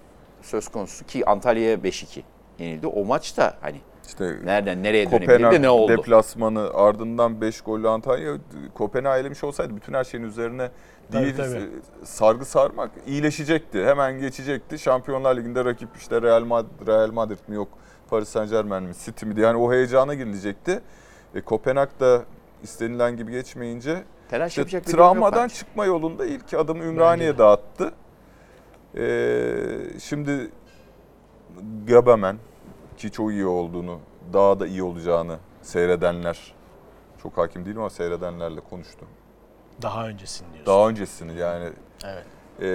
söz 0.42 0.68
konusu 0.68 1.06
ki 1.06 1.26
Antalya'ya 1.26 1.76
5-2 1.76 2.22
yenildi. 2.58 2.86
O 2.86 3.04
maç 3.04 3.36
da 3.36 3.56
hani 3.60 3.80
İşte 4.06 4.36
nereden 4.44 4.82
nereye 4.82 5.10
dönebilirdi 5.10 5.62
ne 5.62 5.70
oldu? 5.70 5.92
deplasmanı 5.92 6.70
ardından 6.74 7.40
5 7.40 7.60
gollü 7.60 7.88
Antalya 7.88 8.36
Kopenhag 8.74 9.20
elemiş 9.20 9.44
olsaydı 9.44 9.76
bütün 9.76 9.94
her 9.94 10.04
şeyin 10.04 10.24
üzerine 10.24 10.70
Tabii, 11.12 11.22
değil 11.24 11.36
tabii. 11.36 11.56
e, 11.56 11.68
sargı 12.04 12.44
sarmak 12.44 12.90
iyileşecekti. 13.06 13.84
Hemen 13.84 14.20
geçecekti. 14.20 14.78
Şampiyonlar 14.78 15.36
Ligi'nde 15.36 15.64
rakip 15.64 15.88
işte 15.96 16.22
Real 16.22 16.44
Madrid, 16.44 16.86
Real 16.86 17.12
Madrid 17.12 17.38
mi 17.48 17.56
yok 17.56 17.68
Paris 18.10 18.28
Saint 18.28 18.50
Germain 18.50 18.82
mi 18.82 18.92
City 19.04 19.26
mi 19.26 19.36
diye 19.36 19.46
yani 19.46 19.58
o 19.58 19.72
heyecana 19.72 20.14
girilecekti. 20.14 20.80
E, 21.34 21.40
Kopenhag 21.40 21.88
da 22.00 22.22
istenilen 22.62 23.16
gibi 23.16 23.32
geçmeyince 23.32 24.02
Telaş 24.30 24.48
işte 24.48 24.60
yapacak 24.60 24.86
yok 24.88 24.96
travmadan 24.96 25.42
bence. 25.42 25.54
çıkma 25.54 25.84
yolunda 25.84 26.26
ilk 26.26 26.54
adımı 26.54 26.78
Bence 26.80 26.90
Ümraniye'de 26.90 27.38
de. 27.38 27.44
attı. 27.44 27.92
E, 28.96 30.00
şimdi 30.00 30.50
Gabamen 31.86 32.36
ki 33.00 33.10
çok 33.10 33.30
iyi 33.30 33.46
olduğunu, 33.46 33.98
daha 34.32 34.60
da 34.60 34.66
iyi 34.66 34.82
olacağını 34.82 35.38
seyredenler 35.62 36.54
çok 37.22 37.38
hakim 37.38 37.64
değilim 37.64 37.78
ama 37.80 37.90
seyredenlerle 37.90 38.60
konuştum. 38.60 39.08
Daha 39.82 40.08
öncesini 40.08 40.52
diyorsun. 40.52 40.66
Daha 40.66 40.88
öncesini 40.88 41.38
yani 41.38 41.68
Evet. 42.04 42.24
e, 42.62 42.68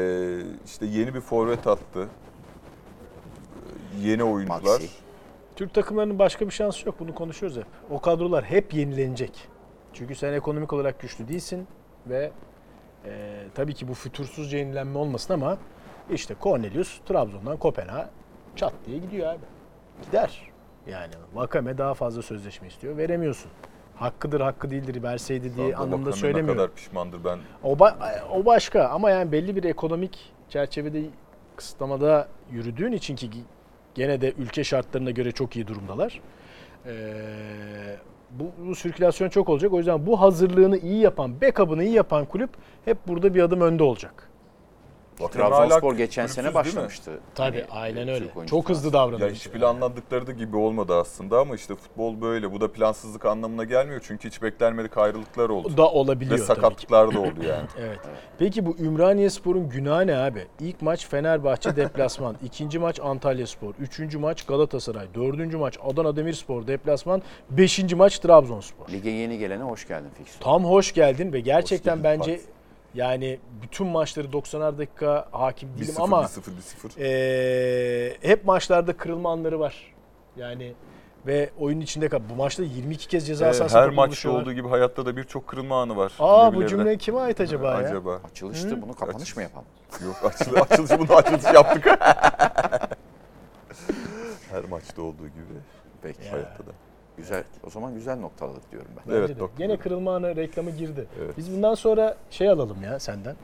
işte 0.66 0.86
yeni 0.86 1.14
bir 1.14 1.22
forvet 1.22 1.68
attı. 1.68 2.08
Yeni 4.02 4.24
oyuncular. 4.24 4.62
Maxi. 4.62 4.90
Türk 5.56 5.74
takımlarının 5.74 6.20
başka 6.20 6.46
bir 6.46 6.52
şansı 6.52 6.88
yok. 6.88 7.00
Bunu 7.00 7.16
konuşuyoruz 7.16 7.58
hep. 7.58 7.66
O 7.90 8.02
kadrolar 8.02 8.44
hep 8.46 8.74
yenilenecek. 8.74 9.48
Çünkü 9.94 10.16
sen 10.16 10.34
ekonomik 10.34 10.74
olarak 10.74 11.00
güçlü 11.00 11.28
değilsin 11.28 11.68
ve 12.08 12.32
e, 13.06 13.44
tabii 13.56 13.74
ki 13.74 13.88
bu 13.88 13.94
fütursuzca 13.94 14.58
yenilenme 14.58 14.98
olmasın 15.00 15.34
ama 15.34 15.58
işte 16.12 16.36
Cornelius 16.42 17.00
Trabzon'dan 17.06 17.58
Kopenhag'a 17.58 18.10
çat 18.56 18.74
diye 18.86 18.98
gidiyor 18.98 19.28
abi. 19.34 19.40
Gider. 20.06 20.42
Yani 20.88 21.14
Vakame 21.34 21.78
daha 21.78 21.94
fazla 21.94 22.22
sözleşme 22.22 22.68
istiyor. 22.68 22.98
Veremiyorsun. 22.98 23.52
Hakkıdır, 23.96 24.42
hakkı 24.42 24.72
değildir, 24.72 25.04
verseydi 25.04 25.56
diye 25.56 25.66
anda 25.66 25.78
anlamda 25.78 25.96
Vakame 25.96 26.12
Ne 26.16 26.20
söylemiyorum. 26.20 26.58
kadar 26.64 26.76
pişmandır 26.76 27.24
ben. 27.24 27.40
O, 27.64 27.74
ba- 27.74 28.22
o 28.32 28.46
başka 28.46 28.88
ama 28.88 29.10
yani 29.10 29.32
belli 29.32 29.56
bir 29.56 29.64
ekonomik 29.64 30.34
çerçevede 30.50 31.02
kısıtlamada 31.56 32.28
yürüdüğün 32.52 32.92
için 32.92 33.16
ki 33.16 33.30
gene 33.96 34.22
de 34.22 34.34
ülke 34.38 34.64
şartlarına 34.64 35.12
göre 35.12 35.32
çok 35.32 35.56
iyi 35.56 35.68
durumdalar. 35.68 36.22
Ee, 36.86 37.14
bu, 38.32 38.52
bu 38.68 38.76
sirkülasyon 38.76 39.30
çok 39.30 39.50
olacak. 39.50 39.74
O 39.74 39.78
yüzden 39.78 40.06
bu 40.06 40.22
hazırlığını 40.22 40.78
iyi 40.78 41.00
yapan, 41.02 41.42
backup'ını 41.42 41.84
iyi 41.84 41.94
yapan 41.94 42.26
kulüp 42.26 42.50
hep 42.86 42.98
burada 43.08 43.36
bir 43.36 43.44
adım 43.44 43.62
önde 43.62 43.84
olacak. 43.84 44.30
Hala 45.20 45.30
Trabzonspor 45.30 45.96
geçen 45.98 46.28
sene 46.28 46.54
başlamıştı. 46.54 47.20
Tabii 47.36 47.66
Hani, 47.70 47.82
aynen 47.82 48.08
öyle. 48.08 48.26
Çok 48.46 48.70
hızlı 48.70 48.94
davranıyor. 48.94 49.30
Ya 49.30 49.36
hiç 49.36 49.48
planladıkları 49.48 50.28
da 50.28 50.32
gibi 50.32 50.58
olmadı 50.58 50.96
aslında 50.96 51.40
ama 51.40 51.56
işte 51.56 51.76
futbol 51.76 52.22
böyle. 52.22 52.52
Bu 52.52 52.62
da 52.62 52.72
plansızlık 52.72 53.26
anlamına 53.26 53.64
gelmiyor 53.64 54.02
çünkü 54.08 54.28
hiç 54.28 54.42
beklenmedik 54.42 54.98
ayrılıklar 54.98 55.50
oldu. 55.50 55.78
da 55.78 55.90
olabiliyor 55.92 56.32
Ve 56.40 56.46
tabii 56.46 56.56
ki. 56.56 56.62
sakatlıklar 56.62 57.14
da 57.16 57.20
oldu 57.20 57.44
yani. 57.48 57.66
Evet. 57.80 58.00
Peki 58.40 58.66
bu 58.66 58.78
Ümraniye 58.78 59.30
Spor'un 59.30 59.70
günahı 59.70 60.08
ne 60.08 60.18
abi? 60.18 60.48
İlk 60.60 60.82
maç 60.82 61.08
Fenerbahçe 61.08 61.76
deplasman, 61.76 62.36
ikinci 62.44 62.80
maç 62.80 63.00
Antalya 63.04 63.48
Spor, 63.48 63.74
üçüncü 63.80 64.18
maç 64.18 64.46
Galatasaray, 64.46 65.08
dördüncü 65.16 65.58
maç 65.58 65.78
Adana 65.86 66.16
Demirspor 66.16 66.68
deplasman, 66.68 67.22
beşinci 67.50 67.96
maç 67.96 68.20
Trabzonspor. 68.20 68.90
Lige 68.90 69.10
yeni 69.10 69.38
gelene 69.38 69.64
hoş 69.64 69.88
geldin 69.88 70.10
Fiksu. 70.18 70.40
Tam 70.40 70.66
hoş 70.66 70.94
geldin 70.94 71.34
ve 71.34 71.40
gerçekten 71.40 72.02
geldin, 72.04 72.20
bence 72.22 72.38
Fatih. 72.38 72.48
Yani 72.96 73.40
bütün 73.62 73.88
maçları 73.88 74.28
90'ar 74.28 74.78
dakika 74.78 75.28
hakim 75.32 75.70
değilim 75.78 75.96
1-0, 75.96 76.02
ama 76.02 76.22
1-0, 76.24 76.42
1-0. 76.88 77.00
eee, 77.00 78.18
hep 78.22 78.46
maçlarda 78.46 78.98
kırılma 78.98 79.32
anları 79.32 79.60
var. 79.60 79.94
Yani 80.38 80.74
ve 81.28 81.50
oyunun 81.60 81.82
içinde 81.82 82.10
kal. 82.10 82.20
Bu 82.30 82.36
maçta 82.36 82.64
22 82.64 83.08
kez 83.08 83.28
ceza 83.28 83.54
sahasında 83.54 83.82
her 83.82 83.90
maçta 83.90 84.30
olduğu 84.30 84.54
gibi 84.54 84.68
hayatta 84.68 85.06
da 85.06 85.18
birçok 85.18 85.48
kırılma 85.48 85.82
anı 85.82 85.98
var. 85.98 86.14
Aa 86.20 86.56
bu 86.56 86.68
cümle 86.68 86.98
kime 86.98 87.20
ait 87.20 87.42
acaba 87.42 87.72
ya? 87.72 87.78
Acaba. 87.78 88.22
Açılıştı 88.32 88.82
bunu 88.82 88.94
kapanış 88.94 89.36
mı 89.36 89.42
yapalım? 89.42 89.68
Yok 90.06 90.16
açılış, 90.34 90.62
açılışı 90.62 91.00
bunu 91.00 91.16
açılış 91.16 91.44
yaptık. 91.44 91.86
her 94.52 94.64
maçta 94.70 95.02
olduğu 95.02 95.28
gibi 95.28 95.46
Peki. 96.02 96.26
Ya. 96.26 96.32
hayatta 96.32 96.66
da. 96.66 96.72
Güzel. 97.18 97.44
O 97.64 97.70
zaman 97.70 97.94
güzel 97.94 98.18
noktaladık 98.20 98.72
diyorum 98.72 98.90
ben. 98.98 99.04
Bence 99.14 99.34
Evet, 99.34 99.40
de. 99.40 99.44
Gene 99.58 99.78
kırılma 99.78 100.16
anı 100.16 100.36
reklamı 100.36 100.72
girdi. 100.72 101.06
Evet. 101.24 101.38
Biz 101.38 101.52
bundan 101.56 101.76
sonra 101.76 102.16
şey 102.30 102.50
alalım 102.50 102.84
ya 102.84 103.00
senden. 103.00 103.36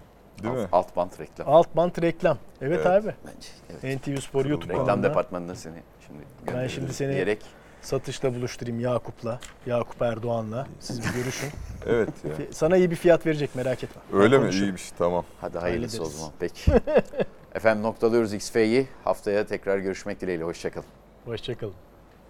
Değil 0.44 0.54
mi? 0.54 0.60
Alt, 0.62 0.70
alt 0.72 0.96
bant 0.96 1.20
reklam. 1.20 1.50
Alt 1.50 1.68
bant 1.76 2.02
reklam. 2.02 2.38
Evet, 2.62 2.82
Evet. 2.86 3.04
abi. 3.04 3.16
Bence. 3.26 3.48
Evet. 3.84 4.02
NTV 4.02 4.16
Spor 4.22 4.46
YouTube 4.46 4.64
Reklam 4.64 4.70
Reklam 4.70 4.86
kanalında 4.86 5.10
departmanına 5.10 5.56
seni 5.56 5.78
şimdi 6.08 6.20
göndeririz 6.46 6.72
şimdi 6.72 6.94
seni- 6.94 7.14
diyerek 7.14 7.42
satışta 7.82 8.36
buluşturayım 8.36 8.80
Yakup'la. 8.80 9.40
Yakup 9.66 10.02
Erdoğan'la. 10.02 10.68
Siz 10.80 11.00
bir 11.04 11.14
görüşün. 11.14 11.50
Evet 11.88 12.10
ya. 12.26 12.32
Sana 12.52 12.78
iyi 12.78 12.92
bir 12.92 12.96
fiyat 12.96 13.26
verecek 13.26 13.56
merak 13.56 13.84
etme. 13.84 14.02
Ben 14.14 14.20
Öyle 14.20 14.38
mi? 14.38 14.50
İyiymiş 14.50 14.92
tamam. 14.98 15.26
hadi 15.42 15.58
hayırlısı 15.58 15.98
o 15.98 16.00
Hallederiz. 16.06 16.20
zaman. 16.20 16.34
Peki. 16.40 16.72
Efendim 17.56 17.84
noktalıyoruz 17.84 18.34
XF'yi. 18.34 18.88
Haftaya 19.04 19.46
tekrar 19.46 19.78
görüşmek 19.78 20.22
dileğiyle. 20.22 20.44
Hoşçakalın. 20.44 20.86
Hoşçakalın. 21.26 21.74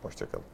Hoşçakalın. 0.03 0.45